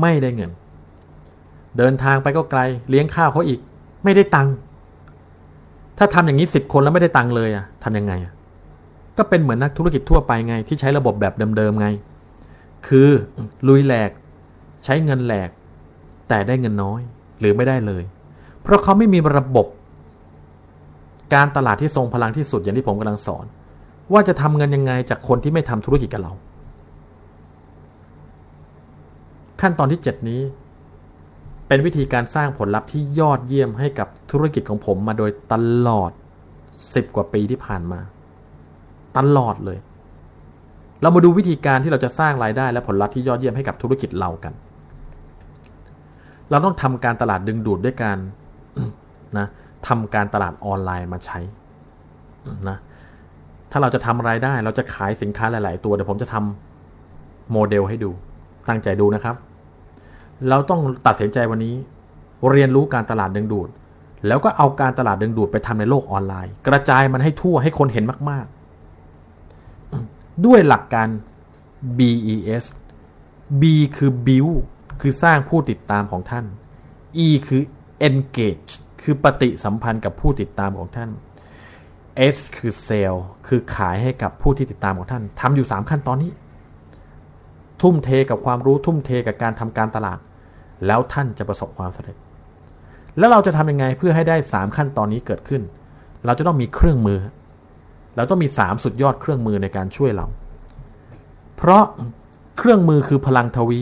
[0.02, 0.52] ไม่ได้เงิน
[1.78, 3.60] เดินทางไปก็ไกล เลี้ยงข้าวเขาอีก
[4.04, 4.54] ไม่ได้ตังค์
[5.98, 8.34] ถ้าทำอย่างนี้สิบคนแล้วไม่ได้ตังค์เลยอะทำยังไงอะ
[9.18, 11.88] ก็เป็นเหมือนนักธุรกิจทั่วไปไงที่ใช้ระบบแบบเดิมๆไง
[12.88, 13.10] คือ
[13.68, 14.12] ลุยแหลก
[14.84, 15.50] ใช้เงินแหลก
[16.28, 17.02] แต่ได้เงินน้อย
[17.40, 18.04] หรือไม่ได้เลย
[18.62, 19.68] เพราะเขาไม่มีระบบ
[21.34, 23.46] การตลาดที่ทรงพลังที่สุดอย่างที่ผมกำลังสอน
[24.14, 26.34] ว่าจะทำเงินยังไงจากคนที่ไม่ทำธุรกิจกับเรา
[29.62, 30.42] ขั้นตอนที่ 7 นี้
[31.68, 35.56] เป็นวิธีการสร้างผลลัพธ์ที่ยอดเยี่ยมให้กับธุรกิจของผมมาโดยต
[35.88, 36.12] ลอด
[36.96, 38.00] สิบกว่าปีที่ผ่านมา
[39.18, 39.80] ตลอดเลย
[41.02, 44.54] เรามาดูวิธีการที่เราจะสร้างรายได้และผลลัพธ์ที่ยอดเยี่ยมให้กับธุรกิจเรากัน
[46.50, 48.18] เราต้องทำการตลาดดึงดูดด้วยการ
[49.38, 49.48] นะ
[49.88, 51.40] ทำการตลาดออนไลน์มาใช้
[52.70, 52.78] นะ
[53.72, 58.12] ถ้าเราจะทำรายได้ เราจะขายสินค้าหลาย ๆ ตัวเดี๋ยวผมจะทำโมเดลให้ดู
[58.68, 59.36] ตั้งใจดูนะครับ
[60.50, 61.76] เราต้องตัดสินใจวันนี้
[62.52, 63.70] เรียนรู้การตลาดดึงดูด
[64.28, 68.46] แล้วก็เอาการตลาดดึงดูดไปทำในโลกออนไลน์ กระจายมันให้ทั่วให้คนเห็นมาก
[69.46, 71.08] ๆ ด้วยหลักการ
[71.98, 72.64] BES
[73.62, 73.64] B
[73.98, 74.58] คือ build
[75.02, 76.46] คือสร้างผู้ติดตามของท่าน
[77.26, 77.62] E คือ
[78.08, 78.72] engage
[79.04, 81.10] คือปฏิสัมพันธ์กับผู้ติดตามของท่าน
[82.36, 83.16] S คือ sell
[83.48, 86.32] คือขายให้กับผู้ที่ติดตามของท่านทำอยู่ 3 ขั้นตอนนี้
[87.82, 90.20] ทุ่มเทกับความรู้ทุ่มเทกับการทำการตลาด
[90.86, 92.18] แล้วท่านจะประสบความสำเร็จ
[93.18, 95.62] แล้วเราจะทำยังไงเพื่อให้ได้ 3 ขั้นตอนนี้เกิดขึ้น
[96.26, 97.20] เราจะต้องมีเครื่องมือ
[98.16, 100.26] เราต้องมี 3 สุดยอดเครื่องมือในการช่วยเรา
[101.58, 101.84] เพราะ
[102.58, 103.82] เครื่องมือคือพลังทวี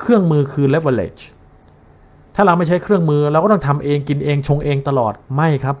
[0.00, 1.22] เครื่องมือคือ leverage
[2.34, 5.76] ถ้าเราไม่ใช้เครื่องมือเราก็ต้องทำเองกินเองชงเองตลอดไม่ครับ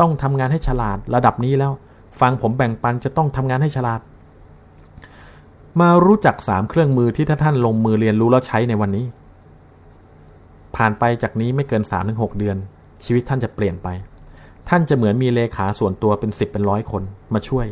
[0.00, 1.72] ต้องทำงานให้ฉลาดระดับนี้แล้ว
[2.20, 4.00] ฟังผมแบ่งปันจะต้องทำงานให้ฉลาด
[5.80, 9.06] มารู้จัก 3 เครื่องมือที่ถ้าท่านลงมือเรียนรู้แล้วใช้ในวันนี้
[10.76, 12.56] ผ่านไปจากนี้ไม่เกิน 3-6 เดือน
[13.04, 13.88] ชีวิตท่านจะเปลี่ยนไป
[14.68, 17.02] ท่านจะเหมือนมีเลขาส่วนตัวเป็น 10 เป็นร้อยคน
[17.34, 17.66] มาช่วย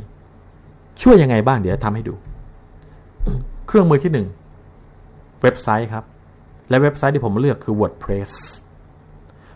[1.03, 2.15] ช่วยยังไงบ้างเดี๋ยวทำให้ดู
[3.67, 4.42] เครื่องมือที่ 1
[5.43, 6.05] เว็บไซต์ครับ
[6.69, 8.33] และเว็บไซต์ที่ผมเลือกคือ WordPress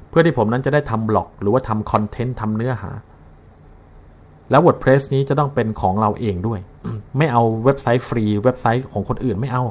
[0.08, 2.90] เพื่อที่ผมนั้นจะได้ทำบล็อก หรือว่าทำคอนเทนต์ทำเนื้อหา
[4.50, 6.60] แล้ว WordPress นี้จะต้องเป็นของเราเองด้วย
[7.18, 9.64] ไม่เอาเว็บไซต์ฟรี เว็บไซต์ของคนอื่นไม่เอา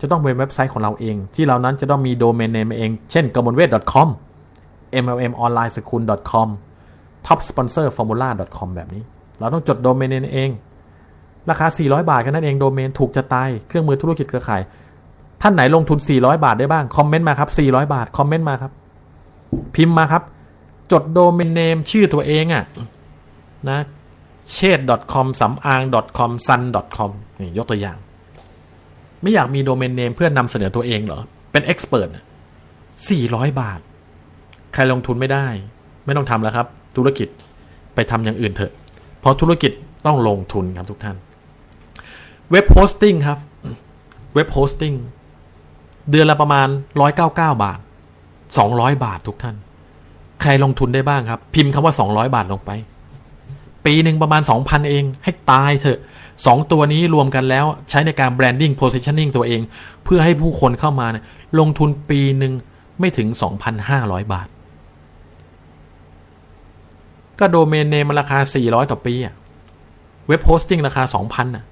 [0.00, 4.08] จะต้องเป็นเว็บไซต์ของเราเอง ที่เรานั้นจะต้องมี domain name เอง เช่นกมลเวท .com
[5.04, 6.48] mlmonlineschool.com
[7.26, 9.02] top sponsor formula com แบบนี้
[9.38, 10.50] เราต้องจด domain name เอง
[11.50, 14.62] ราคา 400 บาทแค่นั้นเอง โดเมนถูกจะตาย เครื่องมือธุรกิจเครือข่าย
[15.46, 18.72] ท่านไหนลงทุน 400 บาทได้บ้าง คอมเมนต์มาครับ 400 บาท คอมเมนต์มาครับ
[19.74, 20.22] พิมพ์มาครับ
[20.92, 22.64] จดโดเมนเนมชื่อตัวเองอะ่ะ
[23.68, 23.78] นะ
[24.52, 24.80] เชด
[25.12, 25.82] .com สำอาง
[26.18, 26.62] .com sun
[26.96, 27.96] .com นี่ยกตัวอย่าง
[29.22, 31.20] ไม่อยากมีโดเมนเนมเพื่อนำเสนอตัวเองเหรอ
[31.52, 32.08] เป็นเอ็กซ์เพรส
[33.08, 33.80] สี่ร้อยบาท
[34.74, 35.46] ใครลงทุนไม่ได้
[36.04, 36.66] ไม่ต้องทำแล้วครับ
[36.96, 37.28] ธุรกิจ
[37.94, 38.72] ไปทำอย่างอื่นเถอะ
[39.20, 39.72] เพราะธุรกิจ
[40.06, 41.16] ต้องลงทุนครับทุกท่าน
[42.50, 43.38] web hosting ครับ
[44.34, 44.92] web hosting
[46.10, 46.68] เดือนละประมาณ
[47.00, 47.78] ร้อยเก้าเก้าบาท
[48.58, 49.56] สองร้อยบาททุกท่าน
[50.42, 52.70] ใครลงทุนได้บ้างครับ พิมพ์คำว่าสองร้อยบาทลงไป
[53.84, 55.98] ปีหนึ่งประมาณสองพันเอง ให้ตายเถอะ
[56.46, 59.60] สองตัวนี้รวมกันแล้วใช้ในการ branding positioning ตัวเอง
[60.04, 61.24] เพื่อให้ผู้คนเข้ามาเนี่ย
[61.58, 62.52] ลงทุนปีหนึ่ง
[63.00, 63.28] ไม่ถึง
[63.80, 64.48] 2,500 บาท
[67.38, 69.34] ก็ domain name ราคา 400 ต่อปีอะ
[70.28, 71.64] web hosting ราคา 2,000อะ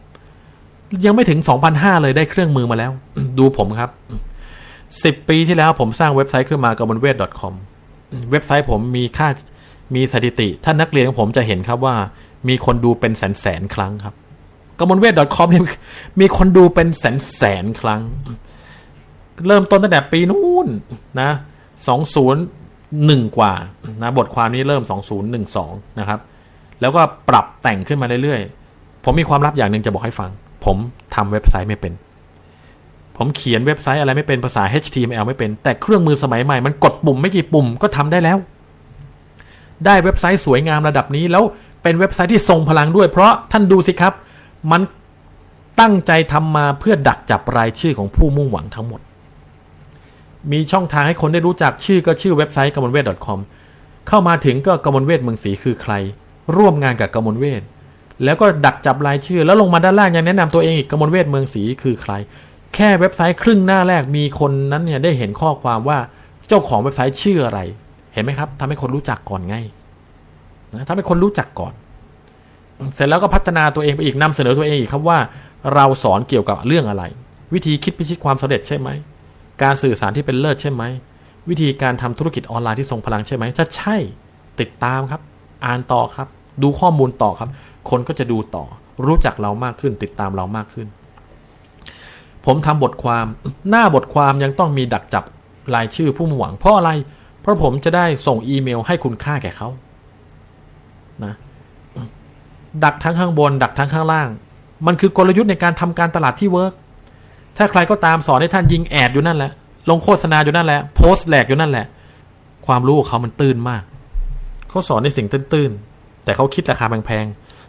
[1.05, 1.41] ยังไม่ถึง
[1.71, 2.91] 2,500เลยได้เครื่องมือมาแล้ว
[3.39, 3.91] ดูผมครับ
[4.59, 7.55] 10ปีที่แล้วผมสร้างเว็บไซต์ขึ้นมากับบนเวท .com
[8.31, 9.29] เว็บไซต์ผมมีค่า
[9.95, 11.97] มีสถิติ ท่านนักเรียนของผมจะเห็นครับว่า
[12.49, 14.15] มีคนดูเป็นแสนแสนครั้งครับ
[14.79, 15.65] กมลเวท .com เนี่ย
[16.21, 18.01] มีคนดูเป็นแสนแสนครั้ง
[19.47, 20.69] เริ่มต้นตั้งแต่ปีนู้น
[21.21, 21.31] นะ
[21.89, 22.43] สองศูนย์
[23.07, 23.53] หนึ่งกว่า
[24.03, 26.21] นะบทความนี้เริ่มสองศูนย์หนึ่งสองนะครับ
[26.81, 30.31] แล้วก็ปรับแต่งขึ้นมาเรื่อยๆ ผมมีความลับอย่างหนึ่งจะบอกให้ฟัง
[30.65, 30.77] ผม
[31.15, 31.93] ทำเว็บไซต์ไม่เป็น
[33.17, 38.39] ผมเขียนเว็บไซต์อะไรไม่เป็นภาษา HTML ไม่เป็น แต่เครื่องมือสมัยใหม่มันกดปุ่มไม่กี่ปุ่มก็ทำได้แล้ว
[39.87, 41.45] ได้เว็บไซต์สวยงามระดับนี้แล้ว
[41.83, 44.13] เป็นเว็บไซต์ที่ทรงพลังด้วย เพราะท่านดูสิครับ
[44.71, 44.83] มัน
[45.81, 49.01] ตั้งใจทำมาเพื่อดักจับรายชื่อของผู้มุ่งหวังทั้งหมด
[50.53, 53.39] มีช่องทางให้คนได้รู้จักชื่อก็ชื่อเว็บไซต์กมลเวท .com
[54.09, 55.93] เข้ามาถึงก็กมลเวทเมืองศรีคือใคร
[56.57, 57.63] ร่วมงานกับกมลเวท
[58.25, 62.13] แล้วก็ดักจับรายชื่อ แล้วลงมาด้านล่างยังแนะนำตัวเองอีกกมลเวทเมืองศรีคือใคร
[62.75, 65.99] แค่เว็บไซต์ครึ่งหน้าแรกมีคนนั้นเนี่ยได้เห็นข้อความว่า
[66.49, 67.61] เจ้าของเว็บไซต์ชื่ออะไร
[68.15, 69.57] เห็นไหมครับทำให้คนรู้จักก่อนไง
[70.75, 71.73] นะทำให้คนรู้จักก่อน
[72.95, 75.19] เสร็จแล้วก็พัฒนาตัวเองไปอีกนำเสนอตัวเองอีกครับว่า
[75.75, 77.05] เราสอนเกี่ยวกับเรื่องอะไร
[77.55, 78.89] วิธีคิดพิชิตความสำเร็จใช่ไหม
[79.63, 80.83] การสื่อสารที่เป็นเลิศใช่ไหม
[81.49, 83.97] วิธีการทำธุรกิจออนไลน์ที่ทรงพลังใช่ไหมถ้าใช่
[84.61, 85.21] ติดตามครับ
[85.65, 86.29] อ่านต่อครับ
[86.63, 87.51] ดูข้อมูลต่อครับ
[87.91, 88.65] คนก็จะดูต่อ
[89.07, 90.87] รู้จักเรามากขึ้น ติดตามเรามากขึ้น
[92.47, 93.27] ผมทำบทความ
[93.71, 95.25] หน้าบทความยังต้องมีดักจับ
[95.75, 96.91] รายชื่อผู้มุ่งหวัง เพราะอะไร
[97.41, 99.69] เพราะผมจะได้ส่งอีเมลให้คุณค่าแก่เขา
[101.25, 101.35] นะ
[102.85, 104.29] ดักทั้งข้างบน ดักทั้งข้างล่าง
[104.87, 106.73] มันคือกลยุทธ์ในการทำการตลาดที่เวิร์ก
[107.57, 109.51] ถ้าใครก็ตามสอนให้ท่านยิงแอดอยู่นั่นแหละ
[109.91, 111.87] ลงโฆษณาอยู่นั่นแหละ โพสต์แหลกอยู่นั่นแหละ
[112.67, 113.83] ความรู้ของเขามันตื้นมาก
[114.69, 115.71] เขาสอนในสิ่งตื้น
[116.25, 117.27] แต่เขาคิดราคาแพง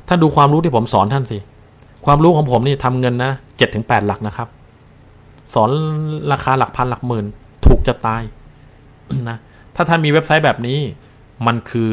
[0.08, 1.38] ท่านดูความรู้ที่ผมสอนท่านสิ
[2.06, 4.48] ความรู้ของผมนี่ทำเงินนะเจ็ดถึงแปดหลักนะครับ
[5.54, 5.70] สอน
[6.32, 7.26] ราคาหลักพันหลักหมื่น
[7.66, 8.24] ถูกจะตาย
[9.30, 9.38] นะ
[9.76, 10.80] ถ้าท่านมีเว็บไซต์แบบนี้
[11.48, 11.90] มันคือ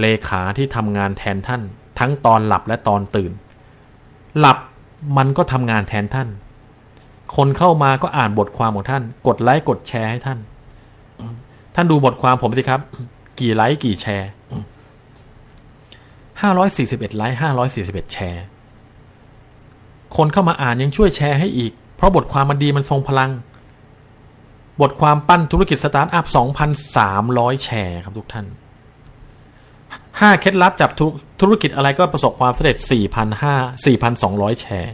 [0.00, 1.62] เลขาที่ทำงานแทนท่าน
[1.98, 3.32] ทั้งตอนหลับและตอนตื่น
[4.38, 4.58] หลับ
[5.16, 6.28] มันก็ทำงานแทนท่าน
[7.36, 10.38] คนเข้ามาก็อ่านบทความของท่าน กดไลค์กดแชร์ให้ท่าน
[11.74, 12.80] ท่านดูบทความผมสิครับ
[13.38, 14.30] กี่ไลค์กี่แชร์
[16.42, 18.44] ห้าร้อยสี่สิบเอ็ดไลค์ห้าร้อยสี่สิบเอ็ดแชร์
[20.16, 23.30] คนเข้ามาอ่านยังช่วยแชร์ให้อีก เพราะบทความมันดีมันทรงพลัง
[24.80, 28.46] บทความปั้นธุรกิจสตาร์ทอัพสองพันสามร้อยแชร์ครับทุกท่าน
[30.20, 31.06] ห้าเคล็ดลับจับธุ
[31.40, 33.54] ธุรกิจอะไรก็ประสบความสำเร็จสี่พันห้า
[33.86, 34.92] สี่พันสองร้อยแชร์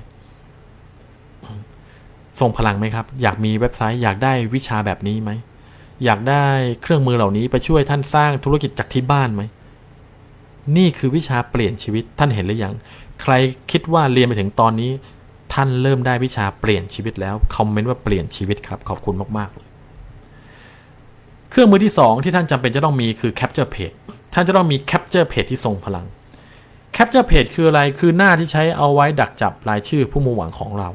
[2.41, 5.31] ทรงพลังไหมครับ อยากมีเว็บไซต์อยากได้วิชาแบบนี้ไหม
[6.05, 6.45] อยากได้
[6.83, 9.43] เครื่องมือเหล่านี้ไปช่วยท่านสร้างธุรกิจจากที่บ้านไหม
[10.77, 12.75] นี่คือวิชาเปลี่ยนชีวิตท่านเห็นหรือยัง
[13.23, 13.33] ใคร
[13.71, 14.91] คิดว่าเรียนไปถึงตอนนี้
[15.53, 19.69] ท่านเริ่มได้วิชาเปลี่ยนชีวิตแล้วคอมเมนต์ว่าเปลี่ยนชีวิตครับขอบคุณมากๆเลย
[21.51, 23.97] เครื่องมือที่สองที่ท่านจำเป็นจะต้องมีคือ Capture Page
[24.35, 26.07] ท่านจะต้องมี Capture Page ที่ทรงพลัง
[26.97, 30.89] Capture Page คืออะไรคือหน้าที่ใช้เอาไว้ดักจับรายชื่อผู้มุ่งหวังของเรา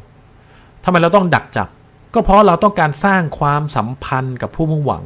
[0.84, 1.68] ทำไมเราต้องดักจับ
[2.14, 5.04] ก็เพราะเราต้องการสร้างความสัมพันธ์กับผู้มุ่งหวัง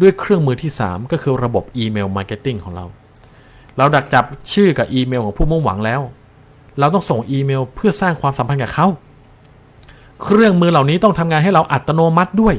[0.00, 2.84] ด้วยเครื่องมือที่ 3 ก็คือระบบ email marketing ของเรา
[3.78, 6.00] เราดักจับชื่อกับอีเมลของผู้มุ่งหวังแล้ว
[6.78, 8.86] เราต้องส่งอีเมลเพื่อสร้างความสัมพันธ์กับเขา
[10.22, 12.54] เครื่องมือเหล่านี้ต้องทำงานให้เราอัตโนมัติด้วย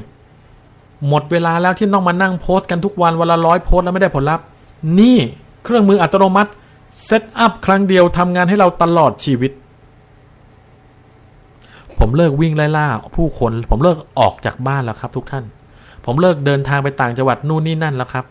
[1.07, 4.45] หมดเวลาแล้วที่ต้องมานั่งโพสต์กันทุกวันวันละร้อยโพสต์แล้วไม่ได้ผลลัพธ์
[4.99, 5.17] นี่
[5.63, 6.51] เครื่องมืออัตโนมัติ
[7.05, 9.51] set up ครั้งเดียวทำงานให้เราตลอดชีวิต
[11.99, 15.43] ผมเลิกวิ่งไล่ล่าผู้คน ผมเลิกออกจากบ้านแล้วครับ ทุกท่าน
[16.05, 18.25] ผมเลิกเดินทางไปต่างจังหวัดนู่นนี่นั่นแล้วครับ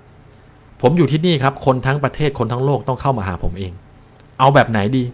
[0.82, 3.72] ผมอยู่ที่นี่ครับ คนทั้งประเทศคนทั้งโลกต้องเข้ามาหาผมเอง
[4.38, 5.04] เอาแบบไหนดี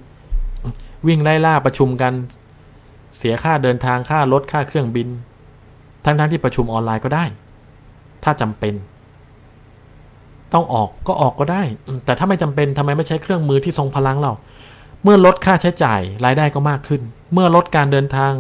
[1.06, 2.12] วิ่งไล่ล่าประชุมกัน
[3.18, 5.08] เสียค่าเดินทางค่ารถค่าเครื่องบิน
[6.04, 7.24] ทั้งทั้งที่ประชุมออนไลน์ก็ได้
[8.24, 8.74] ถ้าจำเป็น
[10.52, 11.62] ต้องออกก็ออกก็ได้
[12.04, 14.32] แต่ถ้าไม่จำเป็นทำไมไม่ใช้เครื่องมือที่ทรงพลังเรา
[15.02, 17.02] เมื่อลดค่าใช้จ่ายรายได้ก็มากขึ้น
[17.32, 18.32] เมื่อลดการเดินทาง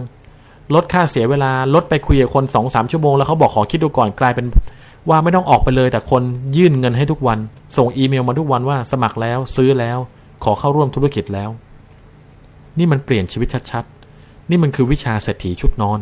[0.74, 4.46] ลดค่าเสียเวลา ลดไปคุยกับคนสองสามชั่วโมงแล้วเขาบอกขอคิดดูก่อนกลายเป็น
[5.08, 6.22] ว่าไม่ต้องออกไปเลยแต่คน
[6.56, 7.38] ยื่นเงินให้ทุกวัน
[7.76, 9.98] ส่งอีเมลมาทุกวันว่าสมัครแล้วซื้อแล้ว
[10.44, 11.50] ขอเข้าร่วมธุรกิจแล้ว
[12.78, 15.98] นี่มันเปลี่ยนชีวิตชัดๆ นี่มันคือวิชาเศรษฐีชุดนอน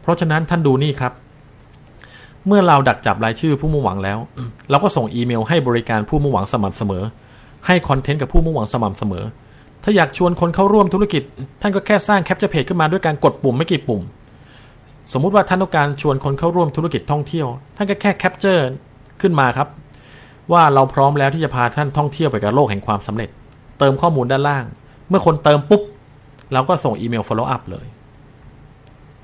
[0.00, 1.12] เพราะฉะนั้นท่านดูนี่ครับ
[2.46, 4.18] เมื่อเราดักจับรายชื่อผู้มุ่งหวังแล้ว
[4.70, 7.04] เราก็ส่งอีเมลให้บริการผู้มุ่งหวังสม่ำเสมอ
[7.66, 9.24] ให้คอนเทนต์กับผู้มุ่งหวังสม่ำเสมอ
[9.82, 11.22] ถ้าอยากชวนคนเข้าร่วมธุรกิจ
[11.60, 14.02] ท่านก็แค่สร้าง Capture Page ขึ้นมาด้วยการกดปุ่มไม่กี่ปุ่ม
[15.12, 18.68] สมมุติว่าท่านต้องการชวนคนเข้าร่วมธุรกิจท่องเที่ยว ท่านก็แค่ Capture
[19.20, 19.68] ขึ้นมาครับ
[20.52, 23.30] ว่าเราพร้อมแล้วที่จะพาท่านท่องเที่ยวไปกับโลกแห่งความสำเร็จ
[23.78, 24.64] เติมข้อมูลด้านล่าง
[25.08, 25.82] เมื่อคนเติมปุ๊บ
[26.52, 27.86] เราก็ส่งอีเมล follow up เลย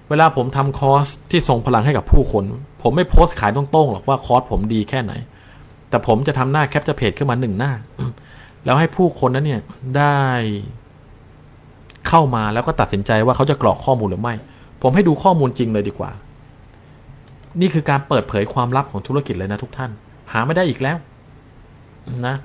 [0.09, 2.45] เวลาผมทำคอร์สที่ทรงพลังให้กับผู้คน
[2.83, 5.13] ผมไม่โพสต์ขายตรงๆหรอกว่าคอร์สผมดีแค่ไหน
[5.89, 7.73] แต่ผมจะทำหน้า Capture Page ขึ้นมาหนึ่งหน้า
[8.65, 9.61] แล้วให้ผู้คนนั้นเนี่ย
[9.97, 10.21] ได้
[12.09, 14.35] เข้ามาแล้วก็ตัดสินใจว่าเขาจะกรอกข้อมูลหรือไม่
[14.83, 16.11] ผมให้ดูข้อมูลจริงเลยดีกว่า
[17.61, 19.91] นี่คือการเปิดเผยความลับของธุรกิจเลยนะทุกท่าน
[20.33, 20.97] หาไม่ได้อีกแล้ว
[22.27, 22.37] นะ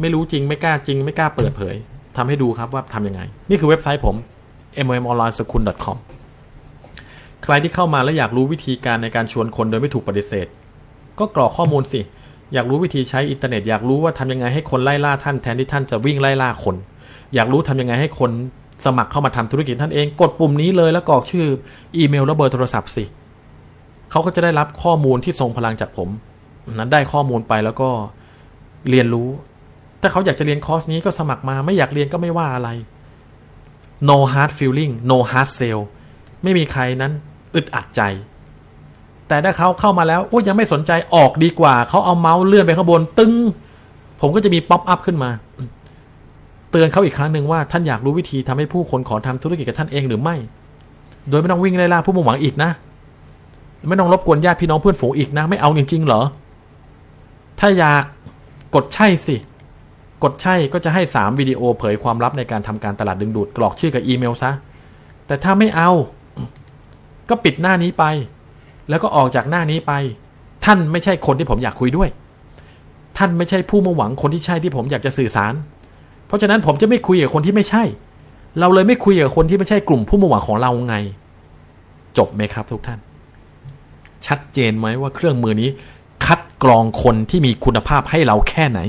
[0.00, 1.74] ไม่รู้จริงไม่กล้าจริง ไม่กล้าเปิดเผย
[2.16, 4.16] ทำให้ดูครับว่าทำยังไง นี่คือเว็บไซต์ผม
[4.84, 5.96] mmonlineschool.com
[7.44, 10.46] ใครที่เข้ามาแล้วอยากรู้วิธีการในการชวนคนโดยไม่ถูกปฏิเสธ
[11.18, 12.00] ก็กรอกข้อมูลสิ
[12.54, 16.76] อยากรู้วิธีใช้อินเทอร์เน็ต อยากรู้ว่าทำยังไงให้คนไล่ล่าท่านแทนที่ท่านจะวิ่งไล่ล่าคน
[17.34, 18.30] อยากรู้ทำยังไงให้คน
[18.86, 21.46] สมัครเข้ามาทำธุรกิจท่านเอง กดปุ่มนี้เลยแล้วกรอกชื่อ
[21.96, 23.04] อีเมลและเบอร์โทรศัพท์สิ
[24.10, 26.08] เขาก็จะได้รับข้อมูลที่ทรงพลังจากผม
[26.72, 27.90] นั้นได้ข้อมูลไปแล้วก็
[28.90, 29.28] เรียนรู้
[30.00, 32.68] ถ้าเขาอยากจะเรียนคอร์สนี้ก็สมัครมาไม่อยากเรียนก็ไม่ว่าอะไร
[34.08, 35.80] no hard feeling no hard sell
[36.42, 37.12] ไม่มีใครนั้น
[37.54, 38.02] อึดอัดใจ
[39.28, 43.34] แต่ถ้าเขาเข้ามาแล้วโอ้ยังไม่สนใจออกดีกว่า เขาเอาเมาส์เลื่อนไปข้างบนตึ้ง
[44.20, 45.30] ผมก็จะมีป๊อปอัพขึ้นมา
[46.72, 50.36] เตือนเขาอีกครั้งหนึ่งว่าท่านอยากรู้วิธีทำให้ผู้คนขอทำธุรกิจกับท่านเองหรือไม่
[51.28, 52.70] โดยไม่ต้องวิ่งไล่ล่าผู้มุ่งหวังอีกนะ
[53.88, 56.22] ไม่ต้องรบกวนญาติพี่น้องเพื่อนฝูงอีกนะ ไม่เอาจริงๆเหรอ
[57.60, 58.04] ถ้าอยาก
[58.74, 59.36] กดใช่สิ
[60.22, 64.50] กดใช่ก็จะให้สามวิดีโอเผยความลับในการทำการตลาดดึงดูดกรอกชื่อกับอีเมลซะ
[65.26, 65.90] แต่ถ้าไม่เอา
[67.28, 68.04] ก็ปิดหน้านี้ไป
[68.88, 69.92] แล้วก็ออกจากหน้านี้ไป
[70.64, 72.08] ท่านไม่ใช่คนที่ผมอยากคุยด้วย
[73.18, 75.52] ท่านไม่ใช่ผู้มุ่งหวังคนที่ใช่ที่ผมอยากจะสื่อสาร
[76.32, 77.82] เพราะฉะนั้นผมจะไม่คุยกับคนที่ไม่ใช่
[78.60, 80.96] เราเลยไม่คุยกับคนที่ไม่ใช่กลุ่มผู้มุ่งหวังของเราไง
[82.18, 82.98] จบไหมครับทุกท่าน
[84.26, 85.68] ชัดเจนไหมว่าเครื่องมือนี้
[86.26, 88.80] คัดกรองคนที่มีคุณภาพให้เราแค่ไหน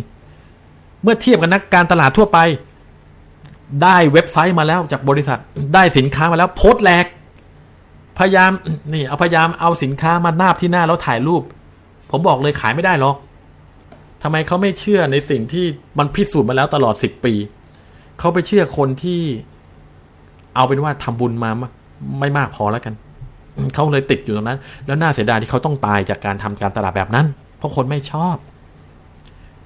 [1.01, 2.37] เมื่อเทียบกับนักการตลาดทั่วไป
[3.83, 5.39] ได้เว็บไซต์มาแล้วจากบริษัท
[5.73, 7.05] ได้สินค้ามาแล้วโพสต์แหลก
[8.17, 8.51] พยายาม
[8.93, 11.43] นี่เอาพยายามเอาสินค้ามานาบที่หน้าแล้วถ่ายรูป
[12.11, 13.15] ผมบอกเลยขายไม่ได้หรอก
[14.23, 15.65] ทำไมเขาไม่เชื่อในสิ่งที่
[15.99, 17.33] มันพิสูจน์มาแล้วตลอดสิบปี
[18.19, 19.21] เขาไปเชื่อคนที่
[20.55, 21.51] เอาเป็นว่าทำบุญมา
[22.19, 22.93] ไม่มากพอแล้วกัน
[23.73, 27.25] เขาเลยติดอยู่ตรงนั้น แล้วน่าเสียดายที่เขาต้องตายจากการทำการตลาดแบบนั้น
[27.57, 28.35] เพราะคนไม่ชอบ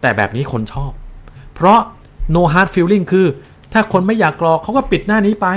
[0.02, 0.92] แต่แบบนี้คนชอบ
[1.56, 1.80] เพราะ
[2.36, 3.26] no hard feeling คือ
[3.74, 5.48] ถ้าคนไม่อยากกรอกเขาก็ปิดหน้านี้ไป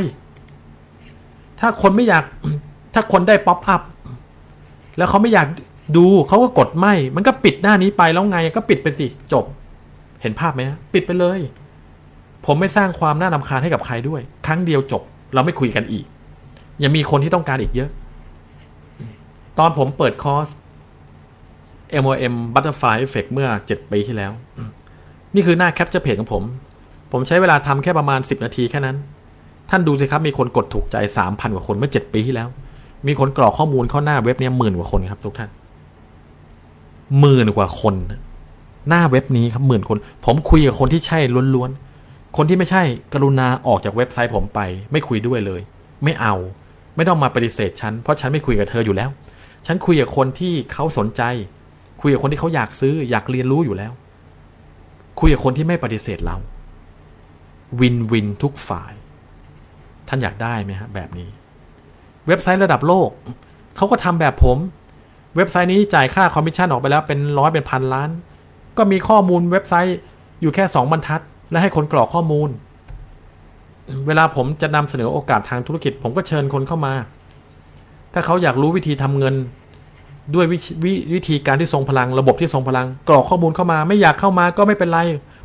[1.60, 2.24] ถ้าคนไม่อยาก
[2.94, 3.82] ถ้าคนได้ป๊อปอัพ
[4.97, 5.47] แล้วเขาไม่อยาก
[5.97, 9.45] ดูเขาก็กดไม่ มันก็ปิดหน้านี้ไปแล้วไงก็ปิดไปสิจบ
[10.23, 10.62] เห็นภาพไหม
[10.95, 11.41] ปิดไปเลย
[12.47, 15.03] ผมไม่สร้างความน่านำคาญให้กับใครด้วย ครั้งเดียวจบ
[15.35, 16.07] เราไม่คุยกันอีก
[16.83, 17.91] ยังมีคนที่ต้องการอีกเยอะ
[19.59, 20.49] ตอนผมเปิดคอร์ส
[22.03, 24.33] MOM Butterfly Effect เมื่อ 7 ปีที่แล้ว
[25.35, 26.43] นี่คือหน้าแคปเจอร์เพจของผม
[27.12, 28.97] ผมใช้เวลาทำแค่ประมาณ 10 นาทีแค่นั้น
[29.71, 32.49] ท่านดูสิครับมีคนกดถูกใจ 3,000 กว่าคนเมื่อ 7 ปีที่แล้ว
[33.07, 35.51] มีคนกรอกข้อมูลเข้าหน้าเว็บเนี้ยหมื่นกว่าคนครับทุกท่าน
[37.19, 37.95] หมื่นกว่าคน
[38.89, 41.19] หน้าเว็บนี้ครับหมื่นคน ผมคุยกับคนที่ใช่
[41.55, 42.82] ล้วนๆ คนที่ไม่ใช่
[43.12, 44.61] กรุณาออกจากเว็บไซต์ผมไป
[44.93, 45.61] ไม่คุยด้วยเลย
[46.05, 46.35] ไม่เอา
[46.97, 49.11] ไม่ต้องมาปฏิเสธฉัน เพราะฉันไม่คุยกับเธออยู่แล้ว
[49.66, 51.23] ฉันคุยกับคนที่เขาสนใจ
[52.01, 53.93] คุยกับคนที่เขาอยากซื้อ อยากเรียนรู้อยู่แล้ว
[55.20, 56.37] คุยกับคนที่ไม่ปฏิเสธเรา
[57.81, 58.93] win-win ทุกฝ่าย
[60.09, 61.28] ท่านอยากได้ไหมฮะแบบนี้
[62.27, 63.11] เว็บไซต์ระดับโลก
[63.77, 64.59] เขาก็ทำแบบผม
[65.36, 68.11] เว็บไซต์นี้จ่ายค่าคอมมิชชั่นออกไปแล้วเป็นร้อยเป็นพันล้าน
[68.78, 69.98] ก็มีข้อมูลเว็บไซต์
[70.40, 71.20] อยู่แค่สองบรรทัด
[71.51, 72.48] และให้คนกรอกข้อมูล
[74.07, 76.93] เวลาผมจะนำเสนอโอกาสทางธุรกิจ ผมก็เชิญคนเข้ามา
[78.12, 79.35] ถ้าเขาอยากรู้วิธีทำเงิน
[80.35, 80.55] ด้วยว
[80.85, 85.01] ววิธีการที่ทรงพลัง ระบบที่ทรงพลัง กรอกข้อมูลเข้ามา ไม่อยากเข้ามาก็ไม่เป็นไร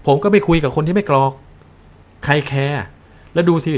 [0.05, 1.31] ผมก็ไม่คุยกับคนที่ไม่กรอก
[2.25, 2.81] ใครแคร์
[3.33, 3.73] แล้วดูสิ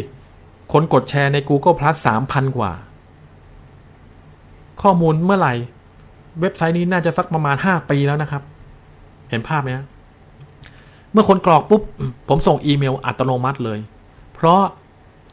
[0.73, 2.71] คนกดแชร์ใน Google Plus สามพันกว่า
[4.81, 5.53] ข้อมูลเมื่อไหร่
[6.41, 8.41] เว็บไซต์นี้น่าจะสักประมาณห้าปีแล้วนะครับ
[9.30, 9.69] เห็นภาพไหม
[11.11, 11.81] เมื่อคนกรอกปุ๊บ
[12.30, 13.80] ผมส่งอีเมลอัตโนมัติเลย
[14.35, 14.61] เพราะ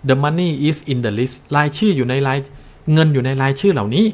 [0.09, 2.39] the money is in the list รายชื่ออยู่ในราย
[2.93, 4.06] เงินอยู่ในรายชื่อเหล่านี้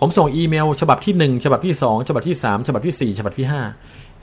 [0.00, 3.62] ผมส่งอีเมล ฉบับที่หนึ่งฉบับที่สองฉบับที่สามฉบับที่สี่ฉบับที่ห้า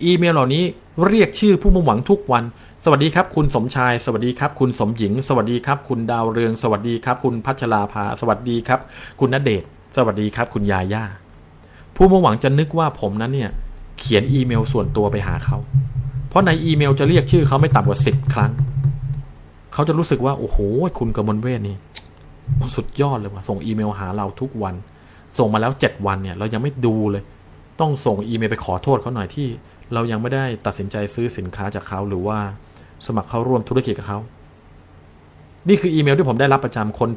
[0.04, 0.64] อีเมลเหล่านี้
[1.08, 2.44] เรียกชื่อผู้มุ่งหวังทุกวัน
[2.84, 8.80] สวัสดีครับ คุณสมชาย สวัสดีครับ คุณสมหญิง สวัสดีครับ คุณดาวเรือง สวัสดีครับ คุณพัชราภา สวัสดีครับ
[9.20, 9.64] คุณณเดช
[9.98, 11.06] สวัสดีครับ คุณยาย่า
[11.96, 13.52] ผู้มุ่งหวังจะนึกว่าผมนั้นเนี่ย
[14.00, 15.58] เขียนอีเมลส่วนตัวไปหาเขา
[16.30, 18.52] เพราะในอีเมลจะเรียกชื่อเขาไม่ต่ำกว่าสิบครั้ง
[19.74, 20.58] เขาจะรู้สึกว่า โอ้โห
[21.00, 21.78] คุณกมลเวทนี่
[22.76, 24.76] สุดยอดเลยว่ะ ส่งอีเมลหาเราทุกวัน
[25.38, 27.24] ส่งมาแล้วเจ็ดวันเนี่ย เรายังไม่ดูเลย
[27.80, 29.48] ต้องส่งอีเมลไปขอโทษเขาหน่อยที่
[29.94, 32.40] เรายังไม่ได้ตัดสินใจซื้อสินค้าจากเขาหรือว่า
[33.06, 34.20] สมัครเข้าร่วมธุรกิจกับเขา
[35.68, 37.10] นี่คืออีเมลที่ผมได้รับประจำคน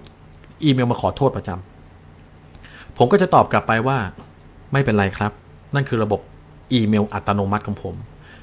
[0.64, 3.98] อีเมลมาขอโทษประจำผมก็จะตอบกลับไปว่า
[4.72, 5.32] ไม่เป็นไรครับ
[5.74, 6.20] นั่นคือระบบ
[6.72, 7.94] อีเมลอัตโนมัติของผม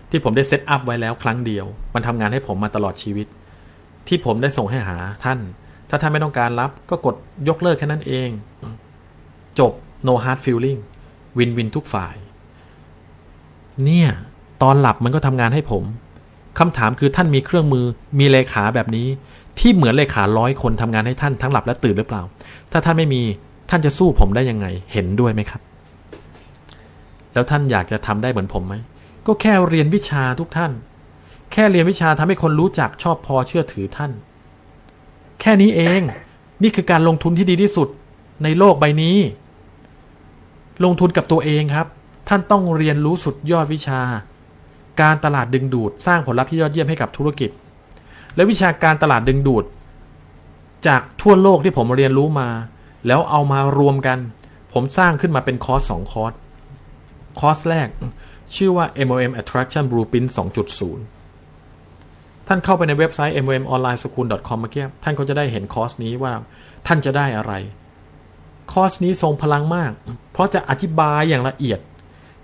[0.09, 3.27] ที่ผมได้ set up ไว้แล้วครั้งเดียว มันทำงานให้ผมมาตลอดชีวิต
[4.07, 5.39] ที่ผมได้ส่งให้หาท่าน
[5.89, 7.15] ถ้าท่านไม่ต้องการรับก็กด
[7.47, 8.29] ยกเลิกแค่นั้นเอง
[9.59, 9.71] จบ
[10.07, 10.79] no hard feeling
[11.37, 12.15] win-win ทุกฝ่าย
[13.83, 14.09] เนี่ย
[14.63, 15.83] ตอนหลับมันก็ทำงานให้ผม
[16.59, 17.85] คำถามคือท่านมีเครื่องมือ
[18.19, 19.07] มีเลขาแบบนี้
[19.59, 22.21] ที่เหมือนเลขาร้อยคนทำงานให้ท่านทั้งหลับและตื่นหรือเปล่า
[22.71, 23.21] ถ้าท่านไม่มี
[23.69, 25.61] ท่านจะสู้ผมได้ยังไง เห็นด้วยไหมครับ
[27.35, 28.75] แล้วท่านอยากจะทำได้เหมือนผมไหม
[29.27, 30.71] ก็แค่เรียนวิชาทุกท่าน
[31.51, 34.11] แค่เรียนวิชาทำให้คนรู้จักชอบพอเชื่อถือท่าน
[35.41, 36.01] แค่นี้เอง
[36.63, 37.87] นี่คือการลงทุนที่ดีที่สุด
[38.43, 39.17] ในโลกใบนี้
[40.83, 41.87] ลงทุนกับตัวเองครับ
[42.29, 44.01] ท่านต้องเรียนรู้สุดยอดวิชา
[45.01, 47.49] การตลาดดึงดูด สร้างผลลัพธ์ที่ยอดเยี่ยมให้กับธุรกิจ
[48.35, 49.63] และวิชาการตลาดดึงดูด
[50.87, 52.49] จากทั่วโลกที่ผมเรียนรู้มา
[53.07, 54.17] แล้วเอามารวมกัน
[54.73, 56.33] ผมสร้างขึ้นมาเป็นคอร์สสองคอร์ส
[57.39, 57.87] คอร์สแรก
[58.55, 60.29] ชื่อว่า MLM Attraction Blueprint
[61.37, 66.33] 2.0 ท่านเข้าไปในเว็บไซต์ mlmonlineschool.com เมื่อกี้ท่านก็จะได้เห็นคอร์สนี้ว่า
[66.87, 67.53] ท่านจะได้อะไร
[68.71, 69.91] คอร์สนี้ทรงพลังมาก
[70.31, 71.79] เพราะจะอธิบายอย่างละเอียด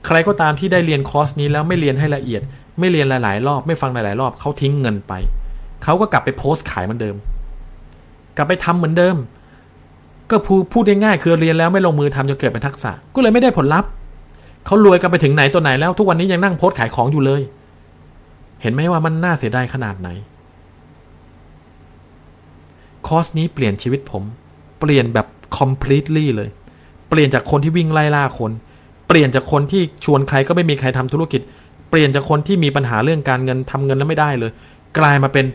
[0.06, 2.42] ใครก็ตามที่ได้เรียนคอร์สนี้แล้วไม่เรียนให้ละเอียด
[2.80, 5.14] ไม่เรียนหลาย ๆ รอบ ไม่ฟังหลาย ๆ รอบเขาทิ้งเงินไป
[5.84, 7.16] เขาก็กลับไปโพสต์ขายเหมือนเดิม
[8.38, 9.16] กลับไปทำเหมือนเดิม
[10.32, 10.38] ก็
[10.74, 13.90] พูดง่ายๆคือเรียนแล้วไม่ลงมือทำจนเกิดเป็นทักษะ ก็เลยไม่ได้ผลลัพธ์
[14.66, 17.42] เขารวยกันไปถึงไหนตัวไหนแล้ว ทุกวันนี้ยังนั่งโพสขายของอยู่เลย
[18.62, 20.10] เห็นไหมว่ามันน่าเสียดายขนาดไหน
[23.08, 24.24] คอร์สนี้เปลี่ยนชีวิตผม
[24.80, 25.28] เปลี่ยนแบบ
[25.58, 26.50] completely เลย
[27.10, 28.52] เปลี่ยนจากคนที่วิ่งไล่ล่าคน
[29.08, 31.42] เปลี่ยนจากคนที่ชวนใครก็ไม่มีใครทำธุรกิจ
[31.90, 34.52] เปลี่ยนจากคนที่มีปัญหาเรื่องการเงินทำเงินแล้วไม่ได้เลย
[35.00, 35.46] กลายมาเป็น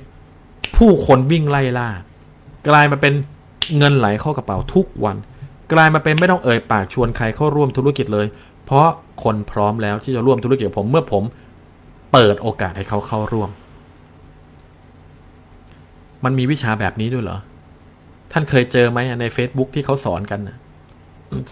[0.76, 1.88] ผู้คนวิ่งไล่ล่า
[2.68, 3.14] กลายมาเป็น
[3.78, 5.16] เงินไหลเข้ากระเป๋าทุกวัน
[5.72, 8.26] กลายมาเป็นไม่ต้องเอ่ยปากชวนใครเข้าร่วมธุรกิจเลย
[8.66, 8.86] เพราะ
[9.24, 11.22] คนพร้อมแล้วที่จะร่วมธุรกิจกับผมเมื่อผม
[12.12, 13.50] เปิดโอกาสให้เขาเข้าร่วม
[16.24, 17.38] มันมีวิชาแบบนี้ด้วยเหรอ
[18.32, 20.56] ท่านเคยเจอไหมใน Facebook ที่เขาสอนกันนะ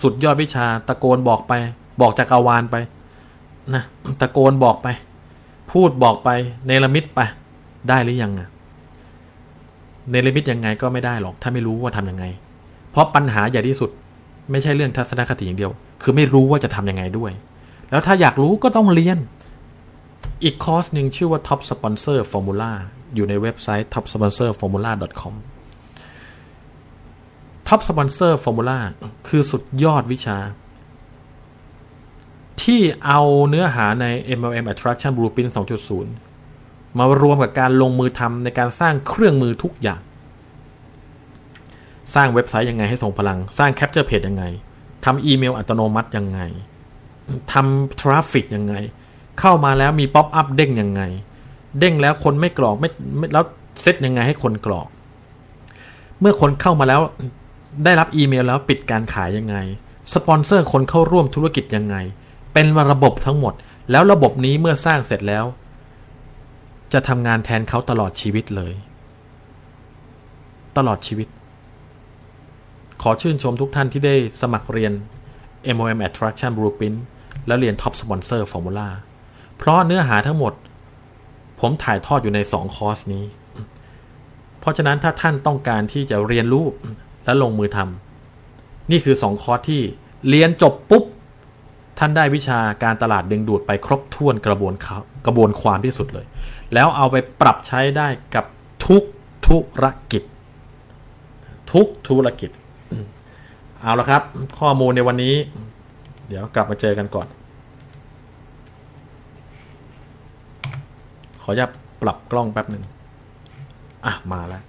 [0.02, 1.52] สุดยอดวิชาตะโกนบอกไป
[2.00, 2.76] บอกจักรวาลไป
[3.74, 3.82] นะ
[4.20, 4.88] ตะโกนบอกไป
[5.72, 6.30] พูดบอกไป
[6.66, 7.20] เนรมิตไป
[7.88, 8.48] ได้หรือยังอะ
[10.10, 12.24] เนรมิตยังไงก็ไม่ได้หรอก ถ้าไม่รู้ว่าทำยังไง
[12.90, 13.90] เพราะปัญหาใหญ่ที่สุด
[14.50, 15.72] ไม่ใช่เรื่องทัศนคติอย่างเดียว
[16.02, 17.32] คือไม่รู้ว่าจะทำยังไงด้วย
[17.90, 19.18] แล้วถ้าอยากรู้ก็ต้องเรียน
[20.44, 22.72] อีกคอร์สหนึ่งชื่อว่า Top Sponsor Formula
[23.14, 25.34] อยู่ในเว็บไซต์ topsponsorformula.com
[27.68, 28.78] Top Sponsor Formula
[29.28, 30.38] คือสุดยอดวิชา
[32.62, 34.06] ที่เอาเนื้อหาใน
[34.38, 35.52] MLM Attraction Blueprint
[36.24, 40.00] 2.0 มารวมกับการลงมือทำในการสร้างเครื่องมือทุกอย่าง
[42.14, 44.44] สร้างเว็บไซต์ยังไงให้ทรงพลัง สร้าง Capture Page ยังไง
[45.04, 46.40] ทำอีเมลอัตโนมัติยังไง
[47.52, 48.74] ทำ traffic ยังไง
[49.40, 51.02] เข้ามาแล้วมี pop-up เด้งยังไง
[51.78, 53.44] เด้งแล้วคนไม่กรอกไม่ไม่แล้ว
[53.82, 54.88] เซตยังไงให้คนกรอก
[56.20, 57.00] เมื่อคนเข้ามาแล้ว
[57.84, 59.56] ได้รับอีเมลแล้วปิดการขายยังไง
[60.14, 61.96] สปอนเซอร์คนเข้าร่วมธุรกิจยังไง
[62.52, 63.54] เป็นระบบทั้งหมด
[63.90, 65.44] แล้วระบบนี้เมื่อสร้างเสร็จแล้ว
[66.92, 68.74] จะทำงานแทนเขาตลอดชีวิตเลย
[70.76, 71.28] ตลอดชีวิต
[73.02, 74.92] ขอชื่นชมทุกท่านที่ได้สมัครเรียน
[75.76, 76.98] MOM Attraction Blueprint
[77.46, 78.88] และเรียน Top Sponsor Formula
[79.56, 80.52] เพราะเนื้อหาทั้งหมด
[81.60, 83.24] ผมถ่ายทอดอยู่ใน 2 คอร์สนี้
[84.60, 86.64] เพราะฉะนั้นถ้าท่านต้องการที่จะเรียนรู้
[87.24, 89.82] และลงมือทำนี่คือ 2 คอร์สที่
[90.28, 91.04] เรียนจบปุ๊บ
[91.98, 94.74] ท่านได้วิชาการตลาดดึงดูดไปครบถ้วนกระบวน
[95.26, 96.26] กระบวนความที่สุดเลย
[96.74, 98.44] แล้วเอาไปปรับใช้ได้กับ
[98.86, 99.02] ทุก
[99.46, 100.22] ธุรกิจ
[101.72, 102.50] ทุกธุรกิจ
[103.84, 104.22] เอาละครับ
[104.60, 105.34] ข้อมูลในวันนี้
[106.28, 107.26] เดี๋ยวกลับมาเจอกันก่อน
[111.42, 111.70] ขออนุญาต
[112.02, 112.84] ปรับกล้องแป๊บหนึ่ง
[114.06, 114.62] อะ มาแล้ว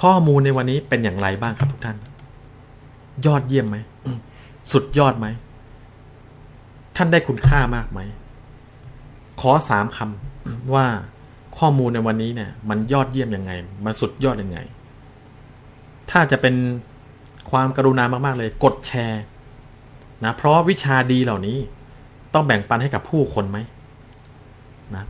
[0.00, 1.96] ข้อมูลในวันนี้เป็นอย่างไรบ้างครับทุกท่าน
[3.26, 3.76] ยอดเยี่ยมไหม
[4.72, 5.26] สุดยอดไหม
[6.96, 8.00] ท่านได้คุณค่ามากไหม
[9.40, 10.86] ขอสามคำว่า
[11.58, 13.52] ข้อมูลในวันนี้เนี่ย มันยอดเยี่ยมยังไง
[13.84, 14.60] มันสุดยอดยังไง
[16.10, 16.54] ถ้าจะเป็น
[17.50, 19.22] ความกรุณามาก ๆ เลยกดแชร์
[20.24, 21.58] นะเพราะวิชาดีเหล่านี้
[22.34, 23.58] ต้องแบ่งปันให้กับผู้คนไหม
[24.96, 25.04] นะ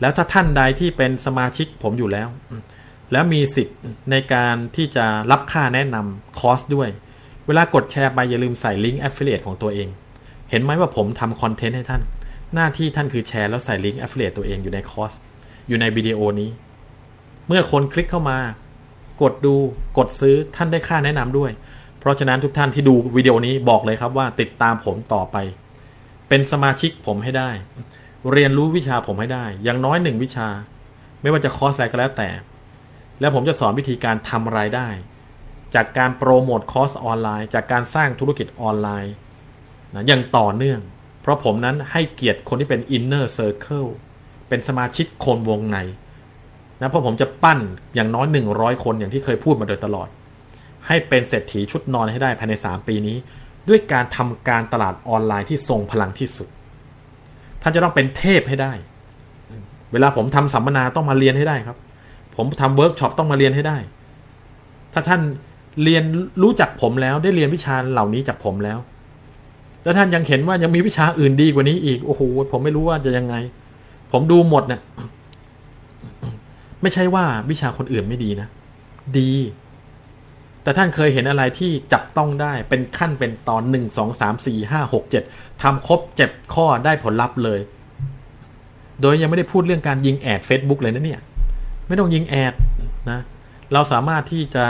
[0.00, 2.28] แล้วถ้าท่านใดที่เป็นสมาชิกผมอยู่แล้ว
[3.12, 3.78] แล้วมีสิทธิ์
[4.10, 6.88] ในการที่จะรับค่าแนะนำคอร์สด้วย
[7.46, 9.88] เวลากดแชร์ไปอย่าลืมใส่ลิงก์ Affiliate ของตัวเอง
[10.50, 12.02] เห็นไหมว่าผมทำคอนเทนต์ให้ท่าน
[12.54, 15.12] หน้าที่ท่านคือแชร์แล้วใส่ลิงก์ Affiliate ตัวเองอยู่ในคอร์ส
[15.68, 16.50] อยู่ในวิดีโอนี้
[17.46, 18.38] เมื่อคนคลิกเข้ามา
[19.22, 19.54] กดดู
[19.98, 21.50] กดซื้อท่านได้ค่าแนะนำด้วย
[22.00, 25.36] เพราะฉะนั้นทุกท่านที่ดูวิดีโอนี้บอกเลยครับว่าติดตามผมต่อไป
[26.28, 27.50] เป็นสมาชิกผมให้ได้
[28.32, 30.48] เรียนรู้วิชาผมให้ได้ อย่างน้อยหนึ่งวิชา
[31.22, 32.28] ไม่ว่าจะคอร์สอะไรก็แล้วแต่
[33.20, 34.88] แล้วผมจะสอนวิธีการทำรายได้
[35.74, 39.14] จากการโปรโมทคอร์สออนไลน์ จากการสร้างธุรกิจออนไลน์
[39.94, 40.80] นะอย่างต่อเนื่อง
[41.20, 43.90] เพราะผมนั้นให้เกียรติคนที่เป็น inner circle
[44.48, 45.78] เป็นสมาชิกคนวงใน
[46.84, 47.58] นะเพราะผมจะปั้น
[47.94, 50.08] อย่างน้อย 100 คนอย่างที่เคยพูดมาโดยตลอด
[50.86, 53.16] ให้เป็นเศรษฐีชุดนอนให้ได้ภายใน 3 ปีนี้
[53.68, 56.48] ด้วยการทำการตลาดออนไลน์ที่ทรงพลังที่สุด
[57.62, 58.72] ท่านจะต้องเป็นเทพให้ได้
[59.92, 61.78] เวลาผมทำสัมมนาต้องมาเรียนให้ได้ครับ
[62.36, 63.76] ผมทำเวิร์กช็อปต้องมาเรียนให้ได้
[64.92, 65.20] ถ้าท่าน
[65.84, 66.04] เรียน
[66.42, 68.78] รู้จักผมแล้วได้เรียนวิชาเหล่านี้จากผมแล้ว
[69.82, 73.34] แล้วท่านยังเห็นว่ายังมีวิชาอื่นดีกว่านี้อีกโอ้โหผมไม่รู้ว่าจะยังไง
[74.12, 74.80] ผมดูหมดเนะี่ย
[76.84, 78.48] ไม่ใช่ว่าวิชาคนอื่นไม่ดีนะ
[79.18, 79.32] ดี
[80.62, 85.22] แต่ท่านเคยเห็นอะไรที่จับต้องได้เป็นขั้นเป็นตอนหนึ่งสองสามสี่ห้าหกเจ็ด
[85.62, 87.60] ทำครบเจ็ดข้อได้ผลลัพธ์เลย
[89.00, 91.20] โดยยังไม่ได้พูดเรื่องการยิงแอด Facebook เลยนะเนี่ย
[91.88, 92.54] ไม่ต้องยิง ad
[93.10, 93.20] นะ
[93.72, 94.64] เราสามารถที่จะ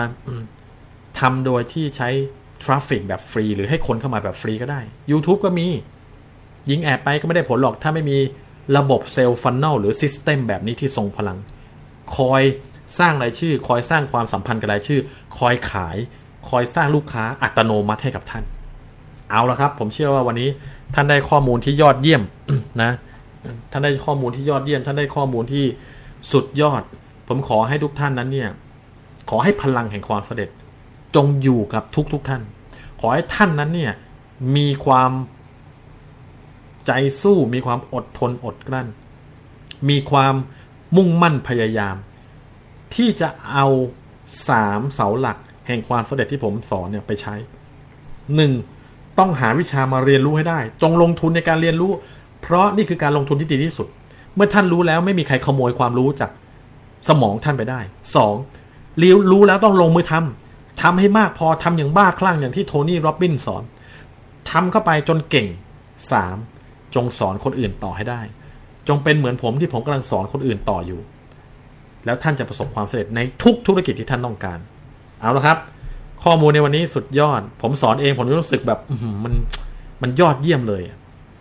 [1.21, 2.09] ทำโดยที่ใช้
[2.65, 4.81] traffic แบบฟรี หรือให้คนเข้ามาแบบฟรีก็ได้
[5.11, 5.67] YouTube ก็มี
[6.71, 8.19] ยิง ad ไปก็ไม่ได้ผลหรอกถ้าไม่มี
[8.77, 11.39] ระบบ sales funnel หรือ system แบบนี้ที่ทรงพลัง
[12.17, 12.43] คอย
[12.99, 15.01] สร้างรายชื่อ คอยสร้างความสัมพันธ์กับรายชื่อ
[15.39, 15.97] คอยขาย
[16.49, 18.45] คอยสร้างลูกค้าอัตโนมัติให้กับท่าน
[19.31, 20.49] เอาละครับ ผมเชื่อว่าวันนี้
[20.95, 22.23] ท่านได้ข้อมูลที่ยอดเยี่ยม
[22.83, 22.93] นะ
[23.71, 25.65] ท่านได้ข้อมูลที่ยอดเยี่ยม ท่านได้ข้อมูลที่
[26.33, 26.83] สุดยอด
[27.29, 28.51] ผมขอให้ทุกท่านนั้นเนี่ย
[29.31, 30.49] ขอให้พลังแห่งความสเสด็จ
[31.17, 32.43] จงอยู่กับทุกทุกท่าน
[33.01, 33.93] ขอให้ท่านนั้นเนี่ย
[34.57, 35.11] มีความ
[36.87, 38.89] ใจสู้มีความอดทนอดกลั้น
[39.89, 40.35] มีความ
[40.97, 41.97] มุ่งมั่นพยายาม
[42.95, 43.67] ที่จะเอา
[44.49, 47.35] สามเสาหลัก แห่งความสำเร็จที่ผมสอนเนี่ยไปใช้
[48.37, 48.53] หนึ่ง
[49.19, 51.93] ต้องหาวิชามาเรียนรู้ให้ได้ จงลงทุนในการเรียนรู้
[52.43, 53.89] เพราะนี่คือการลงทุนที่ดีที่สุด
[54.35, 56.31] เมื่อท่านรู้แล้วไม่มีใครขโมยความรู้จาก
[57.09, 57.81] สมองท่านไปได้
[58.17, 58.35] สอง
[58.99, 63.63] เรียนรู้แล้วต้องลงมือทำทำให้มากพอทำอย่างบ้าคลั่งอย่างที่โทนี่โรบบินสอน
[64.51, 65.47] ทำเข้าไปจนเก่ง
[66.11, 66.37] สาม
[66.95, 68.21] จงสอนคนอื่นต่อให้ได้
[68.89, 71.01] จงเป็นเหมือนผมที่ผมกำลังสอนคนอื่นต่ออยู่
[72.05, 74.59] แล้วท่านจะประสบความสำเร็จในทุกธุรกิจที่ท่านต้องการ
[75.21, 75.59] เอาละครับ
[76.25, 78.81] ข้อมูลในวันนี้สุดยอด ผมสอนเองผมรู้สึกแบบ
[79.25, 79.35] มัน
[80.03, 80.83] มันยอดเยี่ยมเลย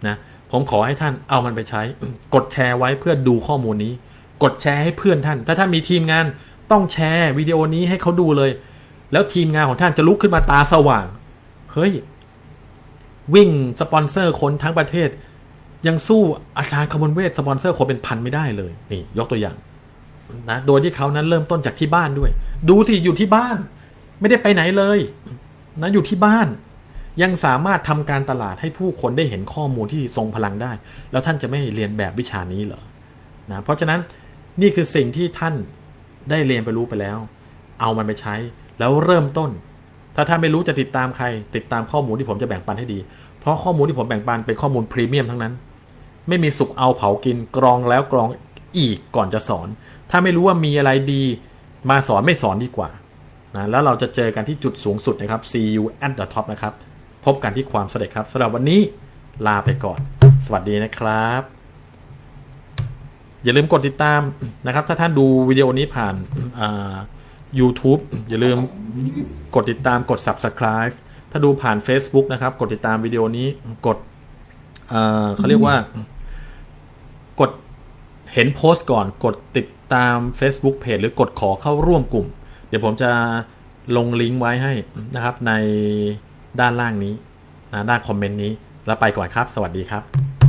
[0.08, 0.16] นะ
[0.52, 1.82] ผมขอให้ท่านเอามันไปใช้
[2.34, 3.94] กดแชร์ไว้เพื่อดูข้อมูลนี้
[4.44, 6.26] กดแชร์ให้เพื่อนท่าน ถ้าท่านมีทีมงาน
[6.72, 8.52] ต้องแชร์วิดีโอนี้ให้เขาดูเลย
[9.12, 11.06] แล้วทีมงานของท่านจะลุกขึ้นมาตาสว่าง
[11.74, 11.92] เฮ้ย
[13.36, 13.50] วิ่ง
[13.80, 15.10] สปอนเซอร์คนทั้งประเทศ
[15.88, 16.22] ยังสู้
[16.58, 19.58] อาจารย์คำมลเวทสปอนเซอร์คนเป็นพันไม่ได้เลยนี่ ยกตัวอย่าง
[20.50, 22.32] นะโดยที่เขานั้นเริ่มต้นจากที่บ้านด้วย
[22.70, 23.58] ดูสิอยู่ที่บ้าน
[24.20, 25.00] ไม่ได้ไปไหนเลย
[25.82, 26.48] นะอยู่ที่บ้าน
[27.22, 30.72] ยังสามารถทำการตลาดให้ผู้คนได้เห็นข้อมูลที่ทรงพลังได้
[31.12, 32.82] แล้วท่านจะไม่เรียนแบบวิชานี้เหรอ
[33.52, 34.00] นะเพราะฉะนั้น
[34.62, 35.54] นี่คือสิ่งที่ท่าน
[36.30, 37.18] ได้เรียนไปรู้ไปแล้ว
[37.82, 38.36] เอามันไปใช้
[38.80, 39.50] แล้วเริ่มต้น
[40.16, 43.00] ถ้าท่านไม่รู้จะติดตามใคร ติดตามข้อมูลที่ผมจะแบ่งปันให้ดี
[43.40, 45.54] เพราะข้อมูลที่ผมแบ่งปันเป็นข้อมูลพรีเมียมทั้งนั้น
[46.28, 48.30] ไม่มีสุกเอาเผากินกรองแล้วกรอง
[48.78, 49.68] อีกก่อนจะสอน
[50.10, 51.24] ถ้าไม่รู้ว่ามีอะไรดี
[51.90, 52.90] มาสอนไม่สอนดีกว่า
[53.56, 56.74] นะแล้วเราจะเจอกันที่จุดสูงสุดนะครับ see you at the top นะครับ
[57.26, 58.82] พบกันที่ความสำเร็จครับสำหรับวันนี้
[59.48, 60.00] ลาไปก่อน
[60.46, 61.42] สวัสดีนะครับ
[63.44, 64.22] อย่าลืมกดติดตาม
[64.66, 66.16] นะครับ ถ้าท่านดูวิดีโอนี้ผ่าน
[66.60, 66.96] อ่า
[67.60, 68.58] YouTube อย่าลืม
[69.56, 70.94] กดติดตามกด Subscribe
[71.32, 73.48] ถ้าดูผ่าน Facebook นะครับ กดติดตามวิดีโอนี้
[73.88, 73.98] กด
[75.36, 75.76] เขาเรียกว่า
[77.40, 77.52] กด
[78.34, 82.28] เห็นโพสต์ก่อนกดติดตาม Facebook Page หรือกดขอเข้าร่วมกลุ่ม
[82.68, 83.12] เดี๋ยวผมจะ
[83.98, 84.74] ลงลิงก์ไว้ให้
[85.16, 85.52] นะครับใน
[86.60, 87.14] ด้านล่างนี้
[87.72, 88.52] นะด้านคอมเมนต์นี้
[88.86, 90.43] แล้วไปก่อนครับ สวัสดีครับ